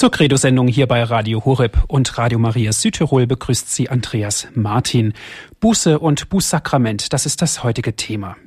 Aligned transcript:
Zur 0.00 0.10
Credo-Sendung 0.10 0.66
hier 0.66 0.86
bei 0.86 1.02
Radio 1.02 1.44
Horeb 1.44 1.84
und 1.86 2.16
Radio 2.16 2.38
Maria 2.38 2.72
Südtirol 2.72 3.26
begrüßt 3.26 3.70
sie 3.70 3.90
Andreas 3.90 4.48
Martin. 4.54 5.12
Buße 5.60 5.98
und 5.98 6.30
Bußsakrament, 6.30 7.12
das 7.12 7.26
ist 7.26 7.42
das 7.42 7.62
heutige 7.62 7.94
Thema. 7.94 8.38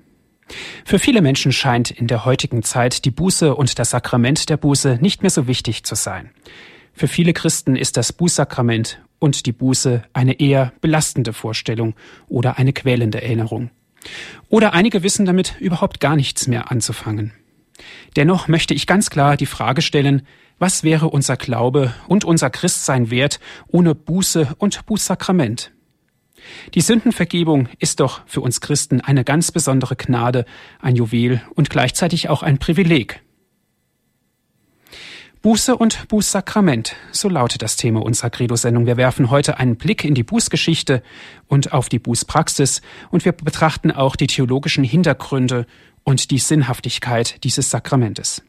Für 0.84 0.98
viele 0.98 1.22
Menschen 1.22 1.52
scheint 1.52 1.92
in 1.92 2.08
der 2.08 2.26
heutigen 2.26 2.64
Zeit 2.64 3.06
die 3.06 3.12
Buße 3.12 3.54
und 3.54 3.78
das 3.78 3.92
Sakrament 3.92 4.50
der 4.50 4.58
Buße 4.58 4.98
nicht 5.00 5.22
mehr 5.22 5.30
so 5.30 5.46
wichtig 5.46 5.84
zu 5.84 5.94
sein. 5.94 6.32
Für 6.92 7.08
viele 7.08 7.34
Christen 7.34 7.76
ist 7.76 7.98
das 7.98 8.14
Bußsakrament 8.14 9.04
und 9.20 9.46
die 9.46 9.52
Buße 9.52 10.02
eine 10.12 10.40
eher 10.40 10.74
belastende 10.82 11.34
Vorstellung 11.34 11.94
oder 12.28 12.58
eine 12.58 12.74
quälende 12.74 13.22
Erinnerung. 13.22 13.70
Oder 14.50 14.74
einige 14.74 15.04
wissen 15.04 15.28
damit 15.28 15.54
überhaupt 15.60 16.00
gar 16.00 16.16
nichts 16.16 16.48
mehr 16.48 16.72
anzufangen. 16.72 17.32
Dennoch 18.16 18.48
möchte 18.48 18.74
ich 18.74 18.88
ganz 18.88 19.12
klar 19.12 19.38
die 19.38 19.46
Frage 19.46 19.84
stellen, 19.84 20.24
was 20.64 20.86
wäre 20.86 21.10
unser 21.10 21.36
Glaube 21.36 21.94
und 22.08 22.24
unser 22.24 22.50
Christsein 22.50 23.12
wert 23.12 23.42
ohne 23.68 23.96
Buße 23.96 24.56
und 24.60 24.86
Bußsakrament? 24.86 25.74
Die 26.74 26.80
Sündenvergebung 26.80 27.68
ist 27.80 28.00
doch 28.00 28.22
für 28.28 28.40
uns 28.40 28.62
Christen 28.62 29.02
eine 29.02 29.26
ganz 29.26 29.52
besondere 29.52 29.98
Gnade, 29.98 30.46
ein 30.80 30.96
Juwel 30.96 31.42
und 31.54 31.70
gleichzeitig 31.70 32.30
auch 32.30 32.44
ein 32.44 32.60
Privileg. 32.60 33.20
Buße 35.42 35.76
und 35.76 36.08
Bußsakrament, 36.08 36.96
so 37.12 37.28
lautet 37.28 37.62
das 37.62 37.76
Thema 37.76 38.02
unserer 38.02 38.30
Credo-Sendung. 38.30 38.86
Wir 38.86 38.96
werfen 38.96 39.30
heute 39.30 39.60
einen 39.60 39.76
Blick 39.76 40.06
in 40.06 40.16
die 40.16 40.24
Bußgeschichte 40.24 41.04
und 41.48 41.74
auf 41.74 41.90
die 41.90 42.00
Bußpraxis 42.00 42.82
und 43.12 43.26
wir 43.26 43.34
betrachten 43.34 43.92
auch 43.92 44.16
die 44.16 44.28
theologischen 44.28 44.86
Hintergründe 44.86 45.66
und 46.06 46.32
die 46.32 46.40
Sinnhaftigkeit 46.40 47.44
dieses 47.44 47.70
Sakramentes. 47.70 48.44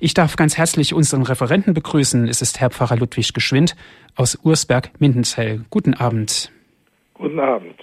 Ich 0.00 0.14
darf 0.14 0.36
ganz 0.36 0.56
herzlich 0.56 0.94
unseren 0.94 1.22
Referenten 1.22 1.74
begrüßen. 1.74 2.28
Es 2.28 2.42
ist 2.42 2.60
Herr 2.60 2.70
Pfarrer 2.70 2.96
Ludwig 2.96 3.32
Geschwind 3.32 3.76
aus 4.14 4.38
Ursberg-Mindenzell. 4.42 5.64
Guten 5.70 5.94
Abend. 5.94 6.50
Guten 7.14 7.40
Abend. 7.40 7.76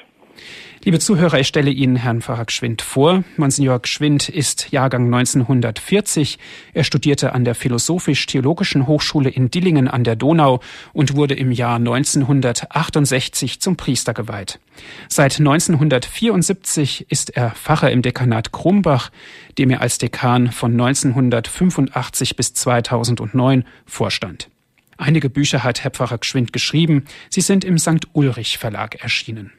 Liebe 0.86 1.00
Zuhörer, 1.00 1.40
ich 1.40 1.48
stelle 1.48 1.72
Ihnen 1.72 1.96
Herrn 1.96 2.22
Pfarrer 2.22 2.44
Gschwind 2.44 2.82
vor. 2.82 3.24
Monsignor 3.38 3.82
Gschwind 3.82 4.28
ist 4.28 4.74
Jahrgang 4.74 5.06
1940. 5.06 6.38
Er 6.74 6.84
studierte 6.84 7.32
an 7.32 7.46
der 7.46 7.56
Philosophisch-Theologischen 7.56 8.86
Hochschule 8.86 9.30
in 9.30 9.50
Dillingen 9.50 9.88
an 9.88 10.04
der 10.04 10.18
Donau 10.18 10.60
und 10.92 11.16
wurde 11.16 11.36
im 11.36 11.54
Jahr 11.54 11.78
1968 11.78 13.62
zum 13.62 13.78
Priester 13.78 14.14
geweiht. 14.14 14.60
Seit 15.08 15.40
1974 15.40 17.10
ist 17.10 17.30
er 17.30 17.52
Pfarrer 17.52 17.90
im 17.90 18.02
Dekanat 18.02 18.52
Krumbach, 18.52 19.10
dem 19.58 19.70
er 19.70 19.80
als 19.80 20.00
Dekan 20.00 20.52
von 20.52 20.74
1985 20.74 22.36
bis 22.36 22.56
2009 22.56 23.64
vorstand. 23.86 24.50
Einige 24.98 25.30
Bücher 25.30 25.64
hat 25.64 25.86
Herr 25.86 25.92
Pfarrer 25.92 26.18
Gschwind 26.18 26.52
geschrieben. 26.52 27.06
Sie 27.30 27.40
sind 27.40 27.64
im 27.64 27.78
St. 27.78 28.10
Ulrich 28.12 28.58
Verlag 28.58 29.02
erschienen. 29.02 29.54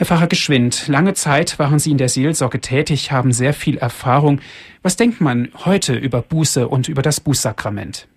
Herr 0.00 0.06
Pfarrer 0.06 0.28
Geschwind, 0.28 0.88
lange 0.88 1.12
Zeit 1.12 1.58
waren 1.58 1.78
Sie 1.78 1.90
in 1.90 1.98
der 1.98 2.08
Seelsorge 2.08 2.58
tätig, 2.58 3.12
haben 3.12 3.32
sehr 3.32 3.52
viel 3.52 3.76
Erfahrung. 3.76 4.40
Was 4.82 4.96
denkt 4.96 5.20
man 5.20 5.50
heute 5.66 5.94
über 5.94 6.22
Buße 6.22 6.68
und 6.68 6.88
über 6.88 7.02
das 7.02 7.20
Bußsakrament? 7.20 8.08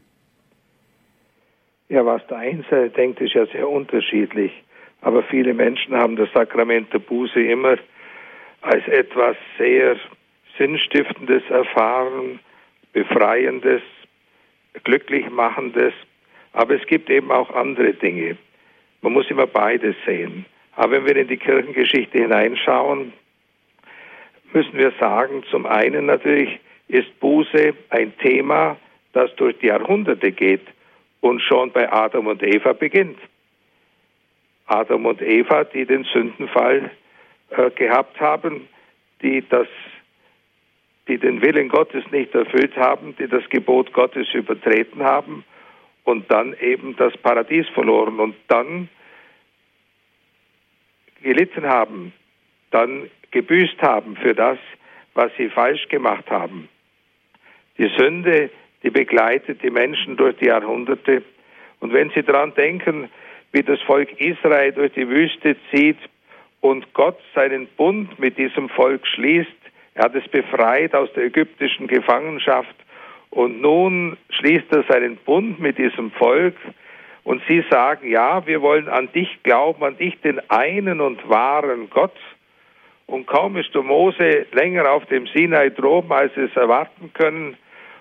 Ja, 1.89 2.06
was 2.06 2.26
der 2.28 2.38
Einzelne 2.38 2.89
denkt, 2.89 3.20
ist 3.20 3.34
ja 3.34 3.45
sehr 3.48 3.67
unterschiedlich. 3.67 4.54
Aber 5.02 5.23
viele 5.23 5.54
Menschen 5.54 5.94
haben 5.94 6.16
das 6.16 6.30
Sakrament 6.34 6.94
der 6.94 7.00
Buße 7.00 7.42
immer 7.42 7.76
als 8.61 8.88
etwas 8.88 9.36
sehr 9.58 9.98
Sinnstiftendes 10.58 11.44
erfahren, 11.50 12.39
Befreiendes, 12.94 13.81
glücklich 14.86 15.30
machendes. 15.30 15.92
Aber 16.54 16.76
es 16.76 16.88
gibt 16.88 17.09
eben 17.09 17.30
auch 17.30 17.54
andere 17.54 17.94
Dinge. 17.94 18.38
Man 19.02 19.11
muss 19.11 19.30
immer 19.30 19.48
beides 19.48 19.98
sehen. 20.06 20.45
Aber 20.75 20.93
wenn 20.93 21.05
wir 21.05 21.16
in 21.17 21.27
die 21.27 21.38
Kirchengeschichte 21.38 22.17
hineinschauen, 22.17 23.14
müssen 24.53 24.77
wir 24.77 24.92
sagen, 24.99 25.43
zum 25.49 25.65
einen 25.65 26.05
natürlich 26.05 26.59
ist 26.87 27.20
Buße 27.20 27.73
ein 27.89 28.17
Thema, 28.17 28.77
das 29.14 29.33
durch 29.36 29.58
die 29.59 29.67
Jahrhunderte 29.67 30.31
geht 30.31 30.65
und 31.21 31.42
schon 31.42 31.71
bei 31.71 31.92
Adam 31.92 32.27
und 32.27 32.43
Eva 32.43 32.73
beginnt. 32.73 33.20
Adam 34.67 35.05
und 35.05 35.21
Eva, 35.21 35.64
die 35.64 35.86
den 35.86 36.03
Sündenfall 36.05 36.92
äh, 37.49 37.69
gehabt 37.71 38.19
haben, 38.19 38.67
die 39.21 39.43
das 39.48 39.67
die 41.08 41.17
den 41.17 41.42
Willen 41.42 41.67
Gottes 41.67 42.03
nicht 42.11 42.33
erfüllt 42.33 42.75
haben, 42.77 43.15
die 43.17 43.27
das 43.27 43.43
Gebot 43.49 43.92
Gottes 43.92 44.33
übertreten 44.33 45.03
haben 45.03 45.43
und 46.05 46.31
dann 46.31 46.55
eben 46.61 46.95
das 46.95 47.15
Paradies 47.17 47.67
verloren 47.69 48.19
und 48.19 48.36
dann 48.48 48.87
gelitten 51.23 51.66
haben, 51.66 52.14
dann 52.72 53.10
gebüßt 53.32 53.82
haben 53.82 54.16
für 54.17 54.36
das, 54.36 54.58
was 55.14 55.32
sie 55.38 55.50
falsch 55.50 55.88
gemacht 55.89 56.30
haben. 56.30 56.70
Die 57.78 57.89
Sünde, 57.98 58.50
die 58.84 58.89
begleitet 58.89 59.64
die 59.64 59.70
Menschen 59.70 60.17
durch 60.17 60.36
die 60.38 60.48
Jahrhunderte. 60.48 61.23
Und 61.80 61.94
wenn 61.94 62.11
Sie 62.11 62.23
daran 62.23 62.54
denken, 62.54 63.10
wie 63.52 63.64
das 63.64 63.82
Volk 63.82 64.11
Israel 64.20 64.72
durch 64.72 64.94
die 64.94 65.08
Wüste 65.08 65.56
zieht 65.72 65.98
und 66.61 66.94
Gott 66.94 67.20
seinen 67.34 67.67
Bund 67.78 68.20
mit 68.20 68.38
diesem 68.38 68.70
Volk 68.70 69.05
schließt, 69.08 69.50
er 69.95 70.05
hat 70.05 70.16
es 70.16 70.28
befreit 70.28 70.95
aus 70.95 71.11
der 71.14 71.26
ägyptischen 71.26 71.88
Gefangenschaft 71.88 72.76
und 73.30 73.61
nun 73.61 74.17
schließt 74.30 74.72
er 74.72 74.84
seinen 74.90 75.17
Bund 75.17 75.60
mit 75.60 75.78
diesem 75.78 76.11
Volk 76.11 76.55
und 77.23 77.42
sie 77.48 77.64
sagen, 77.70 78.10
ja, 78.10 78.45
wir 78.45 78.61
wollen 78.61 78.89
an 78.89 79.11
dich 79.14 79.42
glauben, 79.44 79.84
an 79.84 79.98
dich, 79.98 80.20
den 80.22 80.42
einen 80.50 81.00
und 81.00 81.30
wahren 81.30 81.89
Gott. 81.89 82.16
Und 83.06 83.28
kaum 83.28 83.58
ist 83.58 83.73
der 83.73 83.84
Mose 83.84 84.45
länger 84.52 84.92
auf 84.92 85.06
dem 85.06 85.28
Sinai 85.28 85.70
droben, 85.70 86.11
als 86.11 86.34
sie 86.36 86.42
es 86.42 86.56
erwarten 86.56 87.11
können, 87.14 87.58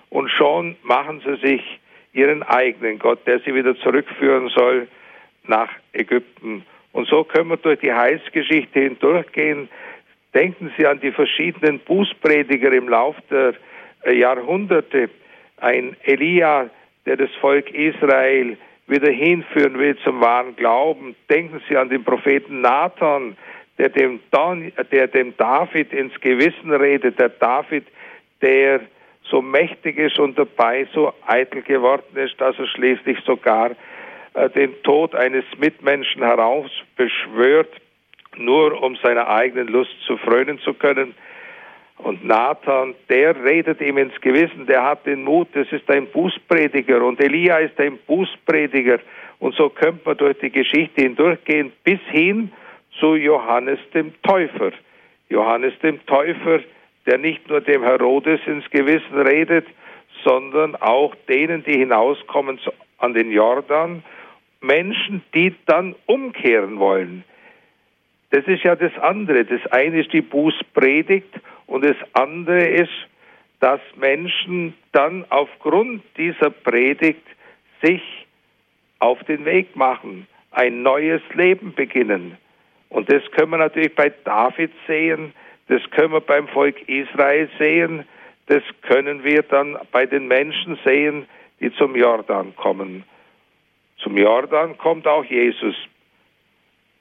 und 0.09 0.29
schon 0.29 0.75
machen 0.83 1.21
sie 1.25 1.47
sich 1.47 1.79
ihren 2.13 2.43
eigenen 2.43 2.99
Gott, 2.99 3.25
der 3.25 3.39
sie 3.39 3.55
wieder 3.55 3.75
zurückführen 3.77 4.49
soll 4.49 4.87
nach 5.45 5.69
Ägypten. 5.91 6.63
Und 6.91 7.07
so 7.07 7.23
können 7.23 7.49
wir 7.49 7.57
durch 7.57 7.79
die 7.79 7.91
Heilsgeschichte 7.91 8.79
hindurchgehen. 8.79 9.67
Denken 10.35 10.71
Sie 10.77 10.85
an 10.85 10.99
die 10.99 11.11
verschiedenen 11.11 11.79
Bußprediger 11.79 12.71
im 12.71 12.87
Lauf 12.87 13.15
der 13.29 13.55
äh, 14.03 14.15
Jahrhunderte. 14.15 15.09
Ein 15.57 15.95
Elia, 16.03 16.69
der 17.05 17.17
das 17.17 17.31
Volk 17.41 17.71
Israel 17.71 18.57
wieder 18.87 19.11
hinführen 19.11 19.77
will 19.77 19.97
zum 20.03 20.21
wahren 20.21 20.55
Glauben. 20.55 21.15
Denken 21.29 21.61
Sie 21.67 21.77
an 21.77 21.89
den 21.89 22.03
Propheten 22.03 22.61
Nathan, 22.61 23.37
der 23.77 23.89
dem, 23.89 24.19
Don, 24.31 24.71
der 24.91 25.07
dem 25.07 25.35
David 25.37 25.93
ins 25.93 26.19
Gewissen 26.21 26.71
redet, 26.71 27.19
der 27.19 27.29
David, 27.29 27.85
der 28.41 28.81
so 29.29 29.41
mächtig 29.41 29.97
ist 29.97 30.19
und 30.19 30.37
dabei 30.37 30.87
so 30.93 31.13
eitel 31.25 31.61
geworden 31.61 32.15
ist, 32.15 32.39
dass 32.39 32.57
er 32.59 32.67
schließlich 32.67 33.19
sogar 33.25 33.71
äh, 34.33 34.49
den 34.49 34.73
Tod 34.83 35.15
eines 35.15 35.45
Mitmenschen 35.57 36.21
herausbeschwört, 36.21 37.73
nur 38.35 38.81
um 38.81 38.95
seiner 38.97 39.27
eigenen 39.27 39.67
Lust 39.67 39.95
zu 40.05 40.17
frönen 40.17 40.59
zu 40.59 40.73
können. 40.73 41.15
Und 41.97 42.25
Nathan, 42.25 42.95
der 43.09 43.43
redet 43.43 43.79
ihm 43.79 43.97
ins 43.97 44.19
Gewissen, 44.19 44.65
der 44.65 44.83
hat 44.83 45.05
den 45.05 45.23
Mut, 45.23 45.47
das 45.53 45.71
ist 45.71 45.89
ein 45.89 46.07
Bußprediger. 46.07 47.03
Und 47.03 47.23
Elia 47.23 47.57
ist 47.57 47.79
ein 47.79 47.97
Bußprediger. 48.07 48.99
Und 49.39 49.55
so 49.55 49.69
könnte 49.69 50.01
man 50.05 50.17
durch 50.17 50.37
die 50.39 50.49
Geschichte 50.49 51.01
hindurchgehen 51.01 51.71
bis 51.83 51.99
hin 52.09 52.51
zu 52.99 53.15
Johannes 53.15 53.79
dem 53.93 54.13
Täufer. 54.23 54.71
Johannes 55.29 55.73
dem 55.79 56.05
Täufer, 56.05 56.59
der 57.05 57.17
nicht 57.17 57.47
nur 57.49 57.61
dem 57.61 57.83
Herodes 57.83 58.39
ins 58.45 58.69
Gewissen 58.69 59.19
redet, 59.19 59.65
sondern 60.23 60.75
auch 60.75 61.15
denen, 61.27 61.63
die 61.63 61.77
hinauskommen 61.77 62.59
an 62.97 63.13
den 63.13 63.31
Jordan, 63.31 64.03
Menschen, 64.61 65.21
die 65.33 65.53
dann 65.65 65.95
umkehren 66.05 66.79
wollen. 66.79 67.23
Das 68.31 68.45
ist 68.45 68.63
ja 68.63 68.75
das 68.75 68.97
andere. 68.99 69.45
Das 69.45 69.65
eine 69.71 70.01
ist 70.01 70.13
die 70.13 70.21
Bußpredigt 70.21 71.29
und 71.67 71.85
das 71.85 71.97
andere 72.13 72.65
ist, 72.65 72.91
dass 73.59 73.79
Menschen 73.95 74.73
dann 74.91 75.25
aufgrund 75.29 76.03
dieser 76.17 76.49
Predigt 76.49 77.25
sich 77.81 78.01
auf 78.99 79.23
den 79.23 79.45
Weg 79.45 79.75
machen, 79.75 80.27
ein 80.51 80.83
neues 80.83 81.21
Leben 81.33 81.73
beginnen. 81.73 82.37
Und 82.89 83.11
das 83.11 83.23
können 83.31 83.51
wir 83.51 83.57
natürlich 83.57 83.95
bei 83.95 84.11
David 84.23 84.71
sehen, 84.87 85.33
das 85.67 85.81
können 85.91 86.13
wir 86.13 86.21
beim 86.21 86.47
Volk 86.49 86.87
Israel 86.87 87.49
sehen, 87.57 88.05
das 88.47 88.63
können 88.81 89.23
wir 89.23 89.41
dann 89.43 89.77
bei 89.91 90.05
den 90.05 90.27
Menschen 90.27 90.77
sehen, 90.83 91.25
die 91.59 91.73
zum 91.73 91.95
Jordan 91.95 92.55
kommen. 92.55 93.03
Zum 93.97 94.17
Jordan 94.17 94.77
kommt 94.77 95.07
auch 95.07 95.23
Jesus. 95.23 95.75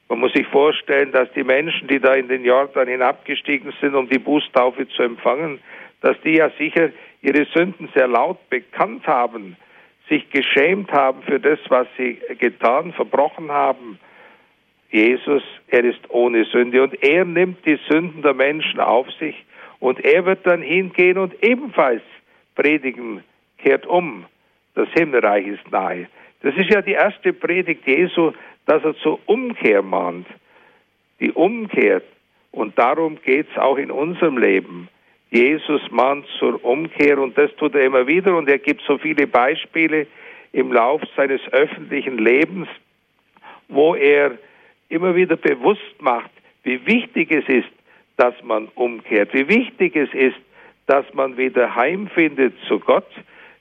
Man 0.09 0.21
muss 0.21 0.33
sich 0.33 0.47
vorstellen, 0.49 1.13
dass 1.13 1.33
die 1.33 1.45
Menschen, 1.45 1.89
die 1.89 1.99
da 1.99 2.15
in 2.15 2.29
den 2.29 2.45
Jordan 2.45 2.89
hinabgestiegen 2.89 3.73
sind, 3.81 3.95
um 3.95 4.09
die 4.09 4.19
Bußtaufe 4.19 4.87
zu 4.89 5.03
empfangen, 5.03 5.61
dass 6.01 6.21
die 6.23 6.37
ja 6.37 6.51
sicher 6.59 6.91
ihre 7.23 7.47
Sünden 7.55 7.89
sehr 7.95 8.09
laut 8.09 8.39
bekannt 8.51 9.07
haben. 9.07 9.57
sich 10.09 10.29
geschämt 10.31 10.93
haben 10.93 11.23
für 11.23 11.41
das, 11.41 11.59
was 11.69 11.87
sie 11.97 12.19
getan, 12.39 12.93
verbrochen 12.93 13.51
haben. 13.51 13.99
Jesus, 14.91 15.43
er 15.69 15.85
ist 15.85 16.11
ohne 16.11 16.45
Sünde 16.45 16.83
und 16.83 17.03
er 17.03 17.25
nimmt 17.25 17.65
die 17.65 17.79
Sünden 17.89 18.21
der 18.23 18.35
Menschen 18.35 18.79
auf 18.79 19.11
sich 19.13 19.35
und 19.81 20.05
er 20.05 20.27
wird 20.27 20.47
dann 20.47 20.61
hingehen 20.61 21.17
und 21.17 21.33
ebenfalls 21.43 22.03
predigen, 22.55 23.25
kehrt 23.57 23.87
um, 23.87 24.27
das 24.75 24.89
Himmelreich 24.91 25.47
ist 25.47 25.71
nahe. 25.71 26.09
Das 26.43 26.55
ist 26.57 26.69
ja 26.69 26.83
die 26.83 26.93
erste 26.93 27.33
Predigt 27.33 27.87
Jesu, 27.87 28.33
dass 28.67 28.85
er 28.85 28.97
zur 28.99 29.19
Umkehr 29.27 29.83
mahnt. 29.83 30.27
Die 31.21 31.33
Umkehr. 31.33 32.03
Und 32.51 32.79
darum 32.79 33.19
geht 33.23 33.47
es 33.51 33.59
auch 33.59 33.77
in 33.77 33.91
unserem 33.91 34.39
Leben. 34.39 34.89
Jesus 35.31 35.81
mahnt 35.91 36.27
zur 36.39 36.63
Umkehr 36.63 37.19
und 37.19 37.39
das 37.39 37.55
tut 37.57 37.75
er 37.75 37.87
immer 37.87 38.07
wieder 38.07 38.37
und 38.37 38.51
er 38.51 38.59
gibt 38.59 38.83
so 38.83 38.99
viele 38.99 39.27
Beispiele 39.27 40.07
im 40.53 40.71
Lauf 40.71 41.01
seines 41.17 41.41
öffentlichen 41.53 42.19
Lebens, 42.19 42.69
wo 43.69 43.95
er 43.95 44.37
immer 44.91 45.15
wieder 45.15 45.37
bewusst 45.37 46.01
macht, 46.01 46.31
wie 46.65 46.87
wichtig 46.87 47.31
es 47.31 47.49
ist, 47.49 47.71
dass 48.19 48.35
man 48.43 48.69
umkehrt, 48.75 49.33
wie 49.33 49.49
wichtig 49.49 49.97
es 49.97 50.13
ist, 50.13 50.37
dass 50.87 51.07
man 51.15 51.39
wieder 51.39 51.75
heimfindet 51.75 52.55
zu 52.69 52.79
Gott, 52.79 53.09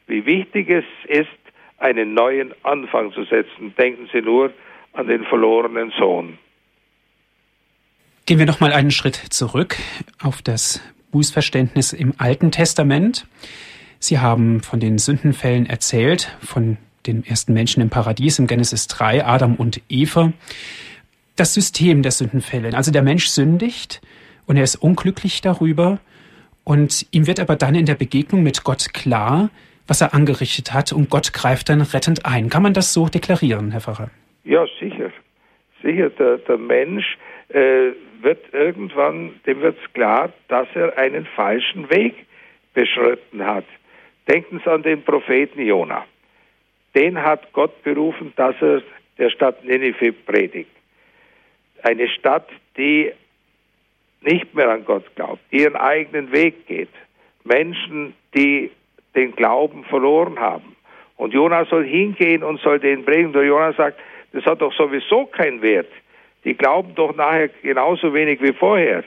wie 0.08 0.26
wichtig 0.26 0.70
es 0.70 0.86
ist, 1.08 1.30
einen 1.78 2.14
neuen 2.14 2.54
Anfang 2.64 3.14
zu 3.14 3.24
setzen. 3.24 3.74
Denken 3.78 4.10
Sie 4.12 4.22
nur 4.22 4.52
an 4.94 5.08
den 5.08 5.24
verlorenen 5.26 5.92
Sohn. 5.98 6.38
Gehen 8.26 8.40
wir 8.40 8.46
noch 8.46 8.60
mal 8.60 8.74
einen 8.74 8.92
Schritt 8.92 9.16
zurück 9.16 9.78
auf 10.22 10.42
das 10.42 10.82
Bußverständnis 11.12 11.94
im 11.94 12.14
Alten 12.18 12.52
Testament. 12.52 13.28
Sie 14.00 14.20
haben 14.20 14.62
von 14.62 14.80
den 14.80 14.98
Sündenfällen 14.98 15.66
erzählt, 15.66 16.36
von 16.42 16.78
den 17.06 17.26
ersten 17.26 17.54
Menschen 17.54 17.82
im 17.82 17.90
Paradies 17.90 18.40
im 18.40 18.48
Genesis 18.48 18.88
3, 18.88 19.26
Adam 19.26 19.56
und 19.56 19.82
Eva. 19.90 20.34
Das 21.36 21.54
System 21.54 22.04
der 22.04 22.12
Sündenfälle, 22.12 22.76
also 22.76 22.92
der 22.92 23.02
Mensch 23.02 23.28
sündigt 23.28 24.02
und 24.46 24.58
er 24.58 24.64
ist 24.64 24.76
unglücklich 24.76 25.42
darüber 25.42 26.00
und 26.64 27.08
ihm 27.12 27.26
wird 27.28 27.40
aber 27.40 27.56
dann 27.56 27.76
in 27.76 27.86
der 27.86 27.96
Begegnung 27.96 28.44
mit 28.44 28.64
Gott 28.64 28.94
klar, 28.94 29.50
was 29.88 30.02
er 30.02 30.14
angerichtet 30.14 30.74
hat 30.74 30.94
und 30.94 31.10
Gott 31.10 31.34
greift 31.34 31.70
dann 31.70 31.82
rettend 31.82 32.26
ein. 32.26 32.50
Kann 32.50 32.64
man 32.64 32.74
das 32.74 32.94
so 32.94 33.08
deklarieren, 33.08 33.72
Herr 33.72 33.82
Pfarrer? 33.82 34.12
Ja, 34.44 34.66
sicher. 34.80 35.12
Sicher, 35.82 36.10
der, 36.12 36.38
der 36.38 36.58
Mensch 36.58 37.18
äh, 37.50 37.92
wird 38.22 38.54
irgendwann, 38.54 39.40
dem 39.46 39.62
wird 39.62 39.78
es 39.84 39.94
klar, 39.94 40.32
dass 40.48 40.68
er 40.76 40.98
einen 40.98 41.26
falschen 41.26 41.90
Weg 41.90 42.16
beschritten 42.74 43.46
hat. 43.46 43.66
Denken 44.28 44.62
Sie 44.64 44.72
an 44.72 44.84
den 44.84 45.04
Propheten 45.04 45.62
Jona. 45.62 46.06
Den 46.96 47.22
hat 47.22 47.52
Gott 47.54 47.84
berufen, 47.84 48.34
dass 48.36 48.56
er 48.62 48.82
der 49.18 49.30
Stadt 49.30 49.64
Ninive 49.64 50.14
predigt. 50.14 50.72
Eine 51.84 52.08
Stadt, 52.10 52.48
die 52.78 53.12
nicht 54.22 54.54
mehr 54.54 54.70
an 54.70 54.86
Gott 54.86 55.16
glaubt, 55.16 55.42
ihren 55.50 55.76
eigenen 55.76 56.32
Weg 56.32 56.68
geht. 56.68 56.90
Menschen, 57.44 58.14
die 58.36 58.72
den 59.16 59.36
Glauben 59.36 59.84
verloren 59.86 60.40
haben. 60.40 60.76
Und 61.18 61.34
Jonas 61.34 61.70
soll 61.70 61.86
hingehen 61.86 62.44
und 62.44 62.60
soll 62.62 62.80
den 62.80 63.04
bringen. 63.04 63.36
Und 63.36 63.46
Jonas 63.46 63.76
sagt, 63.76 64.00
das 64.34 64.46
hat 64.46 64.62
doch 64.62 64.74
sowieso 64.74 65.26
keinen 65.26 65.62
Wert. 65.62 65.92
Die 66.44 66.56
glauben 66.56 66.96
doch 66.96 67.16
nachher 67.16 67.50
genauso 67.62 68.14
wenig 68.14 68.42
wie 68.42 68.54
vorher. 68.54 69.04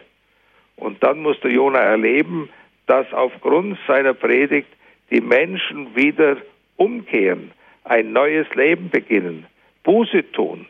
Und 0.77 1.03
dann 1.03 1.21
muss 1.21 1.41
der 1.41 1.51
Jona 1.51 1.81
erleben, 1.81 2.49
dass 2.87 3.13
aufgrund 3.13 3.79
seiner 3.87 4.15
Predigt 4.15 4.69
die 5.11 5.21
Menschen 5.21 5.95
wieder 5.97 6.37
umkehren, 6.77 7.53
ein 7.85 8.13
neues 8.13 8.47
Leben 8.55 8.91
beginnen, 8.91 9.47
Buße 9.83 10.31
tun, 10.33 10.67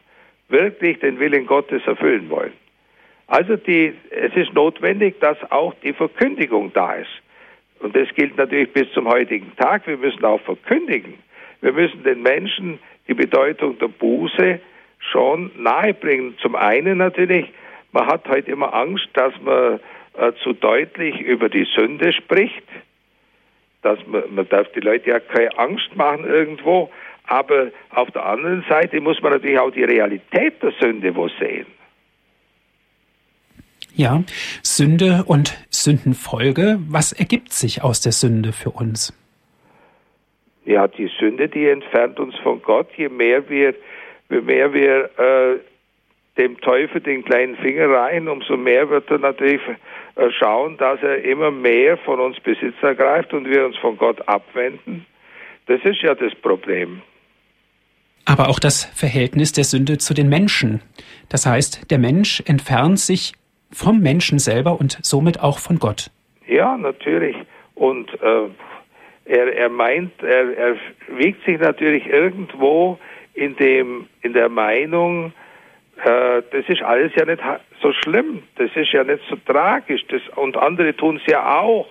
wirklich 0.49 0.99
den 1.01 1.19
Willen 1.19 1.47
Gottes 1.47 1.83
erfüllen 1.87 2.29
wollen. 2.31 2.53
Also 3.27 3.57
die, 3.57 3.95
es 4.11 4.35
ist 4.35 4.53
notwendig, 4.53 5.19
dass 5.21 5.39
auch 5.51 5.75
die 5.83 5.93
Verkündigung 5.93 6.73
da 6.73 6.95
ist. 6.95 7.11
Und 7.81 7.97
das 7.97 8.09
gilt 8.15 8.37
natürlich 8.37 8.73
bis 8.73 8.91
zum 8.93 9.09
heutigen 9.09 9.55
Tag. 9.57 9.87
Wir 9.87 9.97
müssen 9.97 10.25
auch 10.25 10.41
verkündigen. 10.43 11.15
Wir 11.65 11.73
müssen 11.73 12.03
den 12.03 12.21
Menschen 12.21 12.79
die 13.09 13.15
Bedeutung 13.15 13.79
der 13.79 13.89
Buße 13.89 14.61
schon 14.99 15.51
nahebringen. 15.57 16.37
Zum 16.43 16.57
einen 16.57 16.99
natürlich, 16.99 17.47
man 17.91 18.07
hat 18.07 18.29
heute 18.29 18.51
immer 18.51 18.75
Angst, 18.75 19.09
dass 19.15 19.33
man 19.43 19.81
äh, 20.13 20.33
zu 20.43 20.53
deutlich 20.53 21.19
über 21.21 21.49
die 21.49 21.67
Sünde 21.75 22.13
spricht. 22.13 22.65
Dass 23.81 23.99
man, 24.07 24.25
man 24.35 24.47
darf 24.51 24.71
die 24.73 24.81
Leute 24.81 25.09
ja 25.09 25.21
keine 25.21 25.57
Angst 25.57 25.97
machen 25.97 26.27
irgendwo. 26.27 26.91
Aber 27.27 27.69
auf 27.95 28.11
der 28.11 28.27
anderen 28.27 28.63
Seite 28.69 29.01
muss 29.01 29.23
man 29.23 29.33
natürlich 29.33 29.59
auch 29.59 29.71
die 29.71 29.85
Realität 29.85 30.63
der 30.63 30.73
Sünde 30.83 31.17
wo 31.17 31.29
sehen. 31.41 31.65
Ja, 33.95 34.23
Sünde 34.63 35.25
und 35.27 35.57
Sündenfolge. 35.71 36.79
Was 36.89 37.13
ergibt 37.13 37.55
sich 37.55 37.83
aus 37.83 38.03
der 38.03 38.13
Sünde 38.13 38.53
für 38.53 38.71
uns? 38.71 39.15
Ja, 40.65 40.89
die 40.89 41.11
Sünde, 41.19 41.49
die 41.49 41.69
entfernt 41.69 42.19
uns 42.19 42.35
von 42.37 42.63
Gott. 42.63 42.89
Je 42.97 43.09
mehr 43.09 43.49
wir, 43.49 43.75
je 44.31 44.41
mehr 44.41 44.73
wir 44.73 45.11
äh, 45.19 45.59
dem 46.37 46.61
Teufel 46.61 47.01
den 47.01 47.25
kleinen 47.25 47.57
Finger 47.57 47.91
rein, 47.91 48.29
umso 48.29 48.57
mehr 48.57 48.89
wird 48.89 49.11
er 49.11 49.19
natürlich 49.19 49.61
äh, 50.17 50.31
schauen, 50.31 50.77
dass 50.79 51.03
er 51.03 51.23
immer 51.25 51.51
mehr 51.51 51.97
von 51.99 52.19
uns 52.19 52.41
Besitz 52.41 52.75
ergreift 52.83 53.33
und 53.35 53.49
wir 53.49 53.65
uns 53.65 53.77
von 53.77 53.97
Gott 53.97 54.27
abwenden. 54.27 55.07
Das 55.67 55.81
ist 55.85 56.03
ja 56.03 56.15
das 56.15 56.35
Problem. 56.37 57.03
Aber 58.25 58.49
auch 58.49 58.59
das 58.59 58.85
Verhältnis 58.87 59.53
der 59.53 59.65
Sünde 59.65 59.99
zu 59.99 60.15
den 60.15 60.29
Menschen. 60.29 60.81
Das 61.29 61.47
heißt, 61.47 61.91
der 61.91 61.99
Mensch 61.99 62.43
entfernt 62.47 62.99
sich 62.99 63.35
vom 63.71 64.01
Menschen 64.01 64.39
selber 64.39 64.81
und 64.81 64.99
somit 65.03 65.41
auch 65.41 65.59
von 65.59 65.79
Gott. 65.79 66.11
Ja, 66.47 66.77
natürlich. 66.77 67.37
Und 67.75 68.09
äh, 68.23 68.49
er, 69.25 69.57
er 69.57 69.69
meint, 69.69 70.23
er, 70.23 70.57
er 70.57 70.77
wiegt 71.09 71.45
sich 71.45 71.59
natürlich 71.59 72.07
irgendwo 72.07 72.99
in 73.35 73.57
dem 73.57 74.07
in 74.23 74.33
der 74.33 74.49
Meinung, 74.49 75.33
äh, 76.03 76.43
das 76.51 76.69
ist 76.69 76.83
alles 76.83 77.13
ja 77.17 77.25
nicht 77.25 77.43
so 77.81 77.93
schlimm, 77.93 78.43
das 78.57 78.71
ist 78.75 78.93
ja 78.93 79.05
nicht 79.05 79.23
so 79.29 79.37
tragisch, 79.47 80.03
das, 80.09 80.23
und 80.37 80.57
andere 80.57 80.95
tun 80.97 81.17
es 81.17 81.31
ja 81.31 81.61
auch. 81.61 81.87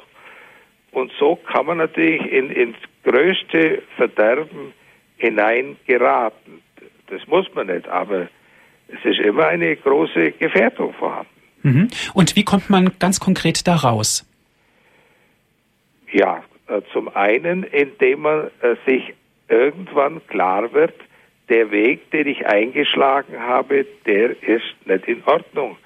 Und 0.91 1.11
so 1.19 1.35
kann 1.35 1.65
man 1.65 1.77
natürlich 1.79 2.21
in, 2.31 2.51
ins 2.51 2.77
größte 3.03 3.81
Verderben 3.97 4.73
hineingeraten. 5.17 6.61
Das 7.07 7.25
muss 7.27 7.47
man 7.55 7.67
nicht, 7.67 7.87
aber 7.87 8.27
es 8.87 9.03
ist 9.03 9.19
immer 9.19 9.47
eine 9.47 9.75
große 9.75 10.33
Gefährdung 10.33 10.93
vorhanden. 10.93 11.29
Mhm. 11.63 11.87
Und 12.13 12.35
wie 12.35 12.43
kommt 12.43 12.69
man 12.69 12.91
ganz 12.99 13.19
konkret 13.19 13.67
da 13.67 13.75
raus? 13.75 14.25
Ja, 16.11 16.43
zum 16.91 17.13
einen, 17.15 17.63
indem 17.63 18.21
man 18.21 18.51
äh, 18.61 18.75
sich 18.85 19.13
irgendwann 19.47 20.25
klar 20.27 20.73
wird, 20.73 20.95
der 21.49 21.71
Weg, 21.71 22.09
den 22.11 22.27
ich 22.27 22.45
eingeschlagen 22.45 23.39
habe, 23.39 23.85
der 24.05 24.31
ist 24.41 24.75
nicht 24.85 25.07
in 25.07 25.23
Ordnung. 25.25 25.77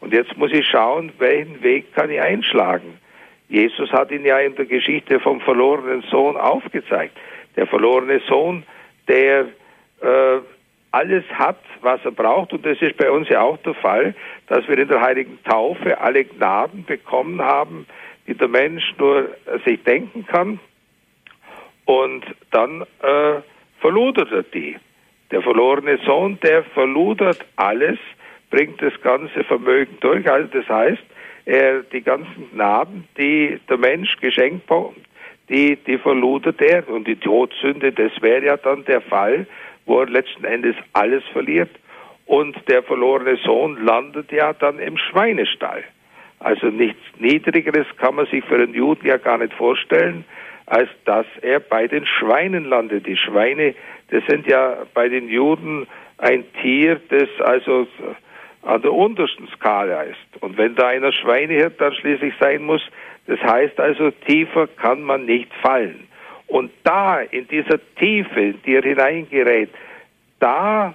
Und 0.00 0.12
jetzt 0.12 0.36
muss 0.36 0.52
ich 0.52 0.66
schauen, 0.66 1.12
welchen 1.18 1.62
Weg 1.62 1.94
kann 1.94 2.10
ich 2.10 2.20
einschlagen. 2.20 2.98
Jesus 3.48 3.90
hat 3.90 4.10
ihn 4.10 4.24
ja 4.24 4.38
in 4.38 4.54
der 4.54 4.66
Geschichte 4.66 5.18
vom 5.20 5.40
verlorenen 5.40 6.02
Sohn 6.10 6.36
aufgezeigt. 6.36 7.16
Der 7.56 7.66
verlorene 7.66 8.20
Sohn, 8.28 8.62
der 9.08 9.46
äh, 10.02 10.38
alles 10.92 11.24
hat, 11.32 11.60
was 11.80 12.04
er 12.04 12.12
braucht. 12.12 12.52
Und 12.52 12.64
das 12.64 12.80
ist 12.80 12.96
bei 12.96 13.10
uns 13.10 13.28
ja 13.28 13.40
auch 13.40 13.56
der 13.58 13.74
Fall, 13.74 14.14
dass 14.48 14.68
wir 14.68 14.78
in 14.78 14.88
der 14.88 15.00
heiligen 15.00 15.38
Taufe 15.44 15.98
alle 16.00 16.24
Gnaden 16.24 16.84
bekommen 16.84 17.40
haben, 17.42 17.86
die 18.28 18.34
der 18.34 18.48
Mensch 18.48 18.84
nur 18.98 19.30
sich 19.64 19.82
denken 19.82 20.26
kann. 20.26 20.60
Und 21.86 22.22
dann 22.50 22.82
äh, 23.02 23.40
verludert 23.80 24.30
er 24.30 24.42
die. 24.42 24.76
Der 25.30 25.42
verlorene 25.42 25.98
Sohn, 26.04 26.38
der 26.42 26.62
verludert 26.62 27.44
alles, 27.56 27.98
bringt 28.50 28.80
das 28.82 28.92
ganze 29.00 29.42
Vermögen 29.44 29.96
durch. 30.00 30.30
Also 30.30 30.48
das 30.52 30.68
heißt, 30.68 31.02
er, 31.46 31.82
die 31.82 32.02
ganzen 32.02 32.50
Gnaden, 32.52 33.08
die 33.16 33.58
der 33.68 33.78
Mensch 33.78 34.16
geschenkt 34.18 34.66
bekommt, 34.66 34.98
die, 35.48 35.76
die 35.76 35.96
verludert 35.96 36.60
er. 36.60 36.86
Und 36.88 37.08
die 37.08 37.16
Todsünde, 37.16 37.92
das 37.92 38.12
wäre 38.20 38.44
ja 38.44 38.56
dann 38.58 38.84
der 38.84 39.00
Fall, 39.00 39.46
wo 39.86 40.00
er 40.00 40.06
letzten 40.06 40.44
Endes 40.44 40.76
alles 40.92 41.24
verliert. 41.32 41.70
Und 42.26 42.56
der 42.68 42.82
verlorene 42.82 43.36
Sohn 43.36 43.82
landet 43.82 44.30
ja 44.30 44.52
dann 44.52 44.78
im 44.78 44.98
Schweinestall. 44.98 45.84
Also 46.40 46.68
nichts 46.68 47.00
Niedrigeres 47.18 47.86
kann 47.96 48.14
man 48.14 48.26
sich 48.26 48.44
für 48.44 48.56
einen 48.56 48.74
Juden 48.74 49.06
ja 49.06 49.16
gar 49.16 49.38
nicht 49.38 49.52
vorstellen, 49.54 50.24
als 50.66 50.88
dass 51.04 51.26
er 51.42 51.60
bei 51.60 51.88
den 51.88 52.06
Schweinen 52.06 52.64
landet. 52.64 53.06
Die 53.06 53.16
Schweine, 53.16 53.74
das 54.10 54.24
sind 54.26 54.46
ja 54.46 54.86
bei 54.94 55.08
den 55.08 55.28
Juden 55.28 55.86
ein 56.18 56.44
Tier, 56.60 57.00
das 57.08 57.28
also 57.40 57.86
an 58.62 58.82
der 58.82 58.92
untersten 58.92 59.48
Skala 59.48 60.02
ist. 60.02 60.42
Und 60.42 60.58
wenn 60.58 60.74
da 60.74 60.88
einer 60.88 61.12
Schweinehirt 61.12 61.80
dann 61.80 61.94
schließlich 61.94 62.34
sein 62.40 62.62
muss, 62.62 62.82
das 63.26 63.40
heißt 63.40 63.78
also, 63.78 64.10
tiefer 64.10 64.66
kann 64.66 65.02
man 65.02 65.26
nicht 65.26 65.52
fallen. 65.62 66.08
Und 66.46 66.70
da, 66.82 67.20
in 67.20 67.46
dieser 67.48 67.78
Tiefe, 67.96 68.40
in 68.40 68.62
die 68.62 68.74
er 68.74 68.82
hineingerät, 68.82 69.70
da 70.40 70.94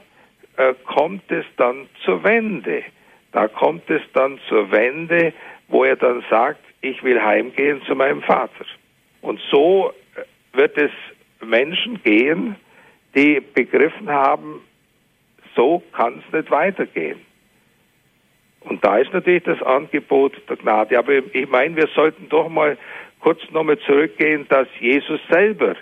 äh, 0.57 0.73
kommt 0.85 1.31
es 1.31 1.45
dann 1.57 1.87
zur 2.03 2.23
Wende. 2.23 2.83
Da 3.33 3.47
kommt 3.47 3.89
es 3.89 4.01
dann 4.13 4.39
zur 4.47 4.71
Wende, 4.71 5.33
wo 5.67 5.83
er 5.83 5.95
dann 5.95 6.23
sagt, 6.29 6.61
ich 6.81 7.03
will 7.03 7.21
heimgehen 7.21 7.81
zu 7.85 7.95
meinem 7.95 8.21
Vater. 8.21 8.65
Und 9.21 9.39
so 9.51 9.91
äh, 10.15 10.57
wird 10.57 10.77
es 10.77 10.91
Menschen 11.41 12.01
gehen, 12.03 12.55
die 13.15 13.41
begriffen 13.41 14.09
haben, 14.09 14.61
so 15.55 15.81
kann 15.93 16.23
es 16.25 16.33
nicht 16.33 16.51
weitergehen. 16.51 17.19
Und 18.61 18.83
da 18.83 18.97
ist 18.97 19.11
natürlich 19.13 19.43
das 19.43 19.61
Angebot 19.61 20.33
der 20.49 20.55
Gnade. 20.55 20.97
Aber 20.97 21.13
ich 21.13 21.49
meine, 21.49 21.75
wir 21.75 21.87
sollten 21.87 22.29
doch 22.29 22.49
mal 22.49 22.77
kurz 23.19 23.39
nochmal 23.51 23.77
zurückgehen, 23.79 24.45
dass 24.49 24.67
Jesus 24.79 25.19
selber 25.29 25.75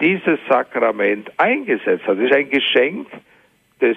dieses 0.00 0.38
Sakrament 0.48 1.30
eingesetzt 1.38 2.06
hat. 2.06 2.18
Es 2.18 2.30
ist 2.30 2.36
ein 2.36 2.50
Geschenk 2.50 3.08
des 3.80 3.96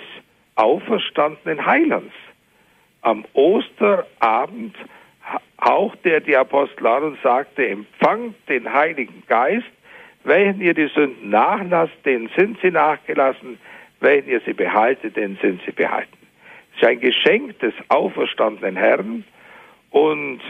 auferstandenen 0.56 1.66
Heilands. 1.66 2.14
Am 3.08 3.24
Osterabend 3.32 4.76
hauchte 5.64 6.10
er 6.10 6.20
die 6.20 6.36
Apostel 6.36 6.86
an 6.88 7.04
und 7.04 7.22
sagte, 7.22 7.66
empfangt 7.66 8.36
den 8.50 8.74
Heiligen 8.74 9.24
Geist, 9.30 9.72
welchen 10.26 10.60
ihr 10.60 10.74
die 10.74 10.90
Sünden 10.94 11.30
nachlasst, 11.30 11.96
denen 12.04 12.30
sind 12.36 12.60
sie 12.62 12.70
nachgelassen, 12.70 13.60
welchen 14.02 14.28
ihr 14.28 14.42
sie 14.42 14.52
behaltet, 14.52 15.16
denen 15.16 15.38
sind 15.42 15.62
sie 15.66 15.72
behalten. 15.72 16.18
Es 16.76 16.82
ist 16.82 16.88
ein 16.90 17.00
Geschenk 17.00 17.58
des 17.60 17.74
auferstandenen 17.88 18.76
Herrn 18.76 19.24
und 19.92 20.42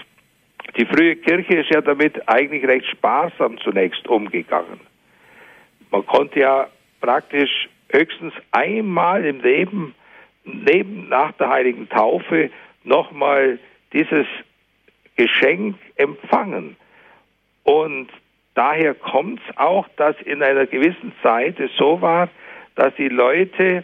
die 0.77 0.85
frühe 0.87 1.15
Kirche 1.15 1.57
ist 1.57 1.69
ja 1.69 1.81
damit 1.81 2.27
eigentlich 2.27 2.67
recht 2.67 2.87
sparsam 2.87 3.59
zunächst 3.59 4.07
umgegangen. 4.07 4.79
Man 5.91 6.03
konnte 6.07 6.39
ja 6.39 6.69
praktisch 7.01 7.69
höchstens 7.89 8.33
einmal 8.49 9.23
im 9.25 9.41
Leben, 9.41 9.93
neben 10.47 11.09
nach 11.09 11.31
der 11.33 11.49
heiligen 11.49 11.89
Taufe, 11.89 12.49
nochmal 12.83 13.59
dieses 13.93 14.25
Geschenk 15.15 15.75
empfangen. 15.95 16.75
Und 17.63 18.07
daher 18.53 18.93
kommt 18.93 19.41
es 19.47 19.57
auch, 19.57 19.87
dass 19.97 20.15
in 20.21 20.41
einer 20.41 20.65
gewissen 20.65 21.11
Zeit 21.21 21.59
es 21.59 21.71
so 21.77 22.01
war, 22.01 22.29
dass 22.75 22.93
die 22.95 23.09
Leute 23.09 23.83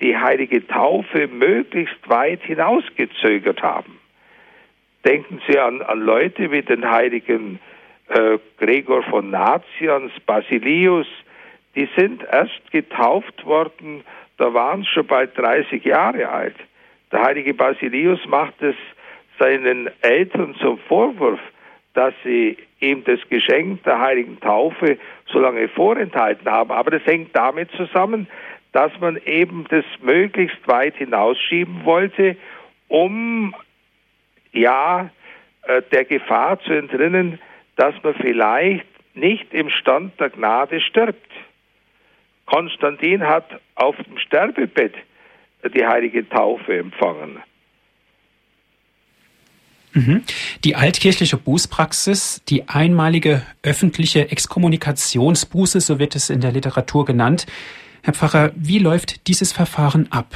die 0.00 0.16
heilige 0.16 0.66
Taufe 0.66 1.28
möglichst 1.28 2.08
weit 2.08 2.42
hinausgezögert 2.42 3.62
haben. 3.62 3.98
Denken 5.04 5.40
Sie 5.46 5.58
an, 5.58 5.82
an 5.82 6.00
Leute 6.00 6.50
wie 6.50 6.62
den 6.62 6.88
heiligen 6.88 7.60
äh, 8.08 8.38
Gregor 8.58 9.02
von 9.04 9.30
Nazians, 9.30 10.12
Basilius, 10.26 11.06
die 11.74 11.88
sind 11.96 12.22
erst 12.30 12.70
getauft 12.70 13.44
worden, 13.44 14.04
da 14.38 14.52
waren 14.54 14.82
sie 14.82 14.88
schon 14.88 15.06
bald 15.06 15.36
30 15.36 15.84
Jahre 15.84 16.28
alt. 16.28 16.56
Der 17.10 17.22
heilige 17.22 17.54
Basilius 17.54 18.20
macht 18.26 18.60
es 18.62 18.74
seinen 19.38 19.90
Eltern 20.00 20.54
zum 20.60 20.78
Vorwurf, 20.78 21.40
dass 21.94 22.14
sie 22.24 22.56
ihm 22.80 23.04
das 23.04 23.20
Geschenk 23.28 23.82
der 23.84 24.00
heiligen 24.00 24.40
Taufe 24.40 24.98
so 25.26 25.38
lange 25.38 25.68
vorenthalten 25.68 26.50
haben. 26.50 26.70
Aber 26.70 26.90
das 26.90 27.04
hängt 27.04 27.36
damit 27.36 27.70
zusammen, 27.72 28.26
dass 28.72 28.92
man 29.00 29.18
eben 29.26 29.66
das 29.68 29.84
möglichst 30.00 30.66
weit 30.66 30.96
hinausschieben 30.96 31.84
wollte, 31.84 32.36
um 32.88 33.54
ja 34.52 35.10
äh, 35.62 35.82
der 35.92 36.04
Gefahr 36.04 36.58
zu 36.60 36.72
entrinnen, 36.72 37.38
dass 37.76 37.94
man 38.02 38.14
vielleicht 38.14 38.86
nicht 39.14 39.52
im 39.52 39.68
Stand 39.68 40.18
der 40.18 40.30
Gnade 40.30 40.80
stirbt. 40.80 41.30
Konstantin 42.46 43.22
hat 43.22 43.46
auf 43.74 43.96
dem 43.96 44.18
Sterbebett 44.18 44.94
die 45.74 45.86
heilige 45.86 46.28
Taufe 46.28 46.76
empfangen. 46.76 47.42
Mhm. 49.94 50.22
Die 50.64 50.74
altkirchliche 50.74 51.36
Bußpraxis, 51.36 52.42
die 52.48 52.68
einmalige 52.68 53.42
öffentliche 53.62 54.30
Exkommunikationsbuße, 54.30 55.80
so 55.80 55.98
wird 55.98 56.16
es 56.16 56.30
in 56.30 56.40
der 56.40 56.52
Literatur 56.52 57.04
genannt. 57.04 57.46
Herr 58.02 58.14
Pfarrer, 58.14 58.52
wie 58.56 58.78
läuft 58.78 59.28
dieses 59.28 59.52
Verfahren 59.52 60.08
ab? 60.10 60.34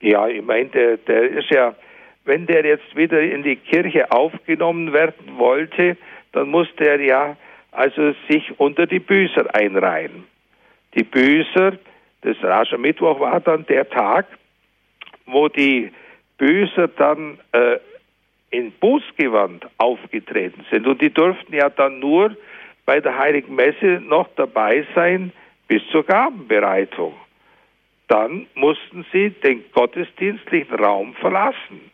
Ja, 0.00 0.28
ich 0.28 0.42
meine, 0.42 0.70
der, 0.70 0.96
der 0.96 1.30
ist 1.30 1.50
ja, 1.50 1.74
wenn 2.24 2.46
der 2.46 2.64
jetzt 2.64 2.96
wieder 2.96 3.20
in 3.20 3.42
die 3.42 3.56
Kirche 3.56 4.10
aufgenommen 4.10 4.92
werden 4.92 5.36
wollte, 5.36 5.96
dann 6.32 6.48
musste 6.48 6.84
er 6.84 7.00
ja 7.00 7.36
also 7.70 8.14
sich 8.28 8.58
unter 8.58 8.86
die 8.86 8.98
Büßer 8.98 9.54
einreihen. 9.54 10.24
Die 10.94 11.04
Büßer, 11.04 11.78
das 12.22 12.42
Aschermittwoch 12.42 13.20
war 13.20 13.40
dann 13.40 13.66
der 13.66 13.88
Tag, 13.88 14.26
wo 15.26 15.48
die 15.48 15.92
Büßer 16.38 16.88
dann 16.88 17.38
äh, 17.52 17.78
in 18.50 18.72
Bußgewand 18.72 19.66
aufgetreten 19.78 20.64
sind. 20.70 20.86
Und 20.86 21.00
die 21.02 21.12
durften 21.12 21.54
ja 21.54 21.68
dann 21.68 21.98
nur 22.00 22.36
bei 22.86 23.00
der 23.00 23.18
Heiligen 23.18 23.54
Messe 23.54 24.00
noch 24.06 24.28
dabei 24.36 24.86
sein 24.94 25.32
bis 25.66 25.82
zur 25.92 26.04
Gabenbereitung. 26.04 27.14
Dann 28.08 28.46
mussten 28.54 29.04
sie 29.12 29.30
den 29.30 29.62
gottesdienstlichen 29.72 30.74
Raum 30.76 31.14
verlassen. 31.14 31.90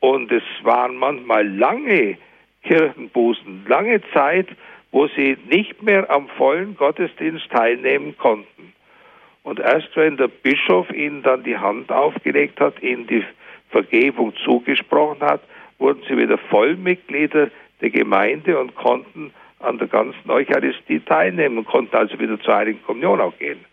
Und 0.00 0.32
es 0.32 0.42
waren 0.62 0.96
manchmal 0.96 1.46
lange 1.46 2.18
Kirchenbußen, 2.64 3.66
lange 3.68 4.00
Zeit, 4.12 4.48
wo 4.90 5.06
sie 5.08 5.36
nicht 5.48 5.82
mehr 5.82 6.10
am 6.10 6.28
vollen 6.28 6.76
Gottesdienst 6.76 7.50
teilnehmen 7.50 8.16
konnten. 8.16 8.72
Und 9.42 9.60
erst 9.60 9.94
wenn 9.94 10.16
der 10.16 10.28
Bischof 10.28 10.90
ihnen 10.90 11.22
dann 11.22 11.42
die 11.42 11.56
Hand 11.56 11.90
aufgelegt 11.90 12.60
hat, 12.60 12.82
ihnen 12.82 13.06
die 13.06 13.24
Vergebung 13.70 14.32
zugesprochen 14.44 15.20
hat, 15.20 15.40
wurden 15.78 16.02
sie 16.08 16.16
wieder 16.16 16.38
Vollmitglieder 16.38 17.50
der 17.80 17.90
Gemeinde 17.90 18.58
und 18.58 18.74
konnten 18.74 19.32
an 19.60 19.78
der 19.78 19.88
ganzen 19.88 20.30
Eucharistie 20.30 21.00
teilnehmen 21.00 21.58
und 21.58 21.66
konnten 21.66 21.96
also 21.96 22.18
wieder 22.18 22.40
zur 22.40 22.54
Heiligen 22.54 22.82
Kommunion 22.82 23.20
auch 23.20 23.36
gehen. 23.38 23.64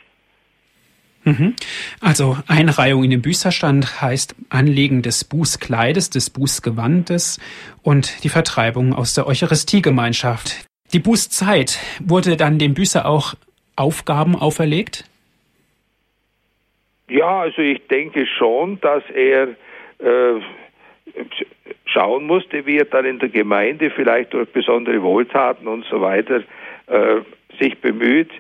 Mhm. 1.24 1.56
Also 2.02 2.38
Einreihung 2.48 3.04
in 3.04 3.10
den 3.10 3.22
Büßerstand 3.22 4.02
heißt 4.02 4.36
Anlegen 4.50 5.02
des 5.02 5.24
Bußkleides, 5.24 6.12
des 6.12 6.30
Bußgewandes 6.30 7.40
und 7.82 8.24
die 8.24 8.30
Vertreibung 8.30 8.94
aus 8.94 9.16
der 9.16 9.26
Eucharistiegemeinschaft. 9.26 10.66
Die 10.94 11.00
Bußzeit 11.00 11.80
wurde 12.00 12.38
dann 12.38 12.60
dem 12.60 12.74
Büßer 12.74 13.06
auch 13.06 13.34
Aufgaben 13.76 14.36
auferlegt? 14.36 15.06
Ja, 17.10 17.42
also 17.42 17.62
ich 17.62 17.86
denke 17.88 18.26
schon, 18.26 18.80
dass 18.82 19.04
er 19.14 19.50
äh, 20.00 20.42
schauen 21.86 22.26
musste, 22.26 22.66
wie 22.66 22.78
er 22.78 22.86
dann 22.86 23.06
in 23.06 23.20
der 23.20 23.30
Gemeinde 23.30 23.90
vielleicht 23.90 24.34
durch 24.34 24.50
besondere 24.50 25.02
Wohltaten 25.02 25.68
und 25.68 25.86
so 25.86 26.02
weiter 26.02 26.44
äh, 26.88 27.22
sich 27.60 27.80
bemüht, 27.80 28.32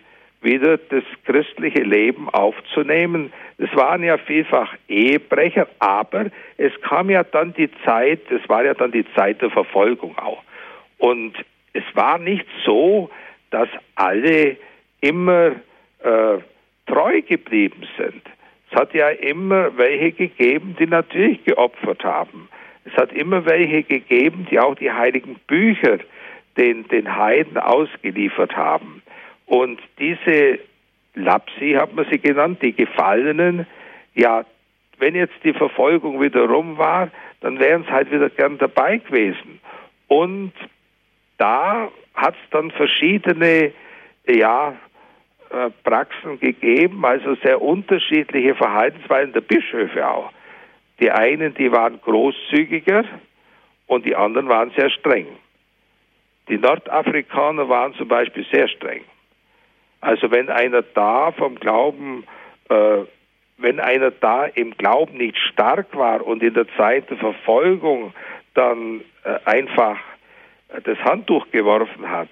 wieder 0.41 0.77
das 0.77 1.03
christliche 1.25 1.81
Leben 1.81 2.29
aufzunehmen. 2.29 3.33
Es 3.57 3.73
waren 3.75 4.03
ja 4.03 4.17
vielfach 4.17 4.73
Ehebrecher, 4.87 5.67
aber 5.79 6.27
es 6.57 6.71
kam 6.81 7.09
ja 7.09 7.23
dann 7.23 7.53
die 7.53 7.69
Zeit, 7.83 8.21
es 8.29 8.47
war 8.49 8.63
ja 8.63 8.73
dann 8.73 8.91
die 8.91 9.05
Zeit 9.15 9.41
der 9.41 9.49
Verfolgung 9.49 10.17
auch. 10.17 10.43
Und 10.97 11.33
es 11.75 11.83
war 11.93 12.17
nicht 12.17 12.45
so, 12.63 13.09
dass 13.51 13.67
alle 13.95 14.55
immer 15.01 15.51
äh, 15.99 16.37
treu 16.87 17.21
geblieben 17.21 17.85
sind. 17.97 18.21
Es 18.71 18.77
hat 18.79 18.93
ja 18.93 19.09
immer 19.09 19.77
welche 19.77 20.11
gegeben, 20.13 20.75
die 20.79 20.87
natürlich 20.87 21.43
geopfert 21.43 22.03
haben. 22.03 22.47
Es 22.85 22.93
hat 22.93 23.11
immer 23.11 23.45
welche 23.45 23.83
gegeben, 23.83 24.47
die 24.49 24.59
auch 24.59 24.75
die 24.75 24.91
heiligen 24.91 25.35
Bücher 25.47 25.99
den, 26.57 26.87
den 26.87 27.15
Heiden 27.15 27.57
ausgeliefert 27.57 28.55
haben. 28.55 29.01
Und 29.45 29.79
diese 29.99 30.59
Lapsi, 31.13 31.73
hat 31.73 31.93
man 31.93 32.05
sie 32.09 32.19
genannt, 32.19 32.59
die 32.61 32.73
Gefallenen, 32.73 33.67
ja, 34.13 34.45
wenn 34.97 35.13
jetzt 35.13 35.35
die 35.43 35.53
Verfolgung 35.53 36.21
wieder 36.21 36.45
rum 36.45 36.77
war, 36.77 37.11
dann 37.41 37.59
wären 37.59 37.81
es 37.81 37.89
halt 37.89 38.11
wieder 38.11 38.29
gern 38.29 38.57
dabei 38.57 38.97
gewesen. 38.97 39.59
Und 40.07 40.53
da 41.37 41.89
hat 42.13 42.35
es 42.35 42.49
dann 42.51 42.71
verschiedene, 42.71 43.73
ja, 44.27 44.75
äh, 45.49 45.69
Praxen 45.83 46.39
gegeben, 46.39 47.05
also 47.05 47.35
sehr 47.35 47.61
unterschiedliche 47.61 48.55
Verhaltensweisen 48.55 49.33
der 49.33 49.41
Bischöfe 49.41 50.07
auch. 50.07 50.31
Die 50.99 51.11
einen, 51.11 51.53
die 51.53 51.71
waren 51.71 51.99
großzügiger 52.01 53.03
und 53.87 54.05
die 54.05 54.15
anderen 54.15 54.49
waren 54.49 54.71
sehr 54.77 54.89
streng. 54.89 55.27
Die 56.49 56.57
Nordafrikaner 56.57 57.69
waren 57.69 57.93
zum 57.95 58.07
Beispiel 58.07 58.45
sehr 58.51 58.67
streng. 58.67 59.03
Also 60.01 60.31
wenn 60.31 60.49
einer 60.49 60.81
da 60.81 61.31
vom 61.31 61.55
Glauben, 61.55 62.25
äh, 62.69 62.99
wenn 63.57 63.79
einer 63.79 64.11
da 64.11 64.45
im 64.45 64.75
Glauben 64.77 65.17
nicht 65.17 65.37
stark 65.37 65.95
war 65.95 66.25
und 66.25 66.43
in 66.43 66.53
der 66.53 66.67
Zeit 66.75 67.09
der 67.09 67.17
Verfolgung 67.17 68.13
dann 68.53 69.01
äh, 69.23 69.39
einfach 69.45 69.97
das 70.69 70.97
Handtuch 70.99 71.49
geworfen 71.51 72.09
hat, 72.09 72.29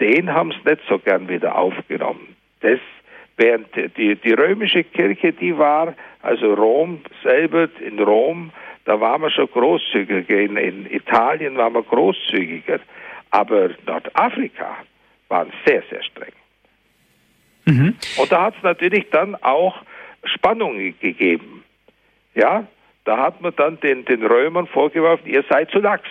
den 0.00 0.32
haben 0.32 0.52
sie 0.52 0.70
nicht 0.70 0.82
so 0.88 0.98
gern 0.98 1.28
wieder 1.28 1.56
aufgenommen. 1.56 2.36
Das, 2.60 2.80
während 3.36 3.68
die, 3.96 4.16
die 4.16 4.32
römische 4.32 4.84
Kirche, 4.84 5.32
die 5.32 5.56
war, 5.56 5.94
also 6.22 6.54
Rom 6.54 7.00
selber 7.22 7.68
in 7.80 7.98
Rom, 8.00 8.50
da 8.84 9.00
waren 9.00 9.22
wir 9.22 9.30
schon 9.30 9.50
großzügiger. 9.50 10.40
In, 10.40 10.56
in 10.56 10.90
Italien 10.90 11.56
waren 11.56 11.74
wir 11.74 11.82
großzügiger. 11.82 12.80
Aber 13.30 13.70
Nordafrika 13.86 14.76
waren 15.28 15.52
sehr, 15.64 15.82
sehr 15.90 16.02
streng. 16.02 16.32
Mhm. 17.64 17.96
Und 18.18 18.32
da 18.32 18.42
hat 18.42 18.56
es 18.56 18.62
natürlich 18.62 19.08
dann 19.10 19.34
auch 19.36 19.76
Spannungen 20.24 20.94
gegeben. 21.00 21.64
Ja, 22.34 22.66
da 23.04 23.18
hat 23.18 23.40
man 23.40 23.54
dann 23.56 23.80
den, 23.80 24.04
den 24.04 24.24
Römern 24.24 24.66
vorgeworfen, 24.66 25.26
ihr 25.26 25.44
seid 25.48 25.70
zu 25.70 25.78
lax. 25.78 26.08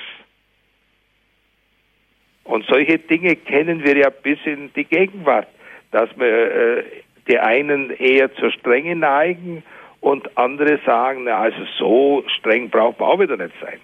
Und 2.44 2.66
solche 2.66 3.00
Dinge 3.00 3.36
kennen 3.36 3.84
wir 3.84 3.98
ja 3.98 4.10
bis 4.10 4.40
in 4.46 4.72
die 4.76 4.84
Gegenwart, 4.84 5.48
dass 5.92 6.10
wir 6.18 6.78
äh, 6.78 6.84
die 7.28 7.40
einen 7.40 7.92
eher 7.92 8.34
zur 8.36 8.52
Strenge 8.52 8.96
neigen 8.96 9.64
und 10.02 10.38
andere 10.38 10.80
sagen, 10.86 11.24
na, 11.26 11.38
also 11.38 11.64
so 11.78 12.24
streng 12.38 12.70
braucht 12.70 13.00
man 13.00 13.10
auch 13.10 13.20
wieder 13.20 13.38
nicht 13.38 13.54
sein. 13.62 13.80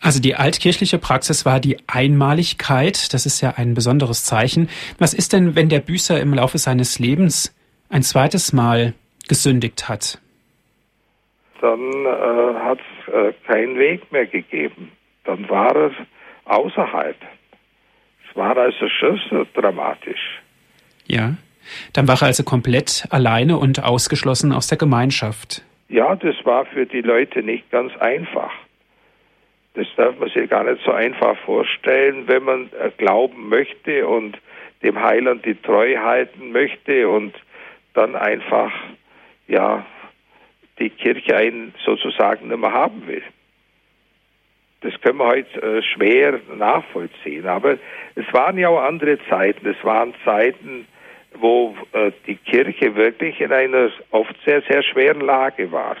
Also 0.00 0.20
die 0.20 0.36
altkirchliche 0.36 0.98
Praxis 0.98 1.44
war 1.44 1.58
die 1.58 1.78
Einmaligkeit, 1.88 3.12
das 3.12 3.26
ist 3.26 3.40
ja 3.40 3.54
ein 3.56 3.74
besonderes 3.74 4.24
Zeichen. 4.24 4.68
Was 4.98 5.14
ist 5.14 5.32
denn, 5.32 5.56
wenn 5.56 5.68
der 5.68 5.80
Büßer 5.80 6.20
im 6.20 6.34
Laufe 6.34 6.58
seines 6.58 6.98
Lebens 6.98 7.56
ein 7.88 8.02
zweites 8.02 8.52
Mal 8.52 8.94
gesündigt 9.28 9.88
hat? 9.88 10.20
Dann 11.60 11.80
äh, 11.80 12.54
hat 12.62 12.78
es 12.78 13.12
äh, 13.12 13.32
keinen 13.46 13.78
Weg 13.78 14.12
mehr 14.12 14.26
gegeben. 14.26 14.92
Dann 15.24 15.48
war 15.48 15.74
er 15.74 15.90
außerhalb. 16.44 17.16
War 18.46 18.56
also 18.58 18.88
schon 18.88 19.20
so 19.28 19.44
dramatisch. 19.54 20.40
Ja. 21.06 21.34
Dann 21.94 22.06
war 22.06 22.14
er 22.22 22.28
also 22.28 22.44
komplett 22.44 23.04
alleine 23.10 23.58
und 23.58 23.82
ausgeschlossen 23.82 24.52
aus 24.52 24.68
der 24.68 24.78
Gemeinschaft. 24.78 25.64
Ja, 25.88 26.14
das 26.14 26.36
war 26.44 26.64
für 26.66 26.86
die 26.86 27.00
Leute 27.00 27.42
nicht 27.42 27.68
ganz 27.72 27.92
einfach. 27.96 28.52
Das 29.74 29.88
darf 29.96 30.16
man 30.20 30.30
sich 30.30 30.48
gar 30.48 30.62
nicht 30.62 30.80
so 30.84 30.92
einfach 30.92 31.36
vorstellen, 31.38 32.28
wenn 32.28 32.44
man 32.44 32.70
äh, 32.80 32.90
glauben 32.96 33.48
möchte 33.48 34.06
und 34.06 34.38
dem 34.84 35.02
Heiland 35.02 35.44
die 35.44 35.60
Treue 35.60 36.00
halten 36.00 36.52
möchte 36.52 37.08
und 37.08 37.34
dann 37.94 38.14
einfach, 38.14 38.72
ja, 39.48 39.84
die 40.78 40.90
Kirche 40.90 41.36
einen 41.36 41.74
sozusagen 41.84 42.46
nicht 42.46 42.60
mehr 42.60 42.72
haben 42.72 43.08
will. 43.08 43.22
Das 44.80 44.92
können 45.00 45.18
wir 45.18 45.26
heute 45.26 45.62
äh, 45.62 45.82
schwer 45.82 46.40
nachvollziehen. 46.56 47.46
Aber 47.46 47.78
es 48.14 48.32
waren 48.32 48.58
ja 48.58 48.68
auch 48.68 48.82
andere 48.82 49.18
Zeiten. 49.28 49.66
Es 49.66 49.82
waren 49.84 50.14
Zeiten, 50.24 50.86
wo 51.34 51.76
äh, 51.92 52.12
die 52.26 52.36
Kirche 52.36 52.94
wirklich 52.94 53.40
in 53.40 53.52
einer 53.52 53.90
oft 54.10 54.34
sehr, 54.44 54.62
sehr 54.62 54.82
schweren 54.82 55.20
Lage 55.20 55.72
war. 55.72 55.96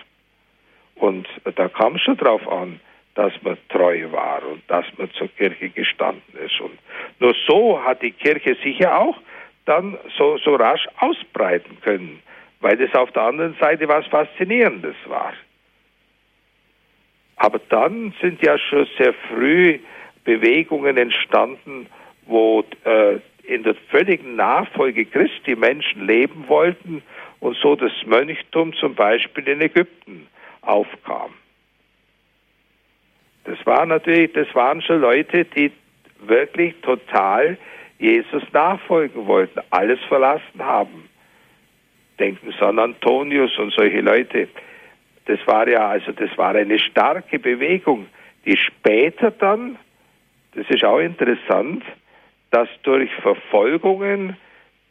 Und 0.96 1.26
äh, 1.44 1.52
da 1.52 1.68
kam 1.68 1.96
es 1.96 2.02
schon 2.02 2.16
drauf 2.16 2.46
an, 2.48 2.80
dass 3.14 3.32
man 3.42 3.56
treu 3.70 4.12
war 4.12 4.46
und 4.46 4.62
dass 4.68 4.84
man 4.98 5.10
zur 5.12 5.28
Kirche 5.28 5.70
gestanden 5.70 6.38
ist. 6.44 6.60
Und 6.60 6.78
nur 7.18 7.34
so 7.46 7.82
hat 7.82 8.02
die 8.02 8.12
Kirche 8.12 8.56
sich 8.62 8.78
ja 8.78 8.98
auch 8.98 9.16
dann 9.64 9.98
so, 10.16 10.38
so 10.38 10.54
rasch 10.54 10.86
ausbreiten 10.98 11.78
können, 11.82 12.20
weil 12.60 12.76
das 12.76 12.94
auf 12.94 13.10
der 13.12 13.22
anderen 13.22 13.56
Seite 13.58 13.88
was 13.88 14.06
Faszinierendes 14.06 14.96
war. 15.06 15.32
Aber 17.36 17.60
dann 17.68 18.14
sind 18.20 18.42
ja 18.42 18.58
schon 18.58 18.86
sehr 18.98 19.14
früh 19.28 19.78
Bewegungen 20.24 20.96
entstanden, 20.96 21.86
wo 22.26 22.64
äh, 22.84 23.18
in 23.44 23.62
der 23.62 23.74
völligen 23.90 24.36
Nachfolge 24.36 25.04
Christi 25.04 25.54
Menschen 25.54 26.06
leben 26.06 26.48
wollten 26.48 27.02
und 27.40 27.56
so 27.56 27.76
das 27.76 27.92
Mönchtum 28.04 28.74
zum 28.74 28.94
Beispiel 28.94 29.46
in 29.48 29.60
Ägypten 29.60 30.26
aufkam. 30.62 31.32
Das 33.44 33.64
war 33.64 33.86
natürlich, 33.86 34.32
das 34.32 34.52
waren 34.54 34.82
schon 34.82 35.00
Leute, 35.00 35.44
die 35.44 35.70
wirklich 36.20 36.74
total 36.82 37.56
Jesus 37.98 38.42
nachfolgen 38.52 39.26
wollten, 39.26 39.60
alles 39.70 40.00
verlassen 40.08 40.58
haben. 40.58 41.08
Denken 42.18 42.52
Sie 42.52 42.66
an 42.66 42.78
Antonius 42.78 43.56
und 43.58 43.72
solche 43.72 44.00
Leute. 44.00 44.48
Das 45.26 45.38
war 45.46 45.68
ja, 45.68 45.88
also 45.88 46.12
das 46.12 46.36
war 46.38 46.54
eine 46.54 46.78
starke 46.78 47.38
Bewegung, 47.38 48.06
die 48.44 48.56
später 48.56 49.30
dann, 49.30 49.76
das 50.54 50.66
ist 50.70 50.84
auch 50.84 51.00
interessant, 51.00 51.84
dass 52.50 52.68
durch 52.82 53.12
Verfolgungen 53.22 54.36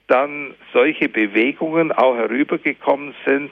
dann 0.07 0.53
solche 0.73 1.09
Bewegungen 1.09 1.91
auch 1.91 2.15
herübergekommen 2.15 3.15
sind 3.25 3.51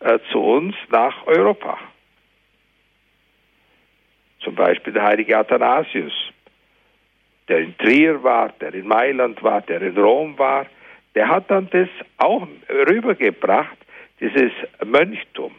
äh, 0.00 0.18
zu 0.30 0.40
uns 0.40 0.74
nach 0.90 1.26
Europa. 1.26 1.78
Zum 4.40 4.54
Beispiel 4.54 4.92
der 4.92 5.02
heilige 5.02 5.36
Athanasius, 5.36 6.12
der 7.48 7.58
in 7.58 7.76
Trier 7.78 8.22
war, 8.22 8.50
der 8.60 8.74
in 8.74 8.86
Mailand 8.86 9.42
war, 9.42 9.60
der 9.60 9.82
in 9.82 9.96
Rom 9.98 10.38
war, 10.38 10.66
der 11.14 11.28
hat 11.28 11.50
dann 11.50 11.68
das 11.70 11.88
auch 12.16 12.46
rübergebracht, 12.88 13.76
dieses 14.20 14.52
Mönchtum, 14.84 15.52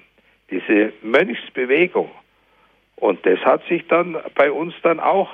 diese 0.49 0.93
Mönchsbewegung. 1.01 2.09
Und 2.95 3.25
das 3.25 3.39
hat 3.39 3.65
sich 3.67 3.87
dann 3.87 4.17
bei 4.35 4.51
uns 4.51 4.73
dann 4.83 4.99
auch 4.99 5.29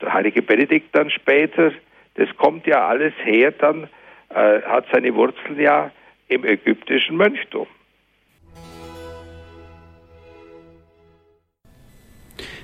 der 0.00 0.12
heilige 0.12 0.42
Benedikt 0.42 0.94
dann 0.94 1.10
später, 1.10 1.72
das 2.14 2.28
kommt 2.36 2.66
ja 2.66 2.86
alles 2.86 3.12
her, 3.22 3.52
dann 3.52 3.88
äh, 4.30 4.62
hat 4.62 4.86
seine 4.92 5.14
Wurzeln 5.14 5.58
ja 5.58 5.90
im 6.28 6.44
ägyptischen 6.44 7.16
Mönchtum. 7.16 7.66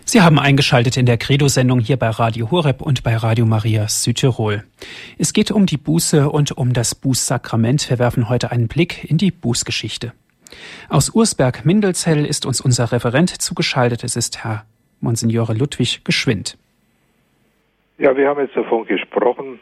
Sie 0.08 0.20
haben 0.20 0.38
eingeschaltet 0.38 0.96
in 0.96 1.04
der 1.04 1.18
Credo-Sendung 1.18 1.80
hier 1.80 1.96
bei 1.96 2.08
Radio 2.08 2.52
Horeb 2.52 2.80
und 2.80 3.02
bei 3.02 3.16
Radio 3.16 3.44
Maria 3.44 3.88
Südtirol. 3.88 4.62
Es 5.18 5.32
geht 5.32 5.50
um 5.50 5.66
die 5.66 5.78
Buße 5.78 6.30
und 6.30 6.52
um 6.52 6.72
das 6.72 6.94
Bußsakrament. 6.94 7.90
Wir 7.90 7.98
werfen 7.98 8.28
heute 8.28 8.52
einen 8.52 8.68
Blick 8.68 9.02
in 9.02 9.18
die 9.18 9.32
Bußgeschichte. 9.32 10.12
Aus 10.88 11.10
Ursberg-Mindelzell 11.14 12.24
ist 12.24 12.46
uns 12.46 12.60
unser 12.60 12.92
Referent 12.92 13.30
zugeschaltet. 13.30 14.04
Es 14.04 14.16
ist 14.16 14.44
Herr 14.44 14.64
Monsignore 15.00 15.54
Ludwig 15.54 16.04
Geschwind. 16.04 16.56
Ja, 17.98 18.16
wir 18.16 18.28
haben 18.28 18.40
jetzt 18.40 18.56
davon 18.56 18.86
gesprochen, 18.86 19.58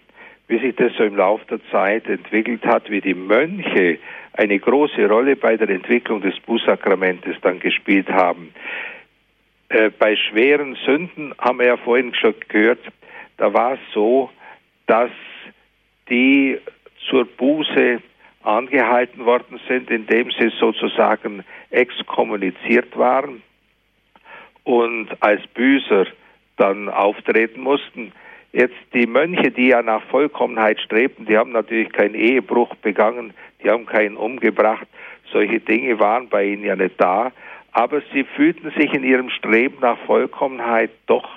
wie 0.49 0.59
sich 0.59 0.77
das 0.77 0.93
so 0.97 1.05
im 1.05 1.17
Laufe 1.17 1.45
der 1.47 1.61
Zeit 1.71 2.07
entwickelt 2.07 2.65
hat, 2.65 2.91
wie 2.91 3.01
die 3.01 3.15
Mönche 3.15 3.99
eine 4.35 4.59
große 4.59 5.07
Rolle 5.09 5.37
bei 5.37 5.57
der 5.57 5.69
Entwicklung 5.69 6.21
des 6.21 6.39
Bußsakramentes 6.41 7.37
dann 7.43 7.61
gespielt 7.61 8.09
haben. 8.09 8.53
Äh, 9.69 9.91
bei 9.91 10.17
schweren 10.17 10.77
Sünden 10.85 11.35
haben 11.39 11.61
wir 11.61 11.67
ja 11.67 11.77
vorhin 11.77 12.15
schon 12.15 12.35
gehört, 12.49 12.81
da 13.37 13.53
war 13.53 13.75
es 13.75 13.81
so, 13.93 14.31
dass 14.87 15.11
die 16.11 16.59
zur 17.09 17.25
Buße 17.25 18.01
angehalten 18.45 19.25
worden 19.25 19.61
sind, 19.69 19.91
indem 19.91 20.31
sie 20.31 20.51
sozusagen 20.59 21.45
exkommuniziert 21.71 22.97
waren 22.97 23.43
und 24.65 25.09
als 25.21 25.47
Büßer 25.49 26.07
dann 26.57 26.89
auftreten 26.89 27.61
mussten. 27.61 28.13
Jetzt 28.53 28.77
die 28.93 29.07
Mönche, 29.07 29.51
die 29.51 29.69
ja 29.69 29.83
nach 29.83 30.03
Vollkommenheit 30.05 30.81
strebten, 30.81 31.27
die 31.27 31.37
haben 31.37 31.53
natürlich 31.53 31.93
keinen 31.93 32.15
Ehebruch 32.15 32.75
begangen, 32.77 33.35
die 33.63 33.71
haben 33.71 33.87
keinen 33.87 34.17
umgebracht. 34.17 34.87
Solche 35.33 35.59
Dinge 35.59 35.99
waren 35.99 36.29
bei 36.29 36.45
ihnen 36.45 36.65
ja 36.65 36.77
nicht 36.77 37.01
da. 37.01 37.33
Aber 37.73 38.03
sie 38.13 38.23
fühlten 38.23 38.71
sich 38.79 38.93
in 38.95 39.03
ihrem 39.03 39.31
Streben 39.31 39.79
nach 39.81 39.99
Vollkommenheit 40.07 40.91
doch 41.07 41.29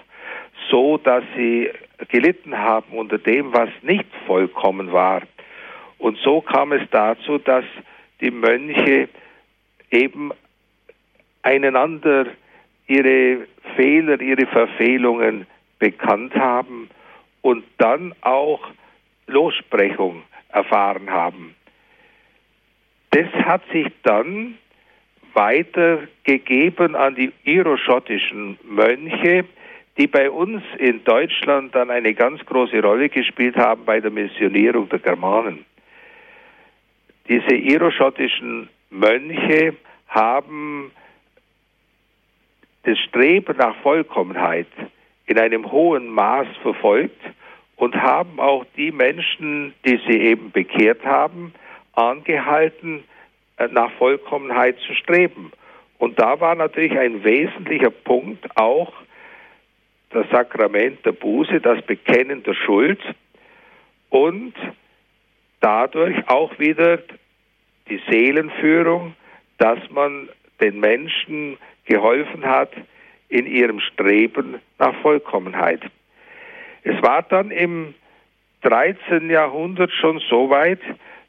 so, 0.69 0.97
dass 0.97 1.23
sie 1.35 1.71
gelitten 2.09 2.55
haben 2.55 2.91
unter 2.91 3.17
dem, 3.17 3.53
was 3.53 3.69
nicht 3.81 4.05
vollkommen 4.27 4.91
war. 4.91 5.23
Und 5.97 6.17
so 6.19 6.41
kam 6.41 6.71
es 6.71 6.83
dazu, 6.91 7.37
dass 7.37 7.65
die 8.21 8.31
Mönche 8.31 9.09
eben 9.91 10.31
einander 11.41 12.27
ihre 12.87 13.47
Fehler, 13.75 14.19
ihre 14.21 14.45
Verfehlungen 14.47 15.45
bekannt 15.79 16.35
haben 16.35 16.89
und 17.41 17.63
dann 17.77 18.13
auch 18.21 18.61
Lossprechung 19.27 20.23
erfahren 20.49 21.09
haben. 21.09 21.55
Das 23.11 23.27
hat 23.45 23.61
sich 23.71 23.87
dann 24.03 24.57
weitergegeben 25.33 26.95
an 26.95 27.15
die 27.15 27.31
iroschottischen 27.43 28.57
Mönche, 28.63 29.45
die 29.97 30.07
bei 30.07 30.29
uns 30.29 30.63
in 30.77 31.03
Deutschland 31.03 31.73
dann 31.75 31.89
eine 31.89 32.13
ganz 32.13 32.45
große 32.45 32.81
Rolle 32.81 33.09
gespielt 33.09 33.55
haben 33.55 33.85
bei 33.85 33.99
der 33.99 34.11
Missionierung 34.11 34.89
der 34.89 34.99
Germanen. 34.99 35.65
Diese 37.29 37.55
iroschottischen 37.55 38.69
Mönche 38.89 39.75
haben 40.07 40.91
das 42.83 42.97
Streben 42.99 43.57
nach 43.57 43.75
Vollkommenheit 43.77 44.67
in 45.25 45.37
einem 45.37 45.71
hohen 45.71 46.07
Maß 46.07 46.47
verfolgt 46.61 47.21
und 47.75 47.95
haben 47.95 48.39
auch 48.39 48.65
die 48.77 48.91
Menschen, 48.91 49.73
die 49.85 49.99
sie 50.07 50.19
eben 50.21 50.51
bekehrt 50.51 51.05
haben, 51.05 51.53
angehalten, 51.93 53.03
äh, 53.57 53.67
nach 53.67 53.91
Vollkommenheit 53.93 54.77
zu 54.79 54.93
streben. 54.93 55.51
Und 55.97 56.19
da 56.19 56.39
war 56.39 56.55
natürlich 56.55 56.97
ein 56.97 57.23
wesentlicher 57.23 57.89
Punkt 57.89 58.45
auch 58.55 58.93
das 60.11 60.29
Sakrament 60.29 61.05
der 61.05 61.11
Buße, 61.11 61.59
das 61.59 61.81
Bekennen 61.81 62.43
der 62.43 62.53
Schuld 62.53 62.99
und 64.09 64.53
dadurch 65.59 66.27
auch 66.27 66.57
wieder 66.59 66.99
die 67.89 68.01
Seelenführung, 68.09 69.15
dass 69.57 69.79
man 69.89 70.29
den 70.61 70.79
Menschen 70.79 71.57
geholfen 71.85 72.45
hat 72.45 72.71
in 73.29 73.45
ihrem 73.45 73.79
Streben 73.79 74.59
nach 74.77 74.95
Vollkommenheit. 75.01 75.81
Es 76.83 77.01
war 77.01 77.23
dann 77.23 77.51
im 77.51 77.93
13. 78.61 79.29
Jahrhundert 79.29 79.91
schon 79.91 80.19
so 80.29 80.49
weit, 80.49 80.79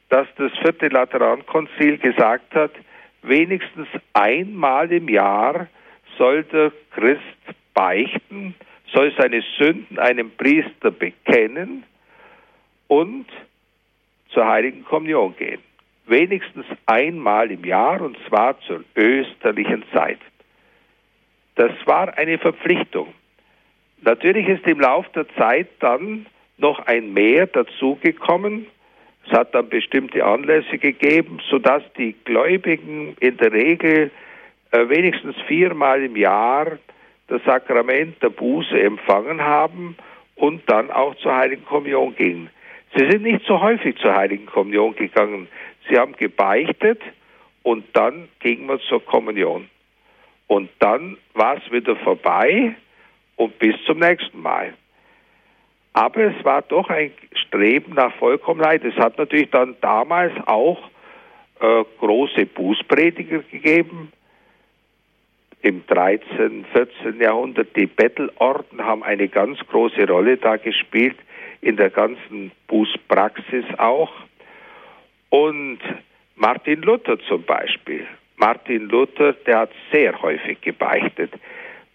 dass 0.09 0.27
das 0.37 0.53
vierte 0.63 0.89
Laterankonzil 0.89 1.99
gesagt 1.99 2.55
hat, 2.55 2.73
wenigstens 3.23 3.89
einmal 4.13 4.91
im 4.93 5.09
Jahr 5.09 5.69
soll 6.17 6.45
der 6.45 6.73
Christ 6.95 7.23
beichten, 7.75 8.55
soll 8.93 9.13
seine 9.19 9.43
Sünden 9.59 9.99
einem 9.99 10.31
Priester 10.31 10.91
bekennen 10.91 11.85
und 12.87 13.27
zur 14.31 14.47
heiligen 14.47 14.85
Kommunion 14.85 15.35
gehen. 15.37 15.61
Wenigstens 16.07 16.67
einmal 16.87 17.51
im 17.51 17.65
Jahr 17.65 18.01
und 18.01 18.17
zwar 18.29 18.59
zur 18.61 18.85
österlichen 18.97 19.85
Zeit. 19.93 20.19
Das 21.57 21.73
war 21.87 22.17
eine 22.17 22.39
Verpflichtung. 22.39 23.13
Natürlich 24.03 24.49
ist 24.49 24.67
im 24.67 24.81
Laufe 24.81 25.11
der 25.15 25.29
Zeit 25.37 25.69
dann 25.81 26.27
noch 26.57 26.87
ein 26.87 27.13
Mehr 27.13 27.47
dazugekommen. 27.47 28.67
Es 29.27 29.33
hat 29.33 29.55
dann 29.55 29.69
bestimmte 29.69 30.25
Anlässe 30.25 30.79
gegeben, 30.79 31.41
sodass 31.51 31.83
die 31.99 32.15
Gläubigen 32.25 33.17
in 33.21 33.37
der 33.37 33.53
Regel 33.53 34.11
äh, 34.71 34.89
wenigstens 34.89 35.37
viermal 35.47 36.03
im 36.03 36.17
Jahr 36.17 36.79
das 37.29 37.43
Sakrament 37.45 38.23
der 38.23 38.31
Buße 38.31 38.81
empfangen 38.81 39.43
haben 39.43 39.97
und 40.37 40.63
dann 40.71 40.91
auch 40.91 41.15
zur 41.17 41.35
Heiligen 41.35 41.65
Kommunion 41.65 42.15
gingen. 42.17 42.51
Sie 42.97 43.11
sind 43.11 43.23
nicht 43.23 43.45
so 43.47 43.61
häufig 43.61 43.97
zur 43.99 44.15
Heiligen 44.15 44.47
Kommunion 44.47 44.95
gegangen. 44.95 45.49
Sie 45.89 45.99
haben 45.99 46.17
gebeichtet 46.17 47.01
und 47.63 47.85
dann 47.93 48.29
ging 48.41 48.67
man 48.67 48.81
zur 48.81 49.05
Kommunion. 49.05 49.69
Und 50.47 50.71
dann 50.79 51.19
war 51.35 51.59
es 51.59 51.71
wieder 51.71 51.97
vorbei 51.97 52.75
und 53.37 53.59
bis 53.59 53.77
zum 53.85 53.99
nächsten 53.99 54.41
Mal. 54.41 54.75
Aber 55.93 56.21
es 56.21 56.45
war 56.45 56.63
doch 56.63 56.89
ein 56.91 57.13
Streben 57.33 57.95
nach 57.95 58.15
Vollkommenheit. 58.17 58.85
Es 58.85 58.95
hat 58.97 59.19
natürlich 59.19 59.51
dann 59.51 59.77
damals 59.81 60.33
auch 60.47 60.79
äh, 61.61 61.85
große 61.99 62.47
Bußprediger 62.47 63.41
gegeben. 63.41 64.13
Im 65.61 65.85
13., 65.87 66.65
14. 66.73 67.21
Jahrhundert, 67.21 67.75
die 67.75 67.87
Bettelorden 67.87 68.85
haben 68.85 69.03
eine 69.03 69.29
ganz 69.29 69.59
große 69.67 70.07
Rolle 70.07 70.37
da 70.37 70.57
gespielt, 70.57 71.17
in 71.61 71.77
der 71.77 71.91
ganzen 71.91 72.53
Bußpraxis 72.67 73.65
auch. 73.79 74.13
Und 75.31 75.79
Martin 76.37 76.83
Luther 76.83 77.19
zum 77.29 77.43
Beispiel. 77.43 78.07
Martin 78.37 78.89
Luther, 78.89 79.33
der 79.33 79.59
hat 79.61 79.71
sehr 79.93 80.21
häufig 80.23 80.61
gebeichtet. 80.61 81.33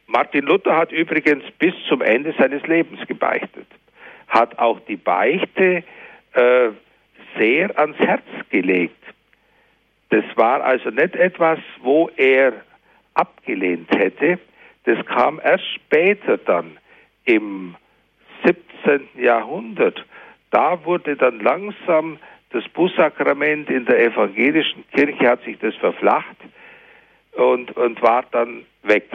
Martin 0.08 0.46
Luther 0.46 0.76
hat 0.76 0.92
übrigens 0.92 1.44
bis 1.58 1.74
zum 1.88 2.02
Ende 2.02 2.34
seines 2.38 2.62
Lebens 2.68 3.08
gebeichtet, 3.08 3.68
hat 4.28 4.60
auch 4.60 4.80
die 4.82 4.98
Beichte 4.98 5.84
äh, 6.34 6.70
sehr 7.38 7.80
ans 7.80 7.98
Herz 7.98 8.24
gelegt. 8.50 9.02
Das 10.10 10.26
war 10.36 10.64
also 10.64 10.90
nicht 10.90 11.16
etwas, 11.16 11.60
wo 11.82 12.10
er 12.16 12.54
abgelehnt 13.14 13.90
hätte. 13.96 14.38
Das 14.84 15.04
kam 15.06 15.40
erst 15.44 15.66
später 15.74 16.38
dann 16.38 16.78
im 17.26 17.76
17. 18.84 19.10
Jahrhundert. 19.16 20.04
Da 20.52 20.84
wurde 20.86 21.16
dann 21.16 21.40
langsam 21.40 22.20
das 22.52 22.68
Bußsakrament 22.70 23.70
in 23.70 23.86
der 23.86 24.00
evangelischen 24.00 24.86
Kirche 24.92 25.28
hat 25.28 25.44
sich 25.44 25.58
das 25.60 25.76
verflacht 25.76 26.38
und, 27.32 27.76
und 27.76 28.02
war 28.02 28.24
dann 28.32 28.66
weg. 28.84 29.10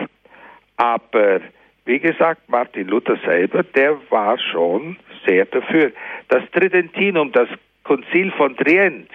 Aber 0.77 1.41
wie 1.85 2.01
gesagt, 2.01 2.49
Martin 2.49 2.89
Luther 2.89 3.17
selber, 3.25 3.63
der 3.63 3.97
war 4.11 4.39
schon 4.39 4.97
sehr 5.25 5.47
dafür. 5.47 5.93
Das 6.29 6.43
Tridentinum, 6.51 7.31
das 7.33 7.49
Konzil 7.85 8.33
von 8.33 8.57
Trient, 8.57 9.09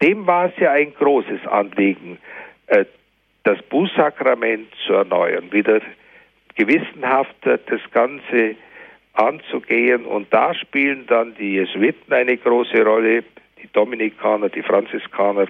dem 0.00 0.26
war 0.26 0.46
es 0.46 0.56
ja 0.58 0.72
ein 0.72 0.94
großes 0.94 1.46
Anliegen, 1.46 2.18
äh, 2.68 2.86
das 3.44 3.60
Bußsakrament 3.62 4.72
zu 4.86 4.94
erneuern, 4.94 5.52
wieder 5.52 5.80
gewissenhafter 6.54 7.58
das 7.58 7.80
Ganze 7.92 8.56
anzugehen. 9.14 10.04
Und 10.04 10.32
da 10.32 10.54
spielen 10.54 11.06
dann 11.06 11.34
die 11.34 11.54
Jesuiten 11.54 12.12
eine 12.12 12.36
große 12.36 12.84
Rolle, 12.84 13.24
die 13.62 13.68
Dominikaner, 13.72 14.48
die 14.48 14.62
Franziskaner, 14.62 15.46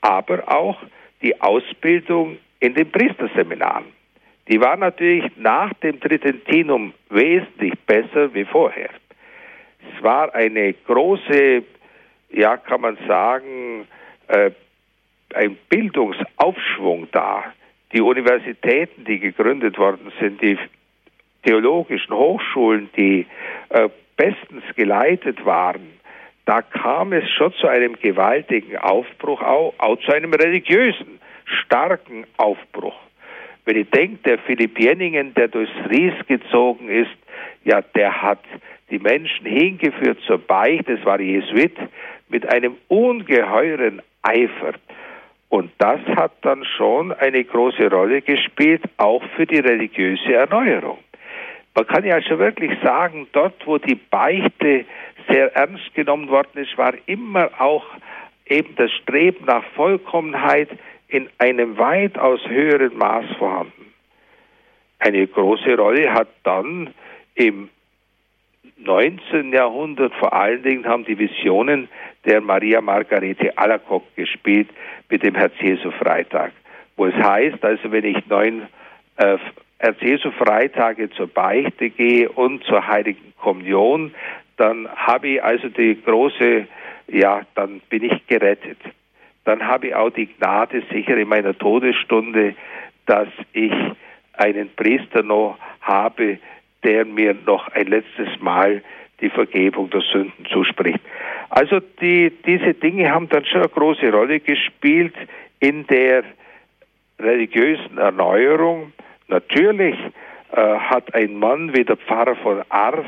aber 0.00 0.42
auch 0.46 0.78
die 1.22 1.40
Ausbildung 1.40 2.38
in 2.60 2.74
den 2.74 2.90
Priesterseminaren 2.90 3.86
die 4.48 4.60
war 4.60 4.76
natürlich 4.76 5.24
nach 5.36 5.72
dem 5.74 6.00
Tridentinum 6.00 6.92
wesentlich 7.08 7.74
besser 7.86 8.32
wie 8.34 8.44
vorher. 8.44 8.90
Es 9.96 10.02
war 10.02 10.34
eine 10.34 10.72
große, 10.72 11.62
ja 12.30 12.56
kann 12.56 12.82
man 12.82 12.98
sagen, 13.08 13.86
äh, 14.28 14.50
ein 15.34 15.56
Bildungsaufschwung 15.68 17.08
da. 17.12 17.44
Die 17.92 18.00
Universitäten, 18.00 19.04
die 19.04 19.18
gegründet 19.18 19.78
worden 19.78 20.12
sind, 20.20 20.42
die 20.42 20.58
theologischen 21.44 22.14
Hochschulen, 22.14 22.90
die 22.96 23.26
äh, 23.70 23.88
bestens 24.16 24.64
geleitet 24.76 25.44
waren, 25.44 25.94
da 26.46 26.60
kam 26.60 27.12
es 27.12 27.28
schon 27.30 27.52
zu 27.54 27.66
einem 27.66 27.94
gewaltigen 27.94 28.76
Aufbruch, 28.76 29.40
auch, 29.42 29.74
auch 29.78 29.98
zu 30.00 30.12
einem 30.12 30.32
religiösen, 30.34 31.18
starken 31.44 32.26
Aufbruch. 32.36 32.96
Wenn 33.64 33.78
ich 33.78 33.90
denke, 33.90 34.18
der 34.24 34.38
Philipp 34.38 34.78
Jenningen, 34.78 35.32
der 35.34 35.48
durchs 35.48 35.72
Ries 35.88 36.14
gezogen 36.26 36.88
ist, 36.90 37.16
ja, 37.64 37.80
der 37.80 38.20
hat 38.20 38.40
die 38.90 38.98
Menschen 38.98 39.46
hingeführt 39.46 40.18
zur 40.26 40.38
Beichte, 40.38 40.96
das 40.96 41.04
war 41.06 41.18
Jesuit, 41.18 41.76
mit 42.28 42.46
einem 42.52 42.76
ungeheuren 42.88 44.02
Eifer. 44.22 44.74
Und 45.48 45.70
das 45.78 46.00
hat 46.16 46.32
dann 46.42 46.64
schon 46.76 47.12
eine 47.12 47.42
große 47.44 47.88
Rolle 47.88 48.20
gespielt, 48.20 48.82
auch 48.98 49.22
für 49.36 49.46
die 49.46 49.60
religiöse 49.60 50.34
Erneuerung. 50.34 50.98
Man 51.74 51.86
kann 51.86 52.04
ja 52.04 52.22
schon 52.22 52.38
wirklich 52.38 52.72
sagen, 52.82 53.26
dort, 53.32 53.66
wo 53.66 53.78
die 53.78 53.96
Beichte 53.96 54.84
sehr 55.28 55.54
ernst 55.56 55.92
genommen 55.94 56.28
worden 56.28 56.62
ist, 56.62 56.78
war 56.78 56.94
immer 57.06 57.50
auch 57.58 57.84
eben 58.46 58.76
das 58.76 58.92
Streben 58.92 59.44
nach 59.46 59.64
Vollkommenheit, 59.74 60.68
in 61.08 61.28
einem 61.38 61.78
weitaus 61.78 62.40
höheren 62.48 62.96
Maß 62.96 63.26
vorhanden. 63.38 63.92
Eine 64.98 65.26
große 65.26 65.76
Rolle 65.76 66.12
hat 66.12 66.28
dann 66.42 66.92
im 67.34 67.68
19. 68.78 69.52
Jahrhundert 69.52 70.12
vor 70.14 70.32
allen 70.32 70.62
Dingen 70.62 70.86
haben 70.86 71.04
die 71.04 71.18
Visionen 71.18 71.88
der 72.24 72.40
Maria 72.40 72.80
Margarete 72.80 73.56
Alacock 73.56 74.04
gespielt 74.16 74.68
mit 75.08 75.22
dem 75.22 75.34
Herz 75.34 75.52
Jesu 75.60 75.90
Freitag, 75.92 76.52
wo 76.96 77.06
es 77.06 77.14
heißt, 77.14 77.64
also 77.64 77.92
wenn 77.92 78.04
ich 78.04 78.26
neun 78.26 78.62
äh, 79.16 79.38
Herz 79.84 80.00
Jesu 80.00 80.30
Freitage 80.30 81.10
zur 81.10 81.26
Beichte 81.26 81.90
gehe 81.90 82.28
und 82.28 82.64
zur 82.64 82.86
Heiligen 82.86 83.34
Kommunion, 83.38 84.14
dann 84.56 84.88
habe 84.94 85.28
ich 85.28 85.42
also 85.42 85.68
die 85.68 86.00
große, 86.02 86.66
ja, 87.08 87.42
dann 87.54 87.80
bin 87.90 88.04
ich 88.04 88.26
gerettet 88.26 88.78
dann 89.44 89.66
habe 89.66 89.88
ich 89.88 89.94
auch 89.94 90.10
die 90.10 90.26
Gnade 90.26 90.82
sicher 90.90 91.16
in 91.16 91.28
meiner 91.28 91.56
Todesstunde, 91.56 92.54
dass 93.06 93.28
ich 93.52 93.72
einen 94.32 94.70
Priester 94.74 95.22
noch 95.22 95.58
habe, 95.82 96.38
der 96.82 97.04
mir 97.04 97.36
noch 97.46 97.68
ein 97.68 97.86
letztes 97.86 98.40
Mal 98.40 98.82
die 99.20 99.30
Vergebung 99.30 99.90
der 99.90 100.00
Sünden 100.00 100.46
zuspricht. 100.46 101.00
Also 101.50 101.80
die, 102.00 102.32
diese 102.44 102.74
Dinge 102.74 103.10
haben 103.10 103.28
dann 103.28 103.44
schon 103.44 103.60
eine 103.60 103.68
große 103.68 104.10
Rolle 104.10 104.40
gespielt 104.40 105.14
in 105.60 105.86
der 105.86 106.24
religiösen 107.20 107.98
Erneuerung. 107.98 108.92
Natürlich 109.28 109.96
äh, 110.52 110.60
hat 110.60 111.14
ein 111.14 111.34
Mann 111.38 111.74
wie 111.74 111.84
der 111.84 111.96
Pfarrer 111.96 112.36
von 112.36 112.62
Ars, 112.68 113.06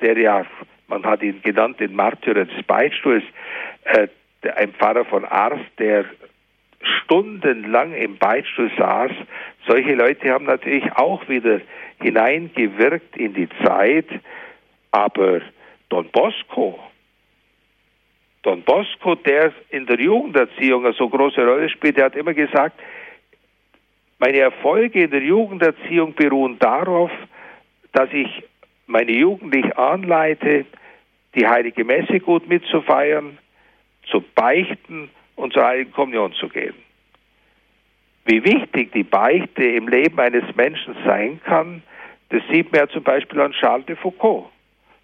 der 0.00 0.18
ja, 0.18 0.44
man 0.88 1.04
hat 1.04 1.22
ihn 1.22 1.40
genannt, 1.42 1.80
den 1.80 1.94
Märtyrer 1.94 2.44
des 2.44 2.62
Beichtstuhls, 2.64 3.24
äh, 3.84 4.08
ein 4.56 4.72
Pfarrer 4.74 5.04
von 5.04 5.24
Ars, 5.24 5.60
der 5.78 6.04
stundenlang 6.82 7.92
im 7.94 8.18
Beichtstuhl 8.18 8.70
saß, 8.76 9.12
solche 9.66 9.94
Leute 9.94 10.30
haben 10.30 10.46
natürlich 10.46 10.90
auch 10.96 11.28
wieder 11.28 11.60
hineingewirkt 12.00 13.16
in 13.16 13.34
die 13.34 13.48
Zeit. 13.64 14.06
Aber 14.90 15.40
Don 15.88 16.08
Bosco, 16.10 16.78
Don 18.42 18.62
Bosco, 18.62 19.14
der 19.14 19.52
in 19.70 19.86
der 19.86 20.00
Jugenderziehung 20.00 20.84
eine 20.84 20.94
so 20.94 21.08
große 21.08 21.46
Rolle 21.46 21.68
spielt, 21.68 21.96
der 21.96 22.06
hat 22.06 22.16
immer 22.16 22.34
gesagt, 22.34 22.78
meine 24.22 24.38
Erfolge 24.38 25.02
in 25.02 25.10
der 25.10 25.20
Jugenderziehung 25.24 26.14
beruhen 26.14 26.56
darauf, 26.60 27.10
dass 27.92 28.08
ich 28.12 28.44
meine 28.86 29.10
Jugendlichen 29.10 29.72
anleite, 29.72 30.64
die 31.34 31.48
heilige 31.48 31.84
Messe 31.84 32.20
gut 32.20 32.48
mitzufeiern, 32.48 33.38
zu 34.08 34.20
beichten 34.36 35.10
und 35.34 35.52
zur 35.52 35.64
heiligen 35.64 35.92
Kommunion 35.92 36.32
zu 36.34 36.48
gehen. 36.48 36.74
Wie 38.24 38.44
wichtig 38.44 38.92
die 38.92 39.02
Beichte 39.02 39.64
im 39.64 39.88
Leben 39.88 40.20
eines 40.20 40.54
Menschen 40.54 40.94
sein 41.04 41.40
kann, 41.42 41.82
das 42.28 42.42
sieht 42.48 42.70
man 42.70 42.82
ja 42.82 42.88
zum 42.88 43.02
Beispiel 43.02 43.40
an 43.40 43.50
Charles 43.50 43.86
de 43.86 43.96
Foucault. 43.96 44.46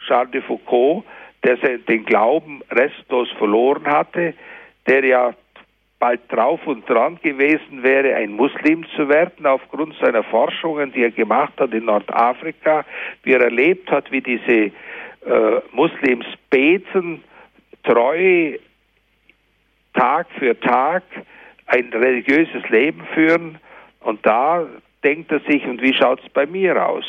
Charles 0.07 0.31
de 0.31 0.42
Foucault, 0.42 1.02
der 1.42 1.57
den 1.57 2.04
Glauben 2.04 2.62
restlos 2.70 3.28
verloren 3.33 3.85
hatte, 3.85 4.35
der 4.87 5.04
ja 5.04 5.35
bald 5.98 6.20
drauf 6.28 6.64
und 6.66 6.88
dran 6.88 7.18
gewesen 7.22 7.82
wäre, 7.82 8.14
ein 8.14 8.32
Muslim 8.32 8.87
zu 8.94 9.08
werden, 9.08 9.46
aufgrund 9.46 9.94
seiner 9.96 10.22
Forschungen, 10.22 10.92
die 10.92 11.02
er 11.02 11.11
gemacht 11.11 11.54
hat 11.58 11.72
in 11.72 11.87
Nordafrika, 11.87 12.84
wie 13.24 13.32
er 13.32 13.42
erlebt 13.42 13.90
hat, 13.90 14.11
wie 14.12 14.20
diese 14.20 14.70
äh, 15.26 15.61
Muslims 15.72 16.26
beten, 16.50 17.24
treu, 17.82 18.58
Tag 19.94 20.28
für 20.38 20.58
Tag, 20.61 21.02
ein 21.66 21.90
religiöses 21.92 22.68
Leben 22.68 23.04
führen. 23.14 23.58
Und 24.00 24.24
da 24.24 24.66
denkt 25.02 25.32
er 25.32 25.40
sich, 25.40 25.64
und 25.64 25.82
wie 25.82 25.94
schaut 25.94 26.22
es 26.22 26.28
bei 26.30 26.46
mir 26.46 26.87
aus? 26.87 27.04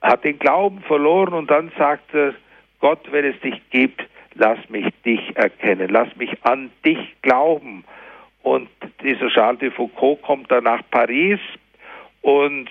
Hat 0.00 0.24
den 0.24 0.38
Glauben 0.38 0.80
verloren 0.82 1.34
und 1.34 1.50
dann 1.50 1.70
sagt 1.78 2.14
er, 2.14 2.34
Gott, 2.80 3.00
wenn 3.10 3.24
es 3.24 3.40
dich 3.40 3.60
gibt, 3.70 4.02
lass 4.34 4.58
mich 4.68 4.86
dich 5.04 5.20
erkennen, 5.36 5.88
lass 5.90 6.14
mich 6.16 6.30
an 6.42 6.70
dich 6.84 6.98
glauben. 7.22 7.84
Und 8.42 8.68
dieser 9.02 9.28
Charles 9.28 9.60
de 9.60 9.70
Foucault 9.70 10.22
kommt 10.22 10.50
dann 10.50 10.64
nach 10.64 10.82
Paris 10.90 11.40
und 12.22 12.68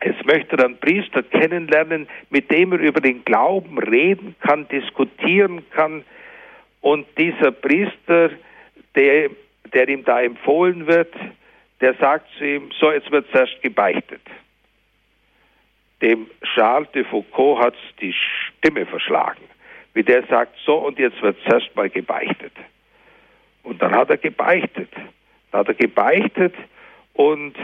es 0.00 0.14
möchte 0.24 0.56
dann 0.56 0.78
Priester 0.78 1.22
kennenlernen, 1.22 2.08
mit 2.30 2.50
dem 2.50 2.72
er 2.72 2.78
über 2.78 3.00
den 3.00 3.24
Glauben 3.24 3.78
reden 3.78 4.36
kann, 4.40 4.68
diskutieren 4.68 5.68
kann. 5.70 6.04
Und 6.80 7.06
dieser 7.18 7.50
Priester, 7.50 8.30
der, 8.94 9.30
der 9.72 9.88
ihm 9.88 10.04
da 10.04 10.20
empfohlen 10.20 10.86
wird, 10.86 11.12
der 11.80 11.94
sagt 11.94 12.28
zu 12.38 12.44
ihm, 12.44 12.70
so, 12.78 12.92
jetzt 12.92 13.10
wird 13.10 13.26
zuerst 13.32 13.60
gebeichtet. 13.62 14.22
Dem 16.00 16.28
Charles 16.54 16.90
de 16.92 17.04
Foucault 17.04 17.60
hat 17.60 17.74
die 18.00 18.14
Stimme 18.14 18.86
verschlagen 18.86 19.42
wie 19.94 20.02
der 20.02 20.24
sagt, 20.26 20.54
so 20.64 20.76
und 20.76 20.98
jetzt 20.98 21.20
wird 21.22 21.36
zuerst 21.46 21.74
mal 21.74 21.90
gebeichtet. 21.90 22.52
Und 23.62 23.82
dann 23.82 23.92
hat 23.92 24.10
er 24.10 24.16
gebeichtet. 24.16 24.90
Dann 25.50 25.60
hat 25.60 25.68
er 25.68 25.74
gebeichtet 25.74 26.54
und 27.14 27.54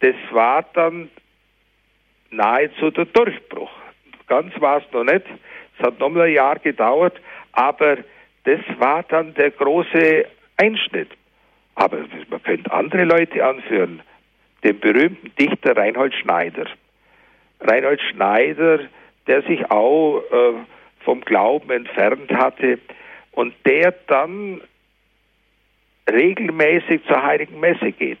das 0.00 0.14
war 0.30 0.64
dann 0.74 1.10
nahezu 2.30 2.90
der 2.90 3.04
Durchbruch. 3.06 3.70
Ganz 4.26 4.58
war 4.60 4.78
es 4.78 4.92
noch 4.92 5.04
nicht. 5.04 5.24
Es 5.78 5.86
hat 5.86 5.98
noch 5.98 6.08
mal 6.08 6.26
ein 6.26 6.34
Jahr 6.34 6.58
gedauert, 6.58 7.20
aber 7.52 7.98
das 8.44 8.60
war 8.78 9.02
dann 9.04 9.34
der 9.34 9.50
große 9.50 10.26
Einschnitt. 10.56 11.10
Aber 11.74 11.98
man 12.28 12.42
könnte 12.42 12.72
andere 12.72 13.04
Leute 13.04 13.44
anführen. 13.44 14.02
Den 14.62 14.78
berühmten 14.78 15.32
Dichter 15.36 15.76
Reinhold 15.76 16.14
Schneider. 16.14 16.66
Reinhold 17.60 18.00
Schneider, 18.10 18.80
der 19.26 19.42
sich 19.42 19.70
auch 19.70 20.22
äh, 20.30 20.52
vom 21.00 21.20
Glauben 21.22 21.70
entfernt 21.70 22.30
hatte 22.32 22.78
und 23.32 23.54
der 23.66 23.92
dann 24.06 24.60
regelmäßig 26.10 27.04
zur 27.06 27.22
heiligen 27.22 27.60
Messe 27.60 27.92
geht. 27.92 28.20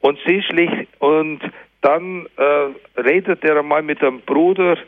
Und 0.00 0.18
sie 0.26 0.42
und 0.98 1.40
dann 1.80 2.26
äh, 2.36 3.00
redet 3.00 3.44
er 3.44 3.58
einmal 3.58 3.82
mit 3.82 4.02
einem 4.02 4.20
Bruder, 4.20 4.78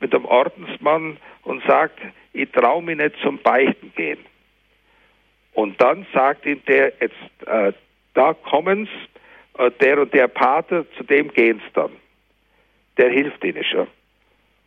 mit 0.00 0.14
einem 0.14 0.24
Ordensmann 0.24 1.16
und 1.42 1.62
sagt, 1.64 1.98
ich 2.32 2.50
traue 2.52 2.82
mich 2.82 2.96
nicht 2.96 3.16
zum 3.22 3.38
Beichten 3.38 3.92
gehen. 3.94 4.18
Und 5.52 5.80
dann 5.80 6.06
sagt 6.14 6.46
ihm 6.46 6.62
der, 6.66 6.92
jetzt, 7.00 7.46
äh, 7.46 7.72
da 8.14 8.34
kommen's, 8.34 8.88
äh, 9.58 9.70
der 9.80 10.00
und 10.00 10.14
der 10.14 10.28
Pater, 10.28 10.84
zu 10.96 11.04
dem 11.04 11.32
gehen's 11.32 11.62
dann. 11.74 11.90
Der 12.96 13.10
hilft 13.10 13.44
ihnen 13.44 13.64
schon. 13.64 13.88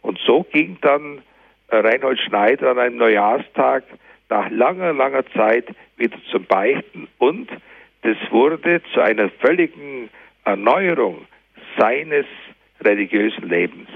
Und 0.02 0.20
so 0.26 0.44
ging 0.44 0.78
dann 0.82 1.22
Reinhold 1.70 2.20
Schneider 2.20 2.72
an 2.72 2.80
einem 2.80 2.98
Neujahrstag 2.98 3.84
nach 4.30 4.50
langer, 4.50 4.94
langer 4.94 5.26
Zeit 5.34 5.68
wieder 5.98 6.18
zum 6.32 6.46
Beichten 6.46 7.08
und 7.18 7.50
das 8.02 8.18
wurde 8.32 8.82
zu 8.94 9.02
einer 9.02 9.30
völligen 9.30 10.10
Erneuerung 10.44 11.26
seines 11.78 12.26
religiösen 12.82 13.48
Lebens. 13.48 13.88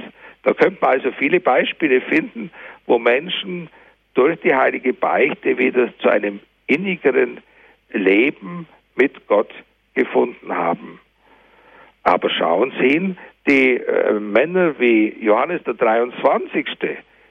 Da 0.43 0.53
könnte 0.53 0.77
man 0.79 0.91
also 0.91 1.11
viele 1.11 1.39
Beispiele 1.39 2.01
finden, 2.01 2.51
wo 2.85 2.99
Menschen 2.99 3.69
durch 4.13 4.39
die 4.41 4.55
heilige 4.55 4.93
Beichte 4.93 5.57
wieder 5.57 5.95
zu 5.99 6.09
einem 6.09 6.39
innigeren 6.67 7.41
Leben 7.91 8.67
mit 8.95 9.27
Gott 9.27 9.51
gefunden 9.93 10.55
haben. 10.55 10.99
Aber 12.03 12.29
schauen 12.29 12.71
Sie, 12.79 13.15
die 13.47 13.77
äh, 13.77 14.13
Männer 14.13 14.79
wie 14.79 15.15
Johannes 15.21 15.63
der 15.63 15.73
23., 15.73 16.65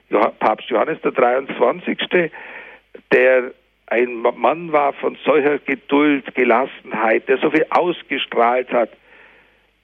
Papst 0.09 0.69
Johannes 0.69 1.01
der 1.01 1.11
23., 1.11 2.31
der 3.11 3.51
ein 3.87 4.15
Mann 4.15 4.71
war 4.71 4.93
von 4.93 5.17
solcher 5.23 5.59
Geduld, 5.59 6.35
Gelassenheit, 6.35 7.27
der 7.29 7.37
so 7.37 7.49
viel 7.49 7.65
ausgestrahlt 7.69 8.71
hat. 8.71 8.89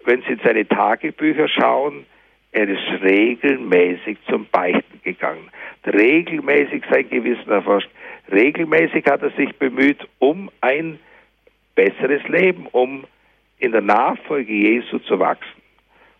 Wenn 0.06 0.22
Sie 0.24 0.34
in 0.34 0.42
seine 0.44 0.68
Tagebücher 0.68 1.48
schauen, 1.48 2.06
er 2.52 2.68
ist 2.68 3.02
regelmäßig 3.02 4.18
zum 4.30 4.46
Beichten 4.52 5.02
gegangen, 5.04 5.50
regelmäßig 5.86 6.84
sein 6.92 7.10
Gewissen 7.10 7.50
erforscht, 7.50 7.90
regelmäßig 8.32 9.06
hat 9.06 9.24
er 9.24 9.32
sich 9.32 9.56
bemüht 9.58 10.08
um 10.20 10.52
ein 10.62 11.00
besseres 11.76 12.22
Leben, 12.28 12.68
um 12.72 13.06
in 13.58 13.72
der 13.72 13.82
Nachfolge 13.82 14.54
Jesu 14.54 15.00
zu 15.00 15.18
wachsen. 15.20 15.62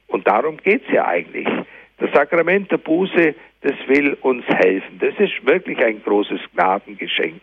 Und 0.08 0.28
darum 0.28 0.58
geht 0.58 0.84
es 0.88 0.94
ja 0.94 1.06
eigentlich. 1.06 1.48
Das 1.98 2.12
Sakrament 2.12 2.72
der 2.72 2.78
Buße, 2.78 3.36
das 3.62 3.74
will 3.88 4.18
uns 4.22 4.46
helfen. 4.48 5.00
Das 5.00 5.14
ist 5.20 5.46
wirklich 5.46 5.78
ein 5.80 6.02
großes 6.04 6.42
Gnadengeschenk. 6.54 7.40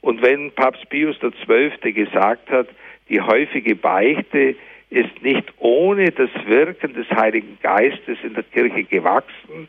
Und 0.00 0.22
wenn 0.22 0.50
Papst 0.52 0.88
Pius 0.88 1.16
XII. 1.20 1.92
gesagt 1.92 2.50
hat, 2.50 2.68
die 3.08 3.20
häufige 3.20 3.76
Beichte 3.76 4.56
ist 4.88 5.22
nicht 5.22 5.44
ohne 5.58 6.10
das 6.10 6.30
Wirken 6.46 6.94
des 6.94 7.08
Heiligen 7.10 7.58
Geistes 7.62 8.18
in 8.22 8.34
der 8.34 8.42
Kirche 8.42 8.84
gewachsen, 8.84 9.68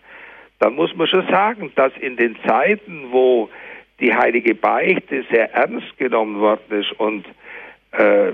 dann 0.60 0.76
muss 0.76 0.96
man 0.96 1.08
schon 1.08 1.28
sagen, 1.28 1.72
dass 1.76 1.92
in 2.00 2.18
den 2.18 2.38
Zeiten, 2.46 3.12
wo 3.12 3.50
die 4.00 4.14
heilige 4.14 4.56
Beichte 4.56 5.24
sehr 5.32 5.54
ernst 5.54 5.98
genommen 5.98 6.40
worden 6.40 6.80
ist 6.80 6.92
und 7.00 7.26
äh, 7.92 8.34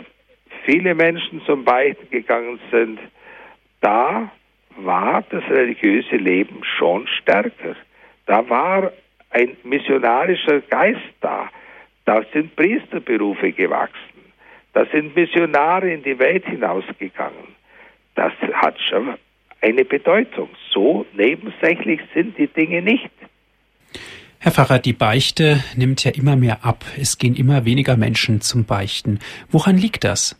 viele 0.66 0.96
Menschen 0.96 1.42
zum 1.46 1.64
Beichten 1.64 2.10
gegangen 2.10 2.60
sind, 2.72 3.00
da 3.82 4.32
war 4.78 5.24
das 5.30 5.44
religiöse 5.50 6.16
Leben 6.18 6.64
schon 6.64 7.08
stärker. 7.08 7.76
Da 8.26 8.48
war 8.50 8.92
ein 9.32 9.58
missionarischer 9.64 10.62
Geist 10.62 11.14
da. 11.22 11.50
Da 12.06 12.24
sind 12.34 12.56
Priesterberufe 12.56 13.52
gewachsen. 13.52 13.98
Da 14.74 14.86
sind 14.92 15.16
Missionare 15.16 15.92
in 15.92 16.04
die 16.04 16.18
Welt 16.20 16.46
hinausgegangen. 16.46 17.56
Das 18.16 18.32
hat 18.54 18.80
schon 18.80 19.16
eine 19.62 19.86
Bedeutung. 19.86 20.50
So 20.72 21.06
nebensächlich 21.14 22.02
sind 22.14 22.38
die 22.38 22.48
Dinge 22.48 22.82
nicht. 22.82 23.12
Herr 24.40 24.52
Pfarrer, 24.52 24.80
die 24.80 24.94
Beichte 24.94 25.64
nimmt 25.76 26.04
ja 26.04 26.12
immer 26.12 26.36
mehr 26.36 26.64
ab. 26.64 26.86
Es 27.00 27.18
gehen 27.18 27.36
immer 27.36 27.66
weniger 27.66 27.98
Menschen 27.98 28.40
zum 28.42 28.66
Beichten. 28.66 29.20
Woran 29.50 29.78
liegt 29.78 30.04
das? 30.04 30.40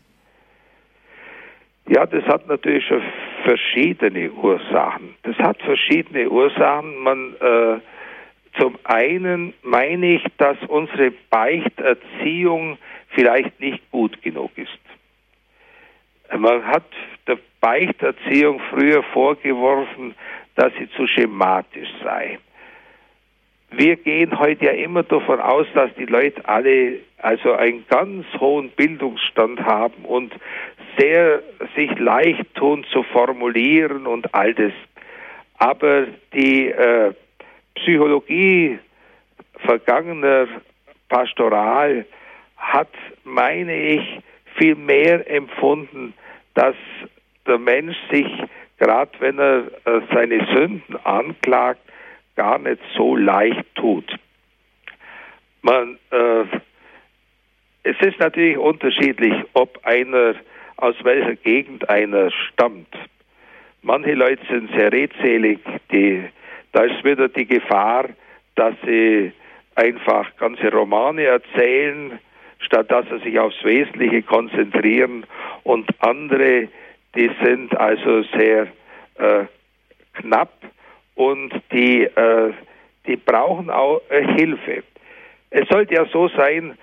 Ja, 1.88 2.06
das 2.06 2.24
hat 2.24 2.46
natürlich 2.46 2.86
schon 2.86 3.02
verschiedene 3.44 4.30
Ursachen. 4.30 5.14
Das 5.22 5.36
hat 5.38 5.60
verschiedene 5.62 6.28
Ursachen. 6.30 6.96
Man 6.98 7.34
äh, 7.40 7.80
zum 8.58 8.78
einen 8.84 9.54
meine 9.62 10.14
ich, 10.16 10.24
dass 10.38 10.56
unsere 10.66 11.12
Beichterziehung 11.30 12.78
vielleicht 13.10 13.60
nicht 13.60 13.90
gut 13.90 14.20
genug 14.22 14.50
ist. 14.56 14.78
Man 16.36 16.64
hat 16.66 16.84
der 17.26 17.38
Beichterziehung 17.60 18.60
früher 18.70 19.02
vorgeworfen, 19.02 20.14
dass 20.56 20.72
sie 20.78 20.90
zu 20.90 21.06
schematisch 21.06 21.88
sei. 22.02 22.38
Wir 23.70 23.96
gehen 23.96 24.38
heute 24.38 24.66
ja 24.66 24.72
immer 24.72 25.02
davon 25.02 25.40
aus, 25.40 25.66
dass 25.74 25.94
die 25.94 26.06
Leute 26.06 26.46
alle 26.48 27.00
also 27.18 27.52
einen 27.52 27.84
ganz 27.88 28.26
hohen 28.38 28.70
Bildungsstand 28.70 29.60
haben 29.60 30.04
und 30.04 30.32
sehr 30.98 31.42
sich 31.76 31.96
leicht 31.98 32.54
tun 32.54 32.84
zu 32.92 33.02
formulieren 33.04 34.06
und 34.06 34.34
all 34.34 34.54
das. 34.54 34.72
Aber 35.58 36.06
die 36.32 36.68
äh, 36.68 37.12
Psychologie 37.74 38.78
vergangener 39.64 40.46
Pastoral 41.08 42.04
hat, 42.56 42.92
meine 43.24 43.74
ich, 43.74 44.20
viel 44.56 44.74
mehr 44.74 45.28
empfunden, 45.30 46.14
dass 46.54 46.74
der 47.46 47.58
Mensch 47.58 47.96
sich, 48.10 48.26
gerade 48.78 49.12
wenn 49.20 49.38
er 49.38 49.66
äh, 49.84 50.00
seine 50.12 50.44
Sünden 50.54 50.96
anklagt, 51.04 51.80
gar 52.36 52.58
nicht 52.58 52.80
so 52.96 53.16
leicht 53.16 53.64
tut. 53.74 54.04
Man, 55.62 55.98
äh, 56.10 56.44
es 57.82 57.96
ist 58.00 58.18
natürlich 58.18 58.58
unterschiedlich, 58.58 59.34
ob 59.54 59.84
einer 59.84 60.34
aus 60.78 60.94
welcher 61.02 61.34
Gegend 61.34 61.88
einer 61.88 62.30
stammt. 62.30 62.94
Manche 63.82 64.14
Leute 64.14 64.42
sind 64.48 64.70
sehr 64.72 64.92
redselig, 64.92 65.58
die, 65.92 66.24
da 66.72 66.84
ist 66.84 67.04
wieder 67.04 67.28
die 67.28 67.46
Gefahr, 67.46 68.08
dass 68.54 68.74
sie 68.84 69.32
einfach 69.74 70.36
ganze 70.36 70.70
Romane 70.72 71.24
erzählen, 71.24 72.18
statt 72.60 72.90
dass 72.90 73.06
sie 73.08 73.18
sich 73.18 73.38
aufs 73.38 73.62
Wesentliche 73.64 74.22
konzentrieren. 74.22 75.26
Und 75.64 75.88
andere, 76.00 76.68
die 77.14 77.30
sind 77.42 77.76
also 77.76 78.22
sehr 78.36 78.68
äh, 79.16 79.44
knapp 80.14 80.52
und 81.14 81.52
die, 81.72 82.04
äh, 82.04 82.52
die 83.06 83.16
brauchen 83.16 83.70
auch 83.70 84.00
äh, 84.10 84.24
Hilfe. 84.34 84.84
Es 85.50 85.68
sollte 85.68 85.94
ja 85.94 86.06
so 86.06 86.28
sein, 86.28 86.76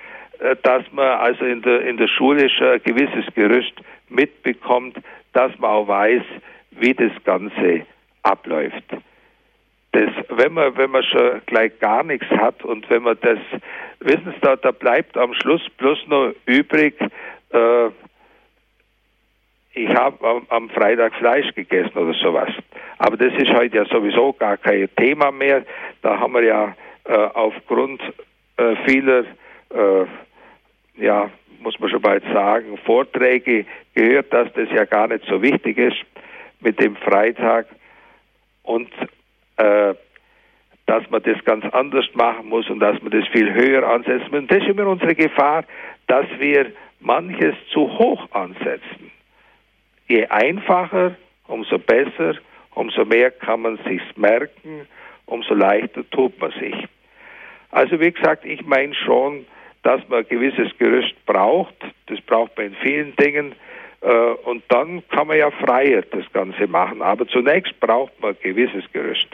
dass 0.64 0.84
man 0.92 1.20
also 1.20 1.46
in 1.46 1.62
der, 1.62 1.82
in 1.82 1.98
der 1.98 2.08
Schule 2.08 2.50
schon 2.50 2.68
ein 2.68 2.84
gewisses 2.84 3.26
Gerüst 3.34 3.74
mitbekommt, 4.10 4.98
dass 5.34 5.58
man 5.60 5.72
auch 5.72 5.88
weiß, 5.88 6.24
wie 6.72 6.94
das 6.94 7.12
Ganze 7.24 7.86
abläuft. 8.24 8.84
Das, 9.92 10.10
wenn 10.30 10.54
man, 10.54 10.76
wenn 10.78 10.92
man 10.92 11.04
schon 11.04 11.42
gleich 11.46 11.80
gar 11.80 12.04
nichts 12.04 12.28
hat 12.30 12.64
und 12.66 12.90
wenn 12.90 13.04
man 13.04 13.18
das, 13.22 13.40
wissen 14.00 14.34
Sie, 14.34 14.42
da, 14.42 14.56
da 14.58 14.72
bleibt 14.72 15.18
am 15.18 15.34
Schluss 15.34 15.62
bloß 15.78 16.08
noch 16.08 16.34
übrig, 16.46 17.00
äh, 17.52 17.90
ich 19.78 19.90
habe 19.90 20.28
am, 20.28 20.46
am, 20.50 20.70
Freitag 20.70 21.14
Fleisch 21.16 21.54
gegessen 21.54 21.98
oder 21.98 22.14
sowas. 22.14 22.50
Aber 22.98 23.18
das 23.18 23.34
ist 23.34 23.52
heute 23.54 23.78
ja 23.78 23.86
sowieso 23.86 24.34
gar 24.34 24.58
kein 24.58 24.90
Thema 24.96 25.32
mehr. 25.32 25.66
Da 26.02 26.20
haben 26.20 26.34
wir 26.34 26.44
ja 26.44 26.76
äh, 27.04 27.14
aufgrund 27.14 28.02
äh, 28.58 28.76
vieler, 28.86 29.20
äh, 29.20 29.26
ja, 30.98 31.30
muss 31.60 31.80
man 31.80 31.90
schon 31.90 32.02
bald 32.02 32.24
sagen, 32.32 32.78
Vorträge 32.86 33.66
gehört, 33.94 34.32
dass 34.32 34.52
das 34.54 34.70
ja 34.72 34.86
gar 34.86 35.08
nicht 35.08 35.26
so 35.26 35.42
wichtig 35.42 35.78
ist 35.78 35.98
mit 36.60 36.80
dem 36.80 36.96
Freitag 36.96 37.68
und 38.64 38.90
äh, 39.58 39.94
dass 40.86 41.10
man 41.10 41.24
das 41.24 41.44
ganz 41.46 41.66
anders 41.74 42.06
machen 42.14 42.50
muss 42.50 42.70
und 42.70 42.80
dass 42.80 43.02
man 43.02 43.12
das 43.12 43.28
viel 43.30 43.54
höher 43.54 43.88
ansetzen 43.88 44.28
muss. 44.30 44.40
Und 44.42 44.52
das 44.52 44.60
ist 44.60 44.68
immer 44.68 44.88
unsere 44.88 45.16
Gefahr, 45.16 45.64
dass 46.08 46.28
wir 46.38 46.72
manches 47.00 47.56
zu 47.72 47.82
hoch 47.98 48.30
ansetzen. 48.32 49.12
Je 50.08 50.28
einfacher, 50.28 51.16
umso 51.48 51.80
besser, 51.80 52.36
umso 52.76 53.06
mehr 53.06 53.32
kann 53.32 53.62
man 53.62 53.80
sich's 53.88 54.06
merken, 54.16 54.88
umso 55.26 55.56
leichter 55.56 56.08
tut 56.12 56.40
man 56.40 56.52
sich. 56.52 56.76
Also 57.72 58.00
wie 58.00 58.12
gesagt, 58.12 58.46
ich 58.46 58.64
meine 58.66 58.94
schon, 58.94 59.46
dass 59.86 60.02
man 60.10 60.20
ein 60.20 60.28
gewisses 60.28 60.76
Gerüst 60.80 61.14
braucht. 61.28 61.76
Das 62.08 62.20
braucht 62.22 62.58
man 62.58 62.68
in 62.68 62.76
vielen 62.82 63.16
Dingen. 63.18 63.54
Äh, 64.02 64.10
und 64.44 64.64
dann 64.70 65.08
kann 65.10 65.28
man 65.28 65.38
ja 65.38 65.52
freier 65.52 66.02
das 66.02 66.24
Ganze 66.34 66.66
machen. 66.66 67.04
Aber 67.04 67.28
zunächst 67.28 67.80
braucht 67.80 68.20
man 68.20 68.32
ein 68.32 68.38
gewisses 68.42 68.84
Gerüst. 68.92 69.28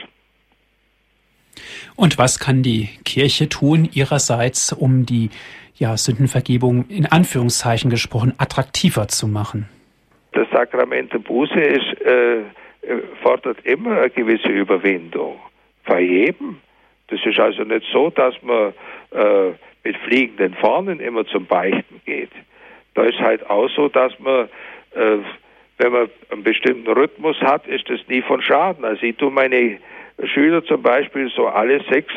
Und 1.96 2.18
was 2.18 2.38
kann 2.38 2.62
die 2.62 2.90
Kirche 3.06 3.48
tun 3.48 3.88
ihrerseits, 3.94 4.74
um 4.74 5.06
die 5.06 5.30
ja, 5.76 5.96
Sündenvergebung 5.96 6.84
in 6.88 7.06
Anführungszeichen 7.06 7.90
gesprochen 7.90 8.34
attraktiver 8.36 9.08
zu 9.08 9.26
machen? 9.26 9.70
Das 10.32 10.46
Sakrament 10.50 11.14
der 11.14 11.18
Buße 11.18 11.60
ist, 11.60 12.00
äh, 12.02 12.42
fordert 13.22 13.64
immer 13.64 14.00
eine 14.00 14.10
gewisse 14.10 14.48
Überwindung. 14.48 15.38
Bei 15.86 16.00
jedem. 16.00 16.58
Das 17.08 17.20
ist 17.24 17.38
also 17.38 17.62
nicht 17.64 17.86
so, 17.90 18.10
dass 18.10 18.34
man 18.42 18.74
äh, 19.12 19.52
mit 19.84 19.96
fliegenden 19.98 20.54
Fahnen 20.54 21.00
immer 21.00 21.26
zum 21.26 21.46
Beichten 21.46 22.00
geht. 22.04 22.30
Da 22.94 23.04
ist 23.04 23.18
halt 23.18 23.48
auch 23.48 23.68
so, 23.70 23.88
dass 23.88 24.18
man, 24.18 24.48
äh, 24.94 25.18
wenn 25.78 25.92
man 25.92 26.10
einen 26.30 26.42
bestimmten 26.42 26.90
Rhythmus 26.90 27.40
hat, 27.40 27.66
ist 27.66 27.88
das 27.88 28.00
nie 28.08 28.22
von 28.22 28.42
Schaden. 28.42 28.84
Also 28.84 29.02
ich 29.02 29.16
tue 29.16 29.30
meine 29.30 29.78
Schüler 30.24 30.64
zum 30.64 30.82
Beispiel 30.82 31.30
so 31.30 31.46
alle 31.46 31.82
sechs, 31.90 32.14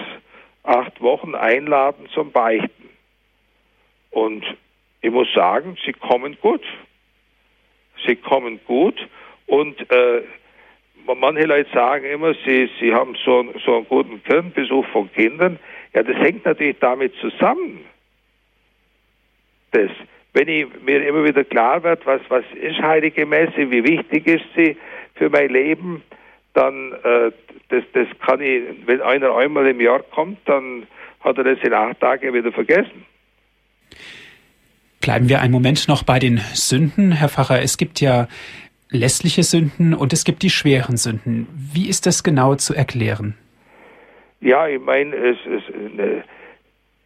acht 0.64 1.02
Wochen 1.02 1.36
einladen 1.36 2.08
zum 2.14 2.32
Beichten. 2.32 2.90
Und 4.12 4.46
ich 5.02 5.12
muss 5.12 5.32
sagen, 5.34 5.78
sie 5.86 5.94
kommen 5.94 6.38
gut. 6.42 6.64
Sie 8.06 8.16
kommen 8.16 8.60
gut 8.66 9.08
und 9.48 9.90
äh, 9.92 10.22
manche 11.14 11.46
Leute 11.46 11.70
sagen 11.72 12.06
immer, 12.06 12.34
sie, 12.46 12.70
sie 12.80 12.94
haben 12.94 13.16
so, 13.24 13.46
so 13.64 13.78
einen 13.78 13.88
guten 13.88 14.24
Kirchenbesuch 14.24 14.86
von 14.88 15.12
Kindern. 15.14 15.60
Ja, 15.96 16.04
das 16.04 16.18
hängt 16.18 16.44
natürlich 16.46 16.78
damit 16.80 17.14
zusammen. 17.22 17.80
Das, 19.72 19.90
wenn 20.34 20.48
ich 20.50 20.68
mir 20.86 21.08
immer 21.08 21.24
wieder 21.24 21.46
klar 21.46 21.82
wird, 21.84 22.06
was, 22.06 22.22
was 22.28 22.44
ist 22.62 22.80
heilige 22.82 23.26
Messe, 23.26 23.72
wie 23.72 23.84
wichtig 23.84 24.28
ist 24.28 24.46
sie 24.56 24.76
für 25.16 25.30
mein 25.30 25.50
Leben, 25.50 26.04
dann 26.54 26.92
äh, 26.92 27.32
das, 27.70 27.84
das 27.94 28.08
kann 28.26 28.42
ich, 28.42 28.64
wenn 28.86 29.02
einer 29.02 29.36
einmal 29.36 29.68
im 29.68 29.80
Jahr 29.80 30.04
kommt, 30.04 30.40
dann 30.46 30.86
hat 31.22 31.38
er 31.38 31.46
das 31.46 31.60
in 31.64 31.74
acht 31.74 32.00
Tagen 32.02 32.34
wieder 32.34 32.52
vergessen. 32.52 33.06
Bleiben 35.00 35.30
wir 35.30 35.42
einen 35.42 35.54
Moment 35.54 35.88
noch 35.88 36.04
bei 36.04 36.20
den 36.20 36.40
Sünden, 36.54 37.14
Herr 37.14 37.30
Pfarrer. 37.30 37.62
Es 37.62 37.78
gibt 37.78 38.02
ja 38.02 38.28
lässliche 38.90 39.44
Sünden 39.44 39.94
und 39.94 40.12
es 40.14 40.26
gibt 40.26 40.44
die 40.44 40.50
schweren 40.50 40.98
Sünden. 40.98 41.48
Wie 41.54 41.88
ist 41.88 42.06
das 42.06 42.24
genau 42.24 42.56
zu 42.56 42.74
erklären? 42.74 43.36
Ja, 44.42 44.68
ich 44.68 44.80
meine, 44.80 45.16
es, 45.16 45.38
es, 45.46 45.64
ne, 45.94 46.24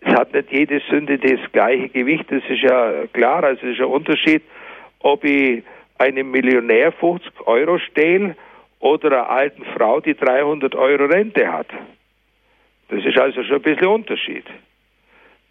es 0.02 0.14
hat 0.14 0.34
nicht 0.34 0.52
jede 0.52 0.82
Sünde 0.90 1.18
das 1.18 1.40
gleiche 1.52 1.90
Gewicht. 1.90 2.26
Das 2.30 2.44
ist 2.50 2.62
ja 2.62 3.08
klar. 3.14 3.44
Also 3.44 3.66
es 3.68 3.74
ist 3.74 3.82
ein 3.82 3.88
Unterschied, 3.88 4.44
ob 5.00 5.24
ich 5.24 5.64
einem 5.98 6.32
Millionär 6.32 6.92
50 6.92 7.32
Euro 7.46 7.78
stehle 7.80 8.36
oder 8.80 9.08
einer 9.12 9.30
alten 9.30 9.66
Frau, 9.76 10.00
die 10.00 10.16
300 10.16 10.74
Euro 10.76 11.06
Rente 11.06 11.52
hat. 11.52 11.68
Das 12.88 13.06
ist 13.06 13.18
also 13.18 13.44
schon 13.44 13.58
ein 13.58 13.62
bisschen 13.62 13.88
Unterschied. 13.88 14.46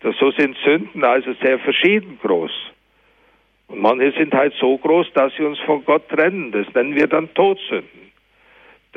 Das, 0.01 0.17
so 0.17 0.31
sind 0.33 0.57
Sünden 0.65 1.05
also 1.05 1.33
sehr 1.43 1.59
verschieden 1.59 2.19
groß. 2.23 2.53
Und 3.69 3.81
manche 3.81 4.13
sind 4.13 4.33
halt 4.33 4.55
so 4.55 4.79
groß, 4.79 5.13
dass 5.13 5.35
sie 5.37 5.45
uns 5.45 5.59
von 5.61 5.85
Gott 5.85 6.09
trennen. 6.09 6.53
Das 6.53 6.73
nennen 6.75 6.95
wir 6.95 7.07
dann 7.07 7.33
Todsünden. 7.35 8.08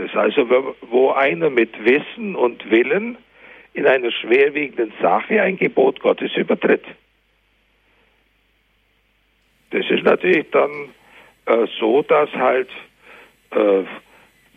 Das 0.02 0.10
ist 0.10 0.18
also, 0.18 0.74
wo 0.90 1.12
einer 1.12 1.52
mit 1.52 1.74
Wissen 1.86 2.36
und 2.36 2.72
Willen 2.72 3.20
in 3.74 3.86
einer 3.86 4.12
schwerwiegenden 4.12 4.92
Sache 5.00 5.40
ein 5.40 5.58
Gebot 5.58 6.00
Gottes 6.00 6.36
übertritt. 6.36 6.84
Das 9.70 9.86
ist 9.92 10.04
natürlich 10.04 10.50
dann 10.50 10.72
äh, 11.46 11.68
so, 11.80 12.02
dass 12.02 12.32
halt 12.32 12.70
äh, 13.52 13.84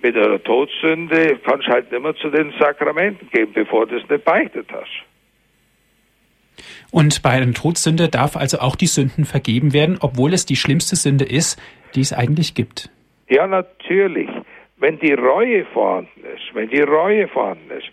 mit 0.03 0.17
einer 0.17 0.43
Todsünde 0.43 1.39
kannst 1.45 1.69
du 1.69 1.73
halt 1.73 1.93
nicht 1.93 2.03
mehr 2.03 2.17
zu 2.17 2.31
den 2.31 2.55
Sakramenten 2.59 3.29
gehen, 3.31 3.53
bevor 3.53 3.87
du 3.87 3.97
es 3.97 4.09
nicht 4.09 4.25
beichtet 4.25 4.69
hast. 4.73 5.05
Und 6.91 7.23
bei 7.23 7.31
einer 7.31 7.53
Todsünde 7.53 8.09
darf 8.09 8.35
also 8.35 8.61
auch 8.61 8.77
die 8.77 8.87
Sünden 8.87 9.27
vergeben 9.27 9.75
werden, 9.75 9.99
obwohl 10.01 10.33
es 10.33 10.47
die 10.47 10.57
schlimmste 10.57 10.97
Sünde 10.97 11.27
ist, 11.27 11.61
die 11.95 12.01
es 12.01 12.15
eigentlich 12.15 12.55
gibt. 12.55 12.89
Ja, 13.29 13.47
natürlich. 13.47 14.31
Wenn 14.85 14.99
die 14.99 15.15
Reue 15.15 15.65
vorhanden 15.65 16.25
ist, 16.35 16.55
wenn 16.55 16.69
die 16.69 16.83
Reue 16.83 17.27
vorhanden 17.27 17.71
ist, 17.71 17.89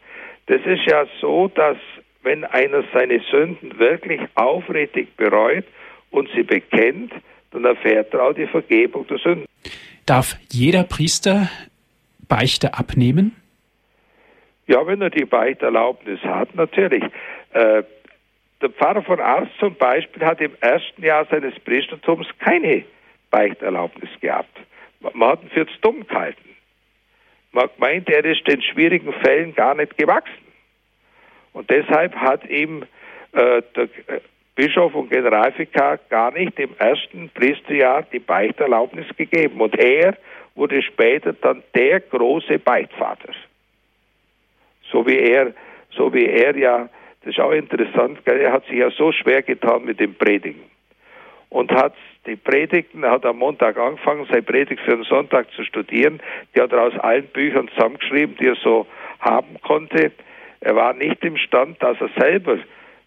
das 0.48 0.60
ist 0.66 0.82
ja 0.92 1.06
so, 1.22 1.48
dass 1.48 1.78
wenn 2.22 2.44
einer 2.44 2.84
seine 2.94 3.22
Sünden 3.32 3.80
wirklich 3.80 4.20
aufrichtig 4.36 5.16
bereut 5.16 5.64
und 6.10 6.28
sie 6.36 6.44
bekennt, 6.44 7.14
dann 7.52 7.64
erfährt 7.64 8.14
er 8.14 8.24
auch 8.24 8.34
die 8.34 8.46
Vergebung 8.46 9.08
der 9.08 9.20
Sünden. 9.20 9.46
Darf 10.06 10.36
jeder 10.50 10.84
Priester 10.84 11.50
Beichte 12.28 12.74
abnehmen? 12.74 13.38
Ja, 14.68 14.86
wenn 14.86 15.02
er 15.02 15.12
die 15.12 15.24
Beichterlaubnis 15.24 16.20
hat, 16.24 16.54
natürlich. 16.56 17.06
Äh, 17.54 17.84
der 18.62 18.70
Pfarrer 18.70 19.04
von 19.04 19.22
Ars 19.22 19.48
zum 19.62 19.76
Beispiel 19.76 20.26
hat 20.26 20.42
im 20.42 20.58
ersten 20.60 21.02
Jahr 21.06 21.26
seines 21.32 21.58
Priestertums 21.62 22.28
keine 22.40 22.84
Beichterlaubnis 23.30 24.10
gehabt. 24.20 24.60
Man 25.00 25.30
hat 25.30 25.44
ihn 25.44 25.52
für 25.52 25.66
dumm 25.80 26.06
gehalten. 26.06 26.51
Man 27.52 27.70
meint, 27.78 28.10
er 28.10 28.24
ist 28.24 28.48
den 28.48 28.62
schwierigen 28.62 29.14
Fällen 29.14 29.54
gar 29.54 29.76
nicht 29.76 29.98
gewachsen. 29.98 30.48
Und 31.54 31.70
deshalb 31.70 32.16
hat 32.16 32.50
ihm 32.50 32.84
äh, 33.34 33.62
der 33.76 33.84
äh, 33.84 34.22
Bischof 34.56 34.94
und 34.96 35.10
Generalvikar 35.10 35.98
gar 36.10 36.32
nicht 36.32 36.58
im 36.60 36.76
ersten 36.78 37.30
Priesterjahr 37.30 38.04
die 38.04 38.20
Beichterlaubnis 38.20 39.08
gegeben. 39.18 39.60
Und 39.60 39.78
er 39.78 40.18
wurde 40.56 40.82
später 40.82 41.34
dann 41.34 41.64
der 41.76 42.00
große 42.02 42.60
Beitvater. 42.60 43.34
So 44.92 45.06
wie 45.08 45.18
er, 45.18 45.54
so 45.92 46.14
wie 46.14 46.26
er 46.26 46.56
ja, 46.58 46.90
das 47.22 47.34
ist 47.34 47.40
auch 47.40 47.52
interessant, 47.52 48.20
er 48.26 48.52
hat 48.52 48.66
sich 48.66 48.78
ja 48.78 48.92
so 48.92 49.12
schwer 49.12 49.42
getan 49.42 49.86
mit 49.86 50.00
dem 50.00 50.16
Predigen 50.16 50.64
und 51.50 51.72
hat 51.72 51.94
die 52.26 52.36
Predigten, 52.36 53.04
er 53.04 53.12
hat 53.12 53.26
am 53.26 53.38
Montag 53.38 53.78
angefangen, 53.78 54.26
seine 54.30 54.44
Predigt 54.44 54.82
für 54.82 54.96
den 54.96 55.04
Sonntag 55.04 55.52
zu 55.54 55.64
studieren. 55.64 56.22
Die 56.56 56.62
hat 56.62 56.72
er 56.72 56.84
aus 56.84 56.98
allen 57.00 57.28
Büchern 57.28 57.68
zusammengeschrieben, 57.70 58.36
die 58.38 58.48
er 58.48 58.56
so 58.56 58.86
haben 59.20 59.60
konnte. 59.62 60.12
Er 60.60 60.76
war 60.76 60.94
nicht 60.94 61.24
imstand, 61.24 61.82
dass 61.82 62.00
er 62.00 62.10
selber, 62.20 62.60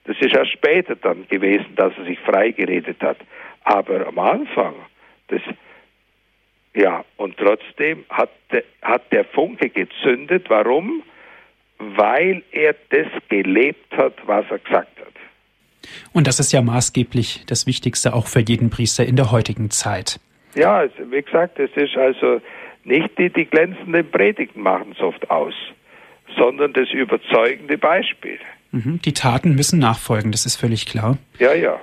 das 0.05 0.17
ist 0.19 0.35
erst 0.35 0.53
später 0.53 0.97
dann 0.97 1.29
gewesen, 1.29 1.75
dass 1.77 1.97
er 1.97 2.05
sich 2.05 2.19
freigeredet 2.21 3.01
hat. 3.03 3.19
Aber 3.63 4.07
am 4.07 4.19
Anfang, 4.19 4.75
das, 5.29 5.41
ja, 6.75 7.05
und 7.17 7.37
trotzdem 7.37 8.05
hat, 8.11 8.31
hat 8.83 9.13
der 9.13 9.25
Funke 9.27 9.71
gezündet. 9.71 10.47
Warum? 10.51 11.03
Weil 11.79 12.43
er 12.51 12.75
das 12.91 13.07
gelebt 13.29 13.97
hat, 13.97 14.15
was 14.27 14.45
er 14.51 14.59
gesagt 14.59 14.99
hat. 14.99 15.15
Und 16.13 16.27
das 16.27 16.41
ist 16.41 16.53
ja 16.53 16.63
maßgeblich 16.63 17.45
das 17.47 17.67
Wichtigste 17.67 18.15
auch 18.15 18.27
für 18.27 18.41
jeden 18.41 18.71
Priester 18.71 19.05
in 19.07 19.17
der 19.17 19.31
heutigen 19.31 19.71
Zeit. 19.71 20.21
Ja, 20.55 20.85
wie 21.11 21.23
gesagt, 21.23 21.59
es 21.59 21.71
ist 21.75 21.97
also 21.97 22.41
nicht 22.85 23.19
die, 23.19 23.31
die 23.31 23.45
glänzenden 23.45 24.11
Predigten 24.11 24.61
machen 24.61 24.93
es 24.93 25.01
oft 25.01 25.31
aus, 25.31 25.55
sondern 26.37 26.73
das 26.73 26.91
überzeugende 26.91 27.79
Beispiel. 27.79 28.39
Mhm, 28.71 29.01
die 29.05 29.13
Taten 29.13 29.55
müssen 29.55 29.79
nachfolgen, 29.79 30.33
das 30.33 30.47
ist 30.47 30.57
völlig 30.57 30.87
klar. 30.87 31.19
Ja, 31.39 31.55
ja. 31.55 31.81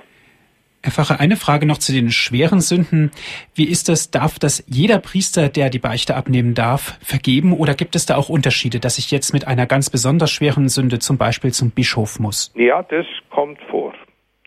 Herr 0.84 0.90
Pfarrer, 0.90 1.20
eine 1.20 1.36
Frage 1.36 1.64
noch 1.64 1.78
zu 1.78 1.92
den 1.92 2.10
schweren 2.10 2.60
Sünden. 2.60 3.12
Wie 3.54 3.70
ist 3.70 3.88
das? 3.88 4.10
Darf 4.10 4.40
das 4.40 4.64
jeder 4.66 4.98
Priester, 4.98 5.48
der 5.48 5.70
die 5.70 5.78
Beichte 5.78 6.16
abnehmen 6.16 6.54
darf, 6.54 6.98
vergeben? 7.04 7.52
Oder 7.52 7.74
gibt 7.74 7.94
es 7.94 8.04
da 8.04 8.16
auch 8.16 8.28
Unterschiede, 8.28 8.80
dass 8.80 8.98
ich 8.98 9.12
jetzt 9.12 9.32
mit 9.32 9.46
einer 9.46 9.66
ganz 9.66 9.90
besonders 9.90 10.32
schweren 10.32 10.68
Sünde 10.68 10.98
zum 10.98 11.18
Beispiel 11.18 11.52
zum 11.52 11.70
Bischof 11.70 12.18
muss? 12.18 12.52
Ja, 12.56 12.82
das 12.82 13.06
kommt 13.30 13.60
vor. 13.70 13.94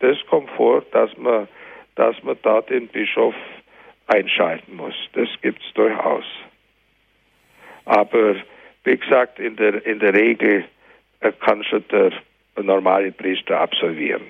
Das 0.02 0.18
kommt 0.30 0.50
vor, 0.58 0.84
dass 0.92 1.10
man, 1.18 1.48
dass 1.96 2.22
man 2.24 2.36
da 2.44 2.60
den 2.60 2.90
Bischof 2.90 3.34
einschalten 4.08 4.76
muss. 4.76 4.96
Das 5.14 5.30
gibt 5.42 5.62
es 5.66 5.74
durchaus. 5.74 6.26
Aber 7.86 8.36
wie 8.84 8.98
gesagt, 8.98 9.40
in 9.40 9.56
der, 9.56 9.86
in 9.86 10.00
der 10.00 10.14
Regel 10.14 10.66
kann 11.40 11.64
schon 11.64 11.86
der 11.90 12.12
normale 12.62 13.14
Priester 13.14 13.60
absolvieren. 13.60 14.24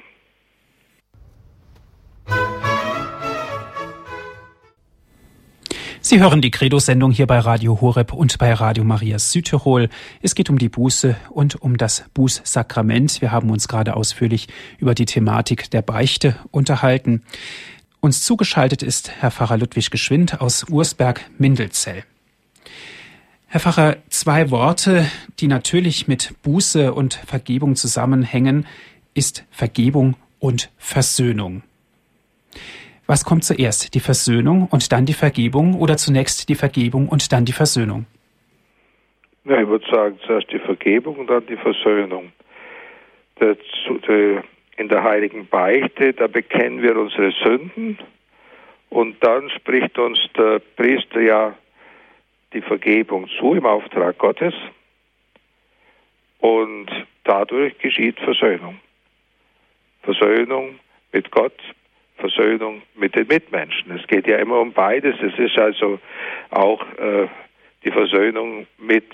Sie 6.07 6.19
hören 6.19 6.39
die 6.39 6.51
Credo-Sendung 6.51 7.09
hier 7.09 7.25
bei 7.25 7.39
Radio 7.39 7.81
Horeb 7.81 8.13
und 8.13 8.37
bei 8.37 8.53
Radio 8.53 8.83
Maria 8.83 9.17
Südtirol. 9.17 9.89
Es 10.21 10.35
geht 10.35 10.51
um 10.51 10.59
die 10.59 10.69
Buße 10.69 11.15
und 11.31 11.59
um 11.63 11.77
das 11.77 12.05
Bußsakrament. 12.13 13.21
Wir 13.21 13.31
haben 13.31 13.49
uns 13.49 13.67
gerade 13.67 13.95
ausführlich 13.95 14.47
über 14.77 14.93
die 14.93 15.07
Thematik 15.07 15.71
der 15.71 15.81
Beichte 15.81 16.35
unterhalten. 16.51 17.23
Uns 18.01 18.23
zugeschaltet 18.23 18.83
ist 18.83 19.09
Herr 19.19 19.31
Pfarrer 19.31 19.57
Ludwig 19.57 19.89
Geschwind 19.89 20.41
aus 20.41 20.65
Ursberg-Mindelzell. 20.69 22.03
Herr 23.47 23.59
Pfarrer, 23.59 23.97
zwei 24.09 24.51
Worte, 24.51 25.09
die 25.39 25.47
natürlich 25.47 26.07
mit 26.07 26.35
Buße 26.43 26.93
und 26.93 27.15
Vergebung 27.15 27.75
zusammenhängen, 27.75 28.67
ist 29.15 29.43
Vergebung 29.49 30.17
und 30.37 30.69
Versöhnung. 30.77 31.63
Was 33.07 33.23
kommt 33.23 33.43
zuerst, 33.43 33.93
die 33.93 33.99
Versöhnung 33.99 34.67
und 34.71 34.91
dann 34.91 35.05
die 35.05 35.13
Vergebung 35.13 35.75
oder 35.75 35.95
zunächst 35.95 36.49
die 36.49 36.55
Vergebung 36.55 37.07
und 37.07 37.31
dann 37.31 37.45
die 37.45 37.53
Versöhnung? 37.53 38.07
Ja, 39.43 39.61
ich 39.61 39.67
würde 39.67 39.85
sagen, 39.91 40.17
zuerst 40.25 40.51
die 40.51 40.59
Vergebung 40.59 41.17
und 41.17 41.27
dann 41.27 41.45
die 41.45 41.57
Versöhnung. 41.57 42.31
In 44.77 44.89
der 44.89 45.03
heiligen 45.03 45.47
Beichte, 45.47 46.13
da 46.13 46.27
bekennen 46.27 46.81
wir 46.81 46.97
unsere 46.97 47.31
Sünden 47.43 47.99
und 48.89 49.23
dann 49.23 49.49
spricht 49.51 49.97
uns 49.99 50.19
der 50.37 50.59
Priester 50.75 51.21
ja 51.21 51.55
die 52.53 52.61
Vergebung 52.61 53.27
zu 53.39 53.53
im 53.53 53.65
Auftrag 53.65 54.17
Gottes 54.17 54.53
und 56.39 56.87
dadurch 57.23 57.77
geschieht 57.77 58.19
Versöhnung. 58.19 58.79
Versöhnung 60.03 60.79
mit 61.11 61.31
Gott, 61.31 61.59
Versöhnung 62.17 62.81
mit 62.95 63.15
den 63.15 63.27
Mitmenschen. 63.27 63.91
Es 63.91 64.07
geht 64.07 64.27
ja 64.27 64.37
immer 64.37 64.59
um 64.59 64.71
beides. 64.71 65.15
Es 65.21 65.37
ist 65.37 65.57
also 65.57 65.99
auch 66.49 66.81
äh, 66.97 67.27
die 67.83 67.91
Versöhnung 67.91 68.67
mit 68.77 69.05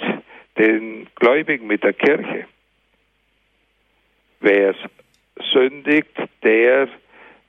den 0.57 1.07
Gläubigen, 1.15 1.67
mit 1.67 1.83
der 1.83 1.93
Kirche. 1.93 2.45
Wer 4.39 4.75
sündigt, 5.51 6.15
der 6.43 6.87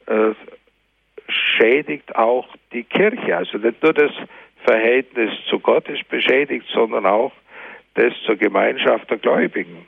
äh, 0.06 0.34
schädigt 1.28 2.14
auch 2.16 2.48
die 2.72 2.84
Kirche. 2.84 3.36
Also 3.36 3.58
nicht 3.58 3.82
nur 3.82 3.92
das 3.92 4.12
Verhältnis 4.64 5.30
zu 5.48 5.58
Gott 5.58 5.88
ist 5.88 6.08
beschädigt, 6.08 6.66
sondern 6.72 7.06
auch 7.06 7.32
das 7.94 8.12
zur 8.24 8.36
Gemeinschaft 8.36 9.10
der 9.10 9.18
Gläubigen. 9.18 9.86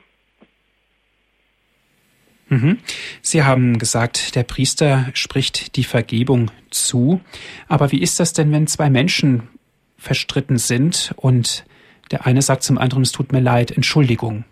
Mhm. 2.47 2.79
Sie 3.21 3.43
haben 3.43 3.79
gesagt, 3.79 4.35
der 4.35 4.43
Priester 4.43 5.05
spricht 5.13 5.75
die 5.77 5.83
Vergebung 5.83 6.51
zu. 6.69 7.21
Aber 7.67 7.91
wie 7.91 8.01
ist 8.01 8.19
das 8.19 8.33
denn, 8.33 8.51
wenn 8.51 8.67
zwei 8.67 8.89
Menschen 8.89 9.49
verstritten 9.97 10.57
sind 10.57 11.13
und 11.17 11.65
der 12.11 12.27
eine 12.27 12.41
sagt 12.41 12.63
zum 12.63 12.77
anderen, 12.77 13.03
es 13.03 13.11
tut 13.11 13.31
mir 13.31 13.39
leid, 13.39 13.71
Entschuldigung? 13.71 14.45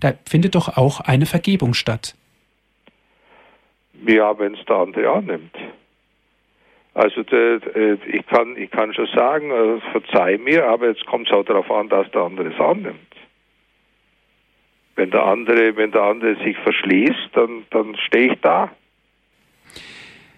Da 0.00 0.12
findet 0.28 0.54
doch 0.54 0.76
auch 0.76 1.00
eine 1.00 1.26
Vergebung 1.26 1.74
statt. 1.74 2.14
Ja, 4.06 4.38
wenn 4.38 4.54
es 4.54 4.64
der 4.66 4.76
andere 4.76 5.10
annimmt. 5.10 5.54
Also 6.94 7.22
ich, 7.22 8.26
kann, 8.26 8.56
ich 8.56 8.70
kann 8.70 8.92
schon 8.92 9.06
sagen, 9.14 9.50
äh, 9.50 9.80
verzeih 9.92 10.38
mir, 10.38 10.66
aber 10.66 10.88
jetzt 10.88 11.06
kommt 11.06 11.26
es 11.26 11.32
auch 11.32 11.44
darauf 11.44 11.70
an, 11.70 11.88
dass 11.88 12.10
der 12.10 12.22
andere 12.22 12.52
es 12.52 12.60
annimmt. 12.60 13.11
Wenn 14.94 15.10
der 15.10 15.24
andere, 15.24 15.76
wenn 15.76 15.90
der 15.90 16.02
andere 16.02 16.36
sich 16.44 16.56
verschließt, 16.58 17.30
dann, 17.32 17.64
dann 17.70 17.96
stehe 17.96 18.32
ich 18.32 18.40
da. 18.40 18.70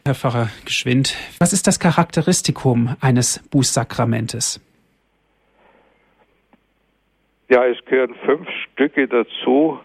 Herr 0.05 0.15
Pfarrer 0.15 0.51
Geschwind, 0.65 1.17
was 1.39 1.53
ist 1.53 1.67
das 1.67 1.81
Charakteristikum 1.81 2.95
eines 3.01 3.39
Bußsakramentes? 3.51 4.61
Ja, 7.49 7.65
es 7.67 7.83
gehören 7.87 8.15
fünf 8.25 8.49
Stücke 8.73 9.09
dazu, 9.09 9.81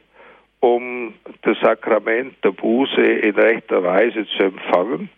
um 0.60 1.14
das 1.42 1.58
Sakrament 1.62 2.36
der 2.44 2.52
Buße 2.52 3.02
in 3.02 3.36
rechter 3.36 3.84
Weise 3.84 4.26
zu 4.38 4.44
empfangen. 4.44 5.10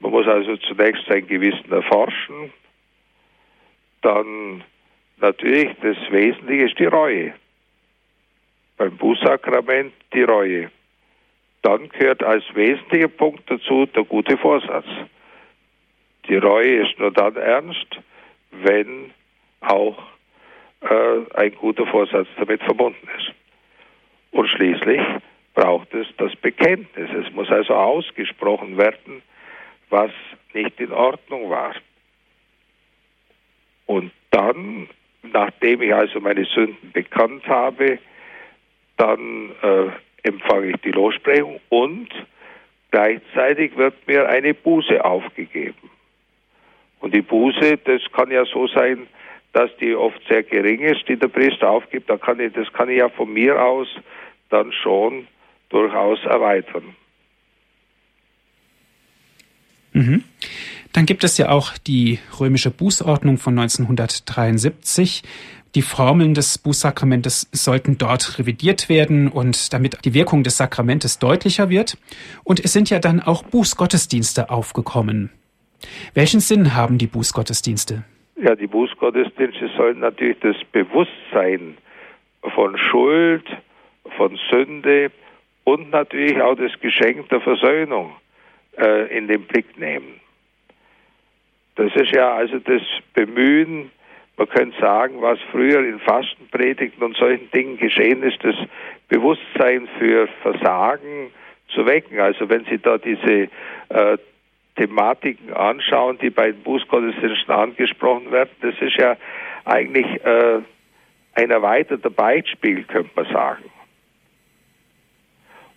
Man 0.00 0.10
muss 0.10 0.26
also 0.26 0.56
zunächst 0.56 1.04
sein 1.08 1.26
Gewissen 1.26 1.70
erforschen. 1.70 2.52
Dann 4.02 4.64
natürlich 5.18 5.70
das 5.82 5.96
Wesentliche 6.10 6.64
ist 6.64 6.78
die 6.78 6.86
Reue 6.86 7.34
beim 8.76 8.96
Bußsakrament 8.96 9.92
die 10.12 10.22
Reue. 10.22 10.70
Dann 11.62 11.88
gehört 11.88 12.22
als 12.22 12.44
wesentlicher 12.54 13.08
Punkt 13.08 13.50
dazu 13.50 13.86
der 13.86 14.04
gute 14.04 14.36
Vorsatz. 14.36 14.86
Die 16.28 16.36
Reue 16.36 16.86
ist 16.86 16.98
nur 16.98 17.10
dann 17.10 17.36
ernst, 17.36 17.86
wenn 18.50 19.12
auch 19.60 19.98
äh, 20.80 21.34
ein 21.34 21.54
guter 21.54 21.86
Vorsatz 21.86 22.28
damit 22.36 22.62
verbunden 22.62 23.08
ist. 23.18 23.32
Und 24.32 24.48
schließlich 24.48 25.00
braucht 25.54 25.94
es 25.94 26.06
das 26.18 26.34
Bekenntnis. 26.36 27.10
Es 27.10 27.32
muss 27.32 27.48
also 27.50 27.74
ausgesprochen 27.74 28.76
werden, 28.76 29.22
was 29.90 30.10
nicht 30.52 30.78
in 30.80 30.92
Ordnung 30.92 31.50
war. 31.50 31.74
Und 33.86 34.12
dann, 34.30 34.88
nachdem 35.22 35.82
ich 35.82 35.94
also 35.94 36.20
meine 36.20 36.44
Sünden 36.44 36.92
bekannt 36.92 37.46
habe, 37.46 37.98
dann 39.04 39.50
äh, 39.62 40.28
empfange 40.28 40.70
ich 40.70 40.76
die 40.82 40.90
Lossprechung 40.90 41.60
und 41.68 42.08
gleichzeitig 42.90 43.76
wird 43.76 43.94
mir 44.06 44.28
eine 44.28 44.54
Buße 44.54 45.04
aufgegeben. 45.04 45.90
Und 47.00 47.14
die 47.14 47.20
Buße, 47.20 47.76
das 47.84 48.00
kann 48.12 48.30
ja 48.30 48.46
so 48.46 48.66
sein, 48.66 49.06
dass 49.52 49.70
die 49.76 49.94
oft 49.94 50.20
sehr 50.26 50.42
gering 50.42 50.80
ist, 50.80 51.06
die 51.06 51.16
der 51.16 51.28
Priester 51.28 51.68
aufgibt. 51.68 52.08
Da 52.08 52.16
kann 52.16 52.40
ich, 52.40 52.52
das 52.54 52.72
kann 52.72 52.88
ich 52.88 52.98
ja 52.98 53.10
von 53.10 53.30
mir 53.30 53.62
aus 53.62 53.88
dann 54.48 54.72
schon 54.72 55.26
durchaus 55.68 56.24
erweitern. 56.24 56.96
Mhm. 59.92 60.24
Dann 60.94 61.06
gibt 61.06 61.24
es 61.24 61.36
ja 61.38 61.48
auch 61.50 61.76
die 61.76 62.20
römische 62.38 62.70
Bußordnung 62.70 63.36
von 63.36 63.58
1973, 63.58 65.22
die 65.74 65.82
Formeln 65.82 66.34
des 66.34 66.56
Bußsakramentes 66.56 67.48
sollten 67.50 67.98
dort 67.98 68.38
revidiert 68.38 68.88
werden 68.88 69.26
und 69.26 69.72
damit 69.72 70.04
die 70.04 70.14
Wirkung 70.14 70.44
des 70.44 70.56
Sakramentes 70.56 71.18
deutlicher 71.18 71.68
wird. 71.68 71.98
Und 72.44 72.64
es 72.64 72.72
sind 72.72 72.90
ja 72.90 73.00
dann 73.00 73.20
auch 73.20 73.42
Bußgottesdienste 73.42 74.50
aufgekommen. 74.50 75.30
Welchen 76.14 76.38
Sinn 76.38 76.76
haben 76.76 76.96
die 76.96 77.08
Bußgottesdienste? 77.08 78.04
Ja, 78.40 78.54
die 78.54 78.68
Bußgottesdienste 78.68 79.68
sollen 79.76 79.98
natürlich 79.98 80.38
das 80.42 80.56
Bewusstsein 80.70 81.76
von 82.54 82.78
Schuld, 82.78 83.44
von 84.16 84.38
Sünde 84.48 85.10
und 85.64 85.90
natürlich 85.90 86.40
auch 86.40 86.54
das 86.54 86.70
Geschenk 86.80 87.28
der 87.30 87.40
Versöhnung 87.40 88.12
äh, 88.78 89.18
in 89.18 89.26
den 89.26 89.42
Blick 89.42 89.76
nehmen. 89.76 90.20
Das 91.76 91.94
ist 91.94 92.14
ja 92.14 92.34
also 92.34 92.58
das 92.58 92.82
Bemühen, 93.14 93.90
man 94.36 94.48
könnte 94.48 94.78
sagen, 94.80 95.20
was 95.20 95.38
früher 95.50 95.80
in 95.80 96.00
Fastenpredigten 96.00 97.02
und 97.02 97.16
solchen 97.16 97.50
Dingen 97.50 97.78
geschehen 97.78 98.22
ist, 98.22 98.42
das 98.42 98.56
Bewusstsein 99.08 99.88
für 99.98 100.28
Versagen 100.42 101.30
zu 101.68 101.86
wecken. 101.86 102.18
Also 102.20 102.48
wenn 102.48 102.64
Sie 102.64 102.78
da 102.78 102.98
diese 102.98 103.48
äh, 103.88 104.18
Thematiken 104.76 105.52
anschauen, 105.52 106.18
die 106.18 106.30
bei 106.30 106.50
den 106.50 106.62
Bußgottesdiensten 106.62 107.54
angesprochen 107.54 108.30
werden, 108.32 108.50
das 108.60 108.74
ist 108.80 108.96
ja 108.96 109.16
eigentlich 109.64 110.06
äh, 110.24 110.60
ein 111.34 111.50
erweiterter 111.50 112.10
Beichtspiegel, 112.10 112.84
könnte 112.84 113.10
man 113.14 113.32
sagen. 113.32 113.64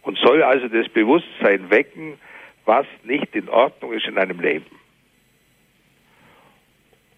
Und 0.02 0.18
soll 0.20 0.42
also 0.42 0.68
das 0.68 0.88
Bewusstsein 0.90 1.70
wecken, 1.70 2.18
was 2.66 2.86
nicht 3.04 3.36
in 3.36 3.50
Ordnung 3.50 3.94
ist 3.94 4.08
in 4.08 4.18
einem 4.18 4.40
Leben. 4.40 4.66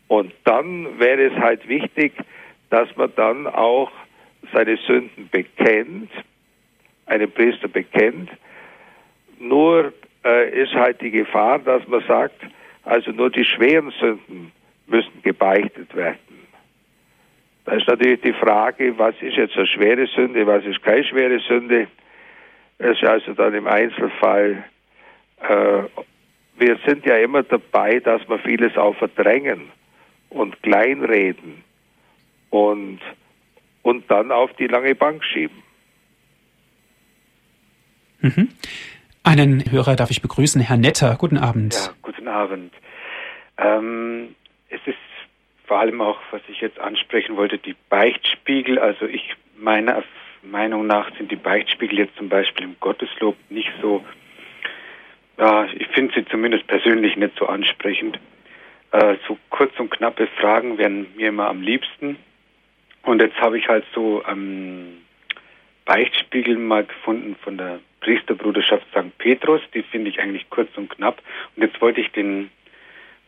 Und 0.09 0.33
dann 0.43 0.99
wäre 0.99 1.27
es 1.27 1.35
halt 1.39 1.69
wichtig, 1.69 2.13
dass 2.71 2.93
man 2.97 3.13
dann 3.15 3.45
auch 3.47 3.91
seine 4.51 4.75
Sünden 4.77 5.29
bekennt, 5.29 6.11
einen 7.05 7.31
Priester 7.31 7.67
bekennt. 7.67 8.31
Nur 9.39 9.93
äh, 10.25 10.63
ist 10.63 10.73
halt 10.73 10.99
die 11.01 11.11
Gefahr, 11.11 11.59
dass 11.59 11.87
man 11.87 12.03
sagt, 12.07 12.41
also 12.83 13.11
nur 13.11 13.29
die 13.29 13.45
schweren 13.45 13.91
Sünden 13.99 14.51
müssen 14.87 15.21
gebeichtet 15.21 15.95
werden. 15.95 16.17
Da 17.65 17.73
ist 17.73 17.87
natürlich 17.87 18.21
die 18.21 18.33
Frage, 18.33 18.97
was 18.97 19.13
ist 19.21 19.37
jetzt 19.37 19.55
eine 19.55 19.67
schwere 19.67 20.07
Sünde, 20.07 20.47
was 20.47 20.65
ist 20.65 20.81
keine 20.81 21.03
schwere 21.03 21.39
Sünde. 21.39 21.87
Es 22.79 22.97
ist 22.97 23.07
also 23.07 23.33
dann 23.33 23.53
im 23.53 23.67
Einzelfall, 23.67 24.63
äh, 25.47 25.83
wir 26.57 26.79
sind 26.87 27.05
ja 27.05 27.17
immer 27.17 27.43
dabei, 27.43 27.99
dass 27.99 28.27
wir 28.27 28.39
vieles 28.39 28.75
auch 28.75 28.95
verdrängen 28.95 29.71
und 30.29 30.61
kleinreden 30.63 31.63
und, 32.49 32.99
und 33.83 34.09
dann 34.09 34.31
auf 34.31 34.51
die 34.53 34.67
lange 34.67 34.95
Bank 34.95 35.23
schieben. 35.23 35.63
Mhm. 38.21 38.49
Einen 39.23 39.71
Hörer 39.71 39.95
darf 39.95 40.11
ich 40.11 40.21
begrüßen, 40.21 40.61
Herr 40.61 40.77
Netter. 40.77 41.15
Guten 41.17 41.37
Abend. 41.37 41.73
Ja, 41.73 41.93
guten 42.01 42.27
Abend. 42.27 42.73
Ähm, 43.57 44.35
es 44.69 44.79
ist 44.85 44.97
vor 45.65 45.79
allem 45.79 46.01
auch, 46.01 46.19
was 46.31 46.41
ich 46.47 46.61
jetzt 46.61 46.79
ansprechen 46.79 47.37
wollte, 47.37 47.57
die 47.57 47.75
Beichtspiegel. 47.89 48.79
Also 48.79 49.05
ich 49.05 49.35
meiner 49.57 50.03
Meinung 50.41 50.87
nach 50.87 51.15
sind 51.17 51.31
die 51.31 51.35
Beichtspiegel 51.35 51.99
jetzt 51.99 52.15
zum 52.15 52.29
Beispiel 52.29 52.65
im 52.65 52.75
Gotteslob 52.79 53.35
nicht 53.49 53.71
so, 53.81 54.03
ja, 55.37 55.65
ich 55.65 55.87
finde 55.87 56.13
sie 56.15 56.25
zumindest 56.25 56.67
persönlich 56.67 57.15
nicht 57.15 57.37
so 57.37 57.45
ansprechend. 57.47 58.19
Äh, 58.91 59.17
so 59.27 59.37
kurz 59.49 59.77
und 59.79 59.91
knappe 59.91 60.27
Fragen 60.39 60.77
wären 60.77 61.07
mir 61.15 61.29
immer 61.29 61.47
am 61.47 61.61
liebsten. 61.61 62.17
Und 63.03 63.21
jetzt 63.21 63.39
habe 63.39 63.57
ich 63.57 63.67
halt 63.67 63.85
so 63.93 64.23
ähm, 64.27 64.97
Beichtspiegel 65.85 66.57
mal 66.57 66.85
gefunden 66.85 67.35
von 67.43 67.57
der 67.57 67.79
Priesterbruderschaft 68.01 68.85
St. 68.91 69.17
Petrus. 69.17 69.61
Die 69.73 69.83
finde 69.83 70.09
ich 70.09 70.19
eigentlich 70.19 70.49
kurz 70.49 70.69
und 70.75 70.89
knapp. 70.89 71.21
Und 71.55 71.63
jetzt 71.63 71.79
wollte 71.81 72.01
ich 72.01 72.11
den 72.11 72.49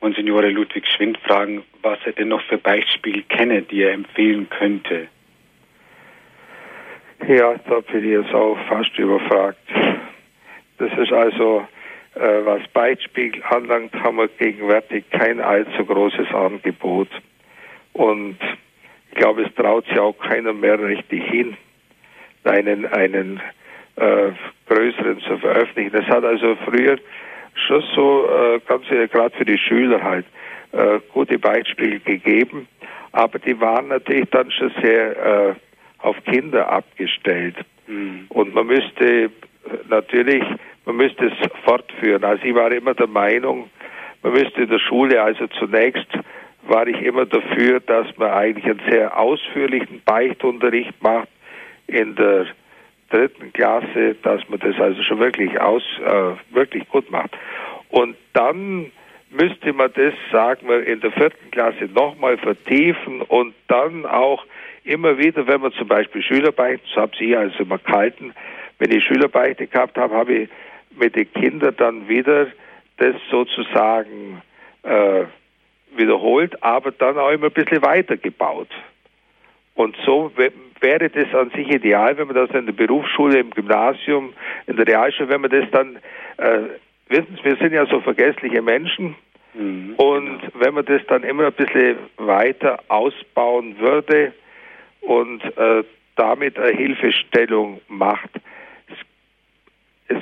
Monsignore 0.01 0.49
Ludwig 0.49 0.87
Schwind 0.87 1.17
fragen, 1.19 1.63
was 1.83 1.99
er 2.05 2.13
denn 2.13 2.29
noch 2.29 2.41
für 2.41 2.57
Beichtspiegel 2.57 3.23
kenne, 3.23 3.61
die 3.61 3.83
er 3.83 3.93
empfehlen 3.93 4.49
könnte. 4.49 5.07
Ja, 7.27 7.53
da 7.69 7.81
bin 7.81 8.03
ich 8.03 8.11
jetzt 8.11 8.33
auch 8.33 8.57
fast 8.67 8.97
überfragt. 8.97 9.59
Das 10.79 10.91
ist 10.97 11.13
also 11.13 11.67
was 12.15 12.67
Beichtspiegel 12.73 13.41
anlangt, 13.49 13.93
haben 13.95 14.17
wir 14.17 14.27
gegenwärtig 14.27 15.09
kein 15.11 15.39
allzu 15.39 15.85
großes 15.85 16.27
Angebot. 16.33 17.09
Und 17.93 18.37
ich 19.11 19.15
glaube, 19.15 19.43
es 19.43 19.55
traut 19.55 19.85
sich 19.87 19.99
auch 19.99 20.17
keiner 20.19 20.53
mehr 20.53 20.79
richtig 20.79 21.23
hin, 21.25 21.55
einen, 22.43 22.85
einen 22.85 23.41
äh, 23.95 24.31
größeren 24.67 25.19
zu 25.21 25.37
veröffentlichen. 25.37 25.91
Das 25.91 26.05
hat 26.05 26.23
also 26.23 26.55
früher 26.65 26.97
schon 27.67 27.83
so, 27.95 28.29
äh, 28.29 28.59
ganz 28.67 28.85
gerade 28.87 29.35
für 29.35 29.45
die 29.45 29.57
Schüler 29.57 30.01
halt, 30.01 30.25
äh, 30.71 30.99
gute 31.13 31.37
Beispiele 31.37 31.99
gegeben, 31.99 32.67
aber 33.11 33.39
die 33.39 33.59
waren 33.59 33.89
natürlich 33.89 34.29
dann 34.29 34.49
schon 34.51 34.71
sehr 34.81 35.49
äh, 35.49 35.55
auf 35.99 36.15
Kinder 36.25 36.71
abgestellt. 36.71 37.57
Mhm. 37.87 38.25
Und 38.29 38.53
man 38.53 38.67
müsste 38.67 39.29
natürlich 39.89 40.43
man 40.85 40.95
müsste 40.97 41.27
es 41.27 41.51
fortführen. 41.63 42.23
Also 42.23 42.43
ich 42.43 42.55
war 42.55 42.71
immer 42.71 42.93
der 42.93 43.07
Meinung, 43.07 43.69
man 44.23 44.33
müsste 44.33 44.63
in 44.63 44.69
der 44.69 44.79
Schule, 44.79 45.21
also 45.21 45.47
zunächst 45.47 46.07
war 46.63 46.87
ich 46.87 47.01
immer 47.01 47.25
dafür, 47.25 47.79
dass 47.79 48.07
man 48.17 48.31
eigentlich 48.31 48.65
einen 48.65 48.81
sehr 48.89 49.17
ausführlichen 49.17 50.01
Beichtunterricht 50.05 51.01
macht 51.01 51.27
in 51.87 52.15
der 52.15 52.47
dritten 53.09 53.51
Klasse, 53.51 54.15
dass 54.21 54.47
man 54.47 54.59
das 54.59 54.79
also 54.79 55.01
schon 55.03 55.19
wirklich 55.19 55.59
aus, 55.59 55.83
äh, 56.05 56.55
wirklich 56.55 56.87
gut 56.89 57.09
macht. 57.11 57.31
Und 57.89 58.15
dann 58.33 58.91
müsste 59.31 59.73
man 59.73 59.91
das, 59.93 60.13
sagen 60.31 60.67
wir, 60.67 60.85
in 60.85 61.01
der 61.01 61.11
vierten 61.11 61.51
Klasse 61.51 61.85
nochmal 61.93 62.37
vertiefen 62.37 63.21
und 63.21 63.53
dann 63.67 64.05
auch 64.05 64.45
immer 64.83 65.17
wieder, 65.17 65.47
wenn 65.47 65.61
man 65.61 65.71
zum 65.73 65.87
Beispiel 65.87 66.21
Schülerbeichten, 66.21 66.87
so 66.93 67.01
habe 67.01 67.11
ich 67.19 67.35
also 67.35 67.63
immer 67.63 67.79
gehalten, 67.79 68.33
wenn 68.81 68.91
ich 68.91 69.03
Schülerbeichte 69.03 69.67
gehabt 69.67 69.95
habe, 69.95 70.15
habe 70.15 70.33
ich 70.33 70.49
mit 70.97 71.15
den 71.15 71.31
Kindern 71.33 71.75
dann 71.77 72.07
wieder 72.07 72.47
das 72.97 73.15
sozusagen 73.29 74.41
äh, 74.81 75.25
wiederholt, 75.95 76.63
aber 76.63 76.91
dann 76.91 77.19
auch 77.19 77.29
immer 77.29 77.47
ein 77.47 77.53
bisschen 77.53 77.83
weitergebaut. 77.83 78.69
Und 79.75 79.95
so 80.03 80.31
wäre 80.35 81.09
das 81.09 81.33
an 81.35 81.51
sich 81.51 81.69
ideal, 81.69 82.17
wenn 82.17 82.25
man 82.25 82.35
das 82.35 82.49
in 82.49 82.65
der 82.65 82.73
Berufsschule, 82.73 83.39
im 83.39 83.51
Gymnasium, 83.51 84.33
in 84.65 84.77
der 84.77 84.87
Realschule, 84.87 85.29
wenn 85.29 85.41
man 85.41 85.51
das 85.51 85.69
dann, 85.71 85.97
äh, 86.37 86.61
wissen 87.07 87.37
Sie, 87.37 87.43
wir 87.43 87.57
sind 87.57 87.73
ja 87.73 87.85
so 87.85 88.01
vergessliche 88.01 88.63
Menschen, 88.63 89.15
mhm, 89.53 89.93
und 89.97 90.39
genau. 90.39 90.53
wenn 90.55 90.73
man 90.73 90.85
das 90.85 91.01
dann 91.07 91.21
immer 91.21 91.45
ein 91.45 91.53
bisschen 91.53 91.97
weiter 92.17 92.79
ausbauen 92.87 93.77
würde 93.77 94.33
und 95.01 95.43
äh, 95.55 95.83
damit 96.15 96.57
eine 96.57 96.75
Hilfestellung 96.75 97.79
macht, 97.87 98.31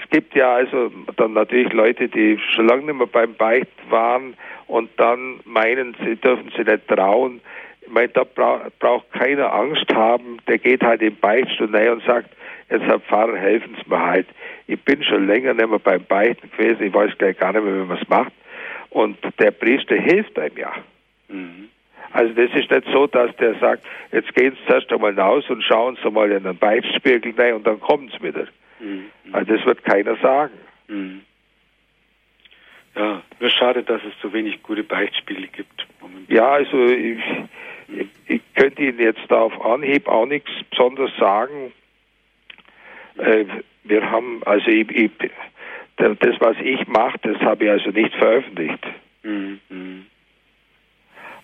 gibt 0.09 0.35
ja 0.35 0.55
also 0.55 0.91
dann 1.17 1.33
natürlich 1.33 1.71
Leute, 1.73 2.07
die 2.07 2.39
schon 2.55 2.67
lange 2.67 2.85
nicht 2.85 2.95
mehr 2.95 3.07
beim 3.07 3.33
Beichten 3.35 3.89
waren 3.89 4.35
und 4.67 4.89
dann 4.97 5.39
meinen, 5.45 5.95
sie 6.03 6.15
dürfen 6.15 6.51
sie 6.55 6.63
nicht 6.63 6.87
trauen. 6.87 7.41
Ich 7.81 7.89
meine, 7.89 8.09
da 8.09 8.23
bra 8.23 8.67
braucht 8.79 9.11
keiner 9.13 9.51
Angst 9.53 9.91
haben. 9.93 10.37
Der 10.47 10.59
geht 10.59 10.83
halt 10.83 11.01
in 11.01 11.15
Beichtstunde 11.15 11.91
und 11.91 12.03
sagt, 12.03 12.29
jetzt 12.69 12.83
Herr 12.83 12.99
Pfarrer, 12.99 13.37
helfen 13.37 13.75
Sie 13.75 13.89
mir 13.89 14.05
halt. 14.05 14.27
Ich 14.67 14.79
bin 14.83 15.03
schon 15.03 15.27
länger 15.27 15.53
nicht 15.53 15.69
mehr 15.69 15.79
beim 15.79 16.03
Beichten 16.03 16.51
gewesen. 16.51 16.83
Ich 16.83 16.93
weiß 16.93 17.17
gleich 17.17 17.37
gar 17.37 17.53
nicht 17.53 17.63
mehr, 17.63 17.73
wie 17.73 17.87
man 17.87 17.97
es 17.99 18.07
macht. 18.07 18.33
Und 18.91 19.17
der 19.39 19.51
Priester 19.51 19.95
hilft 19.95 20.37
einem 20.37 20.57
ja. 20.57 20.71
Mhm. 21.29 21.69
Also 22.11 22.33
das 22.33 22.49
ist 22.55 22.71
nicht 22.71 22.87
so, 22.91 23.07
dass 23.07 23.35
der 23.37 23.55
sagt, 23.55 23.83
jetzt 24.11 24.33
gehen 24.33 24.53
Sie 24.53 24.67
zuerst 24.67 24.91
einmal 24.91 25.17
raus 25.19 25.45
und 25.49 25.63
schauen 25.63 25.97
Sie 26.03 26.09
mal 26.09 26.31
in 26.31 26.43
den 26.43 26.57
Beichtspiegel 26.57 27.33
rein 27.37 27.55
und 27.55 27.67
dann 27.67 27.79
kommen 27.79 28.09
Sie 28.09 28.23
wieder. 28.23 28.47
Mhm. 28.79 29.05
Also 29.31 29.55
das 29.55 29.65
wird 29.65 29.83
keiner 29.83 30.15
sagen. 30.17 30.53
Mhm. 30.87 31.21
Ja, 32.95 33.21
nur 33.39 33.49
schade, 33.49 33.83
dass 33.83 34.01
es 34.03 34.13
so 34.21 34.33
wenig 34.33 34.61
gute 34.63 34.83
Beichtspiele 34.83 35.47
gibt. 35.47 35.87
Momentan. 36.01 36.35
Ja, 36.35 36.49
also 36.49 36.85
ich, 36.87 37.19
ich, 38.27 38.41
könnte 38.55 38.81
Ihnen 38.81 38.99
jetzt 38.99 39.21
da 39.29 39.41
auf 39.41 39.65
Anhieb 39.65 40.07
auch 40.07 40.25
nichts 40.25 40.51
besonders 40.69 41.15
sagen. 41.17 41.71
Äh, 43.17 43.45
wir 43.83 44.09
haben, 44.09 44.41
also 44.45 44.67
ich, 44.67 44.89
ich, 44.91 45.11
das, 45.95 46.39
was 46.39 46.57
ich 46.61 46.87
mache, 46.87 47.17
das 47.21 47.37
habe 47.39 47.65
ich 47.65 47.71
also 47.71 47.89
nicht 47.91 48.13
veröffentlicht. 48.15 48.85
Mhm. 49.23 49.59
mhm. 49.69 50.05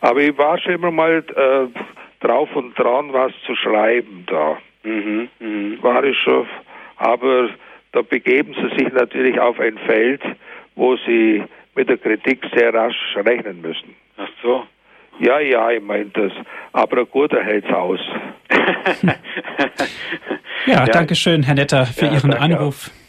Aber 0.02 0.20
ich 0.22 0.38
war 0.38 0.60
schon 0.60 0.74
immer 0.74 0.92
mal 0.92 1.24
äh, 1.36 1.80
drauf 2.26 2.54
und 2.56 2.78
dran, 2.78 3.14
was 3.14 3.32
zu 3.46 3.56
schreiben 3.56 4.26
da. 4.28 4.58
Mhm. 4.84 5.30
Mhm. 5.40 5.82
War 5.82 6.04
ich 6.04 6.18
schon 6.20 6.48
aber 6.98 7.50
da 7.91 8.02
begeben 8.02 8.54
sie 8.54 8.78
sich 8.78 8.93
natürlich 8.93 9.39
auf 9.39 9.60
ein 9.60 9.78
Feld, 9.86 10.22
wo 10.76 10.98
sie 10.98 11.43
mit 11.76 11.89
der 11.89 11.98
Kritik 11.98 12.46
sehr 12.56 12.74
rasch 12.74 13.16
rechnen 13.16 13.62
müssen. 13.62 13.96
Ach 14.18 14.30
so. 14.41 14.64
Ja, 15.20 15.39
ja, 15.39 15.72
ich 15.72 15.82
meine 15.82 16.10
das. 16.10 16.32
Aber 16.74 17.00
ein 17.00 17.08
guter 17.10 17.41
hält's 17.41 17.70
aus. 17.70 18.00
ja, 19.06 19.14
ja, 20.66 20.86
danke 20.86 21.16
schön, 21.16 21.43
Herr 21.43 21.56
Netter, 21.56 21.86
für 21.86 22.08
ja, 22.08 22.14
Ihren 22.14 22.34
Anruf. 22.34 22.89
Auch. 22.89 23.06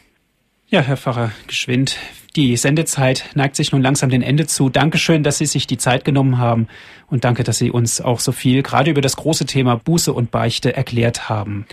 Ja, 0.68 0.80
Herr 0.80 0.96
Pfarrer 0.96 1.32
Geschwind, 1.46 1.98
Die 2.36 2.56
Sendezeit 2.58 3.30
neigt 3.34 3.56
sich 3.56 3.72
nun 3.72 3.80
langsam 3.80 4.10
dem 4.10 4.20
Ende 4.20 4.46
zu. 4.46 4.68
Dankeschön, 4.68 5.22
dass 5.22 5.38
Sie 5.38 5.46
sich 5.46 5.66
die 5.66 5.78
Zeit 5.78 6.04
genommen 6.04 6.36
haben 6.36 6.68
und 7.06 7.24
danke, 7.24 7.44
dass 7.44 7.56
Sie 7.56 7.70
uns 7.70 8.02
auch 8.02 8.20
so 8.20 8.30
viel 8.30 8.62
gerade 8.62 8.90
über 8.90 9.00
das 9.00 9.16
große 9.16 9.46
Thema 9.46 9.76
Buße 9.76 10.12
und 10.12 10.30
Beichte 10.30 10.76
erklärt 10.76 11.30
haben. 11.30 11.64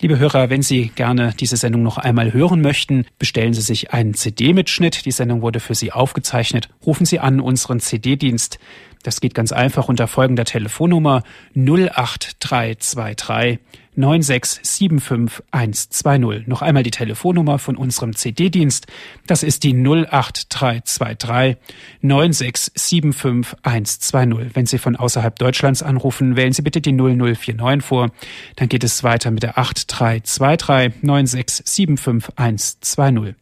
Liebe 0.00 0.18
Hörer, 0.18 0.48
wenn 0.48 0.62
Sie 0.62 0.90
gerne 0.94 1.34
diese 1.38 1.58
Sendung 1.58 1.82
noch 1.82 1.98
einmal 1.98 2.32
hören 2.32 2.62
möchten, 2.62 3.04
bestellen 3.18 3.52
Sie 3.52 3.60
sich 3.60 3.92
einen 3.92 4.14
CD-Mitschnitt. 4.14 5.04
Die 5.04 5.10
Sendung 5.10 5.42
wurde 5.42 5.60
für 5.60 5.74
Sie 5.74 5.92
aufgezeichnet. 5.92 6.70
Rufen 6.86 7.04
Sie 7.04 7.20
an 7.20 7.38
unseren 7.38 7.80
CD-Dienst. 7.80 8.58
Das 9.02 9.20
geht 9.20 9.34
ganz 9.34 9.52
einfach 9.52 9.90
unter 9.90 10.08
folgender 10.08 10.46
Telefonnummer 10.46 11.24
08323 11.54 13.58
9675120. 13.96 16.44
Noch 16.46 16.62
einmal 16.62 16.82
die 16.82 16.90
Telefonnummer 16.90 17.58
von 17.58 17.76
unserem 17.76 18.14
CD-Dienst. 18.14 18.86
Das 19.26 19.42
ist 19.42 19.64
die 19.64 19.74
08323 19.74 21.56
9675120. 22.02 24.54
Wenn 24.54 24.66
Sie 24.66 24.78
von 24.78 24.96
außerhalb 24.96 25.38
Deutschlands 25.38 25.82
anrufen, 25.82 26.36
wählen 26.36 26.52
Sie 26.52 26.62
bitte 26.62 26.80
die 26.80 26.92
0049 26.92 27.86
vor. 27.86 28.10
Dann 28.56 28.68
geht 28.68 28.82
es 28.84 29.02
weiter 29.02 29.30
mit 29.30 29.42
der 29.42 29.56
8323 29.58 31.02
9675120. 31.02 33.34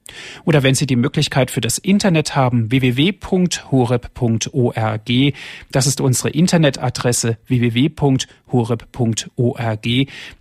Oder 0.45 0.63
wenn 0.63 0.75
Sie 0.75 0.87
die 0.87 0.97
Möglichkeit 0.97 1.51
für 1.51 1.61
das 1.61 1.77
Internet 1.79 2.37
haben, 2.37 2.71
www.horeb.org. 2.71 5.11
Das 5.73 5.87
ist 5.87 6.01
unsere 6.01 6.31
Internetadresse 6.31 7.37
www.horeb.org. 7.47 8.44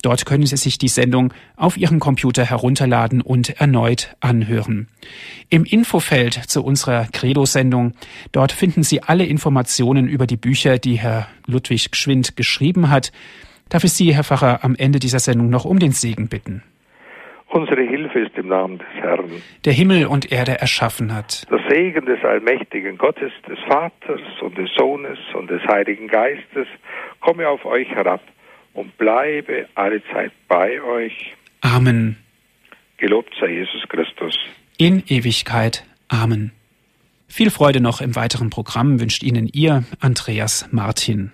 Dort 0.01 0.25
können 0.25 0.45
Sie 0.45 0.57
sich 0.57 0.77
die 0.77 0.87
Sendung 0.87 1.33
auf 1.55 1.77
Ihren 1.77 1.99
Computer 1.99 2.45
herunterladen 2.45 3.21
und 3.21 3.49
erneut 3.59 4.15
anhören. 4.19 4.87
Im 5.49 5.65
Infofeld 5.65 6.33
zu 6.33 6.63
unserer 6.63 7.07
Credo-Sendung, 7.11 7.93
dort 8.31 8.51
finden 8.51 8.83
Sie 8.83 9.01
alle 9.03 9.25
Informationen 9.25 10.07
über 10.07 10.27
die 10.27 10.37
Bücher, 10.37 10.77
die 10.77 10.99
Herr 10.99 11.27
Ludwig 11.45 11.91
Gschwind 11.91 12.35
geschrieben 12.35 12.89
hat. 12.89 13.11
Darf 13.69 13.83
ich 13.83 13.93
Sie, 13.93 14.13
Herr 14.13 14.23
Pfarrer, 14.23 14.63
am 14.63 14.75
Ende 14.75 14.99
dieser 14.99 15.19
Sendung 15.19 15.49
noch 15.49 15.65
um 15.65 15.79
den 15.79 15.91
Segen 15.91 16.27
bitten? 16.27 16.63
Unsere 17.53 17.83
Hilfe 17.83 18.21
ist 18.21 18.35
im 18.35 18.47
Namen 18.47 18.79
des 18.79 18.87
Herrn. 18.95 19.29
Der 19.63 19.73
Himmel 19.73 20.07
und 20.07 20.31
Erde 20.31 20.59
erschaffen 20.59 21.13
hat. 21.13 21.47
Der 21.51 21.59
Segen 21.69 22.03
des 22.07 22.23
allmächtigen 22.23 22.97
Gottes, 22.97 23.31
des 23.47 23.59
Vaters 23.67 24.21
und 24.41 24.57
des 24.57 24.71
Sohnes 24.75 25.19
und 25.35 25.51
des 25.51 25.61
Heiligen 25.67 26.07
Geistes 26.07 26.65
komme 27.19 27.47
auf 27.47 27.63
euch 27.63 27.87
herab 27.89 28.21
und 28.73 28.97
bleibe 28.97 29.67
alle 29.75 30.01
Zeit 30.11 30.31
bei 30.47 30.81
euch. 30.81 31.35
Amen. 31.61 32.17
Gelobt 32.97 33.35
sei 33.39 33.51
Jesus 33.51 33.83
Christus. 33.87 34.35
In 34.79 35.03
Ewigkeit. 35.07 35.85
Amen. 36.07 36.53
Viel 37.27 37.51
Freude 37.51 37.81
noch 37.81 38.01
im 38.01 38.15
weiteren 38.15 38.49
Programm 38.49 38.99
wünscht 38.99 39.21
Ihnen 39.21 39.47
Ihr 39.47 39.83
Andreas 39.99 40.67
Martin. 40.71 41.31